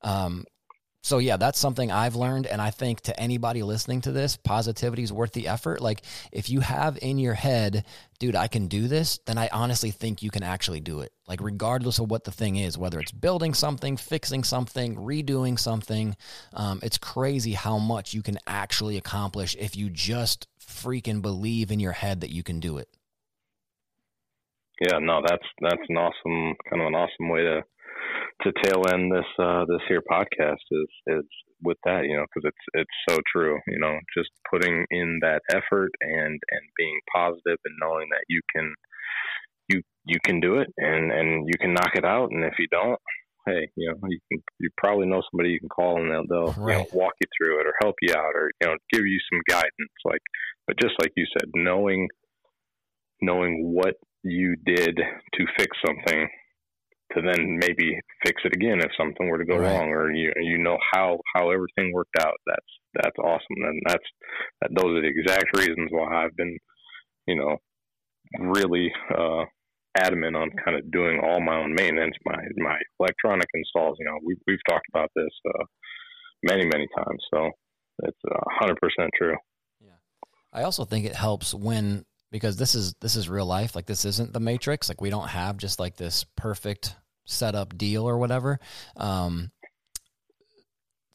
Um, 0.01 0.45
so 1.01 1.17
yeah, 1.19 1.37
that's 1.37 1.57
something 1.57 1.91
I've 1.91 2.15
learned, 2.15 2.45
and 2.45 2.61
I 2.61 2.71
think 2.71 3.01
to 3.01 3.17
anybody 3.17 3.63
listening 3.63 4.01
to 4.01 4.11
this, 4.11 4.35
positivity 4.35 5.03
is 5.03 5.13
worth 5.13 5.31
the 5.31 5.47
effort. 5.47 5.81
Like 5.81 6.01
if 6.31 6.49
you 6.49 6.59
have 6.59 6.99
in 7.01 7.17
your 7.17 7.35
head, 7.35 7.85
dude, 8.19 8.35
I 8.35 8.47
can 8.47 8.67
do 8.67 8.87
this, 8.87 9.19
then 9.25 9.37
I 9.37 9.49
honestly 9.53 9.91
think 9.91 10.21
you 10.21 10.29
can 10.29 10.43
actually 10.43 10.81
do 10.81 10.99
it. 10.99 11.13
Like 11.25 11.39
regardless 11.41 11.99
of 11.99 12.11
what 12.11 12.25
the 12.25 12.31
thing 12.31 12.57
is, 12.57 12.77
whether 12.77 12.99
it's 12.99 13.13
building 13.13 13.53
something, 13.53 13.95
fixing 13.95 14.43
something, 14.43 14.97
redoing 14.97 15.57
something, 15.57 16.17
um, 16.53 16.81
it's 16.83 16.97
crazy 16.97 17.53
how 17.53 17.77
much 17.77 18.13
you 18.13 18.21
can 18.21 18.37
actually 18.45 18.97
accomplish 18.97 19.55
if 19.57 19.77
you 19.77 19.89
just 19.89 20.47
freaking 20.59 21.21
believe 21.21 21.71
in 21.71 21.79
your 21.79 21.93
head 21.93 22.21
that 22.21 22.29
you 22.29 22.43
can 22.43 22.59
do 22.59 22.77
it. 22.77 22.89
Yeah, 24.81 24.99
no, 24.99 25.21
that's 25.25 25.45
that's 25.61 25.81
an 25.89 25.97
awesome 25.97 26.55
kind 26.69 26.81
of 26.81 26.87
an 26.87 26.95
awesome 26.95 27.29
way 27.29 27.41
to 27.41 27.63
to 28.41 28.51
tail 28.63 28.83
end 28.93 29.11
this 29.11 29.27
uh, 29.37 29.65
this 29.65 29.81
here 29.87 30.01
podcast 30.09 30.63
is 30.71 30.87
is 31.07 31.25
with 31.61 31.77
that, 31.83 32.05
you 32.05 32.15
know, 32.15 32.25
because 32.33 32.49
it's 32.49 32.65
it's 32.73 32.97
so 33.09 33.17
true, 33.31 33.59
you 33.67 33.79
know, 33.79 33.97
just 34.17 34.29
putting 34.49 34.85
in 34.91 35.19
that 35.21 35.41
effort 35.51 35.91
and 36.01 36.39
and 36.51 36.63
being 36.77 36.99
positive 37.13 37.59
and 37.65 37.75
knowing 37.81 38.07
that 38.11 38.23
you 38.29 38.41
can 38.55 38.73
you 39.67 39.81
you 40.05 40.17
can 40.25 40.39
do 40.39 40.57
it 40.57 40.67
and 40.77 41.11
and 41.11 41.47
you 41.47 41.53
can 41.59 41.73
knock 41.73 41.91
it 41.95 42.05
out, 42.05 42.29
and 42.31 42.43
if 42.43 42.53
you 42.59 42.67
don't, 42.71 42.99
hey, 43.45 43.69
you 43.75 43.89
know, 43.89 44.07
you 44.07 44.19
can 44.31 44.41
you 44.59 44.69
probably 44.77 45.07
know 45.07 45.21
somebody 45.29 45.49
you 45.49 45.59
can 45.59 45.69
call 45.69 46.01
and 46.01 46.09
they'll 46.09 46.27
they'll 46.27 46.63
right. 46.63 46.77
you 46.77 46.83
know, 46.83 46.87
walk 46.93 47.13
you 47.19 47.27
through 47.37 47.59
it 47.59 47.67
or 47.67 47.73
help 47.81 47.95
you 48.01 48.13
out 48.13 48.35
or 48.35 48.51
you 48.61 48.67
know 48.67 48.75
give 48.91 49.05
you 49.05 49.19
some 49.31 49.41
guidance, 49.49 49.95
like, 50.05 50.21
but 50.65 50.79
just 50.79 50.93
like 51.01 51.11
you 51.17 51.25
said, 51.37 51.49
knowing 51.55 52.07
knowing 53.21 53.73
what 53.73 53.95
you 54.23 54.55
did 54.65 54.95
to 54.95 55.45
fix 55.57 55.75
something 55.85 56.27
to 57.15 57.21
then 57.21 57.57
maybe 57.59 57.99
fix 58.25 58.41
it 58.45 58.55
again 58.55 58.79
if 58.79 58.91
something 58.97 59.29
were 59.29 59.37
to 59.37 59.45
go 59.45 59.57
right. 59.57 59.71
wrong, 59.71 59.89
or 59.89 60.11
you 60.11 60.31
you 60.37 60.57
know 60.57 60.77
how 60.93 61.19
how 61.35 61.49
everything 61.49 61.91
worked 61.93 62.15
out. 62.19 62.35
That's 62.45 63.03
that's 63.03 63.17
awesome, 63.19 63.63
and 63.63 63.81
that's 63.87 64.03
that, 64.61 64.71
those 64.75 64.97
are 64.97 65.01
the 65.01 65.07
exact 65.07 65.55
reasons 65.57 65.89
why 65.91 66.23
I've 66.23 66.35
been, 66.35 66.57
you 67.27 67.35
know, 67.35 67.57
really 68.39 68.91
uh, 69.15 69.45
adamant 69.97 70.35
on 70.35 70.49
kind 70.63 70.77
of 70.77 70.91
doing 70.91 71.19
all 71.23 71.41
my 71.41 71.57
own 71.57 71.73
maintenance, 71.73 72.15
my 72.25 72.37
my 72.57 72.77
electronic 72.99 73.47
installs. 73.53 73.97
You 73.99 74.05
know, 74.05 74.19
we 74.25 74.35
we've 74.47 74.59
talked 74.69 74.85
about 74.93 75.09
this 75.15 75.33
uh, 75.47 75.63
many 76.43 76.65
many 76.65 76.87
times, 76.95 77.23
so 77.33 77.49
it's 78.03 78.19
hundred 78.59 78.77
percent 78.77 79.09
true. 79.17 79.35
Yeah, 79.81 79.97
I 80.53 80.63
also 80.63 80.85
think 80.85 81.05
it 81.05 81.15
helps 81.15 81.53
when 81.53 82.05
because 82.31 82.57
this 82.57 82.75
is 82.75 82.93
this 83.01 83.15
is 83.15 83.29
real 83.29 83.45
life. 83.45 83.75
Like 83.75 83.85
this 83.85 84.05
isn't 84.05 84.33
the 84.33 84.39
matrix. 84.39 84.89
Like 84.89 85.01
we 85.01 85.09
don't 85.09 85.29
have 85.29 85.57
just 85.57 85.79
like 85.79 85.95
this 85.95 86.25
perfect 86.35 86.95
setup 87.25 87.77
deal 87.77 88.07
or 88.07 88.17
whatever. 88.17 88.59
Um, 88.97 89.51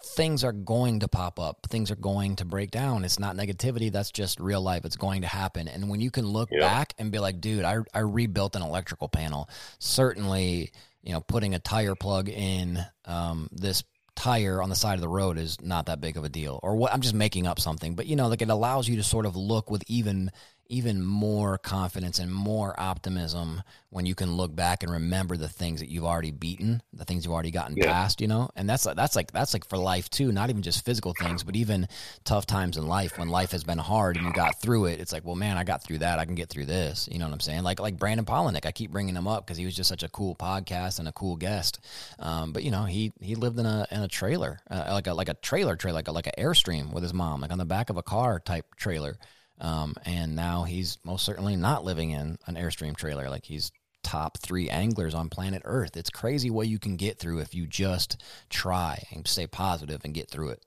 things 0.04 0.44
are 0.44 0.52
going 0.52 1.00
to 1.00 1.08
pop 1.08 1.40
up. 1.40 1.66
Things 1.68 1.90
are 1.90 1.96
going 1.96 2.36
to 2.36 2.44
break 2.44 2.70
down. 2.70 3.04
It's 3.04 3.18
not 3.18 3.36
negativity. 3.36 3.90
That's 3.90 4.10
just 4.10 4.38
real 4.38 4.60
life. 4.60 4.84
It's 4.84 4.96
going 4.96 5.22
to 5.22 5.28
happen. 5.28 5.66
And 5.66 5.88
when 5.88 6.00
you 6.00 6.10
can 6.10 6.26
look 6.26 6.50
yep. 6.52 6.60
back 6.60 6.94
and 6.98 7.10
be 7.10 7.18
like 7.18 7.40
dude 7.40 7.64
I, 7.64 7.78
I 7.92 8.00
rebuilt 8.00 8.56
an 8.56 8.62
electrical 8.62 9.08
panel. 9.08 9.48
Certainly 9.78 10.72
you 11.02 11.12
know 11.12 11.20
putting 11.20 11.54
a 11.54 11.58
tire 11.58 11.94
plug 11.94 12.28
in 12.28 12.84
um, 13.04 13.48
this 13.52 13.82
tire 14.16 14.62
on 14.62 14.68
the 14.68 14.76
side 14.76 14.94
of 14.94 15.00
the 15.00 15.08
road 15.08 15.38
is 15.38 15.60
not 15.60 15.86
that 15.86 16.00
big 16.00 16.16
of 16.16 16.24
a 16.24 16.28
deal. 16.28 16.60
Or 16.62 16.76
what 16.76 16.92
i'm 16.92 17.00
just 17.00 17.14
making 17.14 17.46
up 17.46 17.58
something. 17.58 17.94
But 17.94 18.06
you 18.06 18.16
know 18.16 18.28
like 18.28 18.42
it 18.42 18.50
allows 18.50 18.88
you 18.88 18.96
to 18.96 19.02
sort 19.02 19.26
of 19.26 19.36
look 19.36 19.70
with 19.70 19.82
even 19.88 20.30
even 20.68 21.02
more 21.02 21.58
confidence 21.58 22.18
and 22.18 22.32
more 22.32 22.78
optimism 22.78 23.62
when 23.90 24.06
you 24.06 24.14
can 24.14 24.32
look 24.32 24.54
back 24.54 24.82
and 24.82 24.90
remember 24.90 25.36
the 25.36 25.48
things 25.48 25.80
that 25.80 25.88
you've 25.88 26.04
already 26.04 26.32
beaten, 26.32 26.82
the 26.92 27.04
things 27.04 27.24
you've 27.24 27.32
already 27.32 27.50
gotten 27.50 27.76
yeah. 27.76 27.86
past, 27.86 28.20
you 28.20 28.26
know? 28.26 28.50
And 28.56 28.68
that's 28.68 28.84
that's 28.84 29.14
like 29.14 29.30
that's 29.30 29.54
like 29.54 29.68
for 29.68 29.78
life 29.78 30.10
too, 30.10 30.32
not 30.32 30.50
even 30.50 30.62
just 30.62 30.84
physical 30.84 31.14
things, 31.18 31.44
but 31.44 31.54
even 31.54 31.86
tough 32.24 32.44
times 32.44 32.76
in 32.76 32.88
life 32.88 33.18
when 33.18 33.28
life 33.28 33.52
has 33.52 33.62
been 33.62 33.78
hard 33.78 34.16
and 34.16 34.26
you 34.26 34.32
got 34.32 34.60
through 34.60 34.86
it. 34.86 35.00
It's 35.00 35.12
like, 35.12 35.24
well, 35.24 35.36
man, 35.36 35.56
I 35.56 35.64
got 35.64 35.84
through 35.84 35.98
that. 35.98 36.18
I 36.18 36.24
can 36.24 36.34
get 36.34 36.48
through 36.48 36.66
this. 36.66 37.08
You 37.10 37.18
know 37.18 37.26
what 37.26 37.34
I'm 37.34 37.40
saying? 37.40 37.62
Like 37.62 37.78
like 37.78 37.96
Brandon 37.96 38.26
Palaniuk, 38.26 38.66
I 38.66 38.72
keep 38.72 38.90
bringing 38.90 39.14
him 39.14 39.28
up 39.28 39.46
because 39.46 39.58
he 39.58 39.64
was 39.64 39.76
just 39.76 39.88
such 39.88 40.02
a 40.02 40.08
cool 40.08 40.34
podcast 40.34 40.98
and 40.98 41.06
a 41.06 41.12
cool 41.12 41.36
guest. 41.36 41.78
Um, 42.18 42.52
but 42.52 42.64
you 42.64 42.70
know, 42.70 42.84
he 42.84 43.12
he 43.20 43.36
lived 43.36 43.58
in 43.58 43.66
a 43.66 43.86
in 43.90 44.00
a 44.00 44.08
trailer, 44.08 44.58
uh, 44.70 44.88
like 44.90 45.06
a 45.06 45.14
like 45.14 45.28
a 45.28 45.34
trailer 45.34 45.76
trailer, 45.76 45.94
like 45.94 46.08
a 46.08 46.12
like 46.12 46.26
an 46.26 46.32
airstream 46.36 46.92
with 46.92 47.02
his 47.02 47.14
mom, 47.14 47.42
like 47.42 47.52
on 47.52 47.58
the 47.58 47.64
back 47.64 47.90
of 47.90 47.96
a 47.96 48.02
car 48.02 48.40
type 48.40 48.74
trailer. 48.76 49.16
Um, 49.60 49.94
and 50.04 50.34
now 50.34 50.64
he's 50.64 50.98
most 51.04 51.24
certainly 51.24 51.56
not 51.56 51.84
living 51.84 52.10
in 52.10 52.38
an 52.46 52.56
Airstream 52.56 52.96
trailer. 52.96 53.30
Like 53.30 53.44
he's 53.44 53.70
top 54.02 54.38
three 54.38 54.68
anglers 54.68 55.14
on 55.14 55.28
planet 55.28 55.62
Earth. 55.64 55.96
It's 55.96 56.10
crazy 56.10 56.50
what 56.50 56.68
you 56.68 56.78
can 56.78 56.96
get 56.96 57.18
through 57.18 57.40
if 57.40 57.54
you 57.54 57.66
just 57.66 58.22
try 58.50 59.02
and 59.12 59.26
stay 59.26 59.46
positive 59.46 60.02
and 60.04 60.14
get 60.14 60.30
through 60.30 60.50
it. 60.50 60.64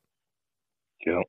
Yep. 1.06 1.24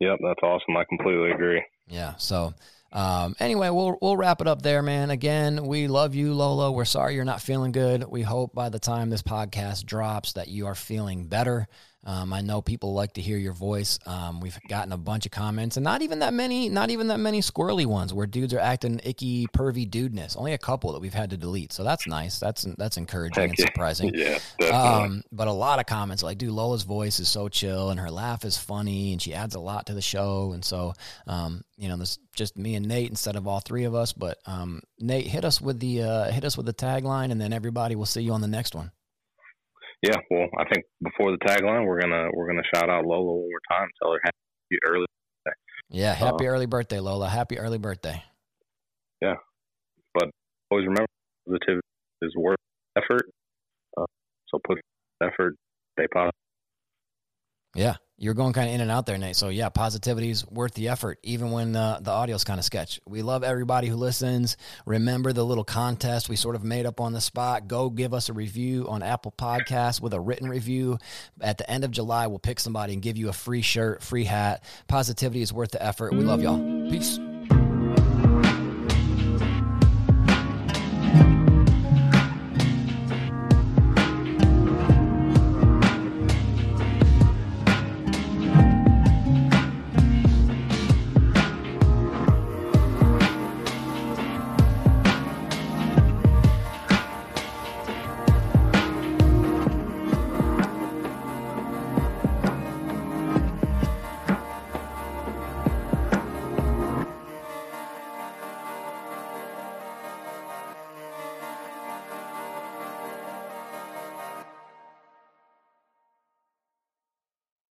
Yep, 0.00 0.18
that's 0.22 0.42
awesome. 0.42 0.76
I 0.76 0.84
completely 0.84 1.32
agree. 1.32 1.62
Yeah. 1.88 2.14
So 2.16 2.54
um, 2.92 3.34
anyway, 3.38 3.68
we'll 3.70 3.98
we'll 4.00 4.16
wrap 4.16 4.40
it 4.40 4.46
up 4.46 4.62
there, 4.62 4.82
man. 4.82 5.10
Again, 5.10 5.66
we 5.66 5.88
love 5.88 6.14
you, 6.14 6.32
Lola. 6.32 6.72
We're 6.72 6.86
sorry 6.86 7.14
you're 7.14 7.24
not 7.24 7.42
feeling 7.42 7.72
good. 7.72 8.04
We 8.04 8.22
hope 8.22 8.54
by 8.54 8.70
the 8.70 8.78
time 8.78 9.10
this 9.10 9.22
podcast 9.22 9.84
drops 9.84 10.32
that 10.34 10.48
you 10.48 10.66
are 10.66 10.74
feeling 10.74 11.26
better. 11.26 11.68
Um, 12.04 12.32
I 12.32 12.40
know 12.40 12.62
people 12.62 12.94
like 12.94 13.14
to 13.14 13.20
hear 13.20 13.36
your 13.36 13.52
voice. 13.52 13.98
Um, 14.06 14.40
we've 14.40 14.58
gotten 14.68 14.92
a 14.92 14.96
bunch 14.96 15.26
of 15.26 15.32
comments, 15.32 15.76
and 15.76 15.84
not 15.84 16.00
even 16.00 16.20
that 16.20 16.32
many, 16.32 16.68
not 16.68 16.90
even 16.90 17.08
that 17.08 17.18
many 17.18 17.40
squirrely 17.40 17.86
ones 17.86 18.14
where 18.14 18.26
dudes 18.26 18.54
are 18.54 18.60
acting 18.60 19.00
icky, 19.04 19.46
pervy 19.48 19.88
dudeness. 19.88 20.36
Only 20.36 20.52
a 20.52 20.58
couple 20.58 20.92
that 20.92 21.00
we've 21.00 21.12
had 21.12 21.30
to 21.30 21.36
delete, 21.36 21.72
so 21.72 21.82
that's 21.82 22.06
nice. 22.06 22.38
That's 22.38 22.62
that's 22.78 22.96
encouraging 22.96 23.42
Heck 23.42 23.50
and 23.50 23.58
surprising. 23.58 24.12
Yeah, 24.14 24.38
um, 24.72 25.22
but 25.32 25.48
a 25.48 25.52
lot 25.52 25.80
of 25.80 25.86
comments 25.86 26.22
like, 26.22 26.38
"Dude, 26.38 26.50
Lola's 26.50 26.84
voice 26.84 27.18
is 27.18 27.28
so 27.28 27.48
chill, 27.48 27.90
and 27.90 27.98
her 27.98 28.10
laugh 28.10 28.44
is 28.44 28.56
funny, 28.56 29.12
and 29.12 29.20
she 29.20 29.34
adds 29.34 29.56
a 29.56 29.60
lot 29.60 29.86
to 29.86 29.94
the 29.94 30.00
show." 30.00 30.52
And 30.52 30.64
so, 30.64 30.94
um, 31.26 31.62
you 31.76 31.88
know, 31.88 31.96
this 31.96 32.18
just 32.32 32.56
me 32.56 32.76
and 32.76 32.86
Nate 32.86 33.10
instead 33.10 33.34
of 33.34 33.48
all 33.48 33.60
three 33.60 33.84
of 33.84 33.94
us. 33.94 34.12
But 34.12 34.38
um, 34.46 34.82
Nate, 35.00 35.26
hit 35.26 35.44
us 35.44 35.60
with 35.60 35.80
the 35.80 36.02
uh, 36.02 36.30
hit 36.30 36.44
us 36.44 36.56
with 36.56 36.66
the 36.66 36.74
tagline, 36.74 37.32
and 37.32 37.40
then 37.40 37.52
everybody 37.52 37.96
will 37.96 38.06
see 38.06 38.22
you 38.22 38.32
on 38.32 38.40
the 38.40 38.48
next 38.48 38.74
one 38.74 38.92
yeah, 40.02 40.16
well, 40.30 40.48
I 40.58 40.64
think 40.72 40.84
before 41.02 41.32
the 41.32 41.38
tagline, 41.38 41.86
we're 41.86 42.00
gonna 42.00 42.28
we're 42.32 42.46
gonna 42.46 42.62
shout 42.74 42.88
out 42.88 43.04
Lola 43.04 43.32
one 43.32 43.48
more 43.48 43.78
time. 43.78 43.88
Tell 44.00 44.12
her 44.12 44.20
happy 44.22 44.78
early. 44.88 45.06
Birthday. 45.44 45.56
Yeah, 45.90 46.14
happy 46.14 46.46
uh, 46.46 46.50
early 46.50 46.66
birthday, 46.66 47.00
Lola. 47.00 47.28
Happy 47.28 47.58
early 47.58 47.78
birthday. 47.78 48.22
Yeah, 49.20 49.34
but 50.14 50.30
always 50.70 50.86
remember, 50.86 51.08
positivity 51.46 51.80
is 52.22 52.32
worth 52.36 52.58
effort. 52.96 53.28
Uh, 53.96 54.04
so 54.48 54.60
put 54.64 54.78
effort, 55.22 55.56
stay 55.98 56.06
positive. 56.12 56.32
Yeah, 57.74 57.96
you're 58.18 58.34
going 58.34 58.52
kind 58.52 58.68
of 58.68 58.74
in 58.74 58.80
and 58.80 58.90
out 58.90 59.06
there, 59.06 59.16
Nate. 59.16 59.36
So 59.36 59.48
yeah, 59.48 59.68
positivity 59.68 60.30
is 60.30 60.46
worth 60.46 60.74
the 60.74 60.88
effort, 60.88 61.18
even 61.22 61.52
when 61.52 61.76
uh, 61.76 62.00
the 62.02 62.10
audio's 62.10 62.44
kind 62.44 62.58
of 62.58 62.64
sketch. 62.64 63.00
We 63.06 63.22
love 63.22 63.44
everybody 63.44 63.86
who 63.86 63.94
listens. 63.94 64.56
Remember 64.86 65.32
the 65.32 65.44
little 65.44 65.64
contest 65.64 66.28
we 66.28 66.36
sort 66.36 66.56
of 66.56 66.64
made 66.64 66.84
up 66.84 67.00
on 67.00 67.12
the 67.12 67.20
spot. 67.20 67.68
Go 67.68 67.90
give 67.90 68.12
us 68.12 68.28
a 68.28 68.32
review 68.32 68.88
on 68.88 69.02
Apple 69.02 69.32
Podcasts 69.38 70.00
with 70.00 70.12
a 70.12 70.20
written 70.20 70.48
review. 70.48 70.98
At 71.40 71.58
the 71.58 71.70
end 71.70 71.84
of 71.84 71.92
July, 71.92 72.26
we'll 72.26 72.40
pick 72.40 72.58
somebody 72.58 72.92
and 72.92 73.00
give 73.00 73.16
you 73.16 73.28
a 73.28 73.32
free 73.32 73.62
shirt, 73.62 74.02
free 74.02 74.24
hat. 74.24 74.64
Positivity 74.88 75.40
is 75.40 75.52
worth 75.52 75.70
the 75.70 75.82
effort. 75.82 76.12
We 76.12 76.24
love 76.24 76.42
y'all. 76.42 76.58
Peace. 76.90 77.20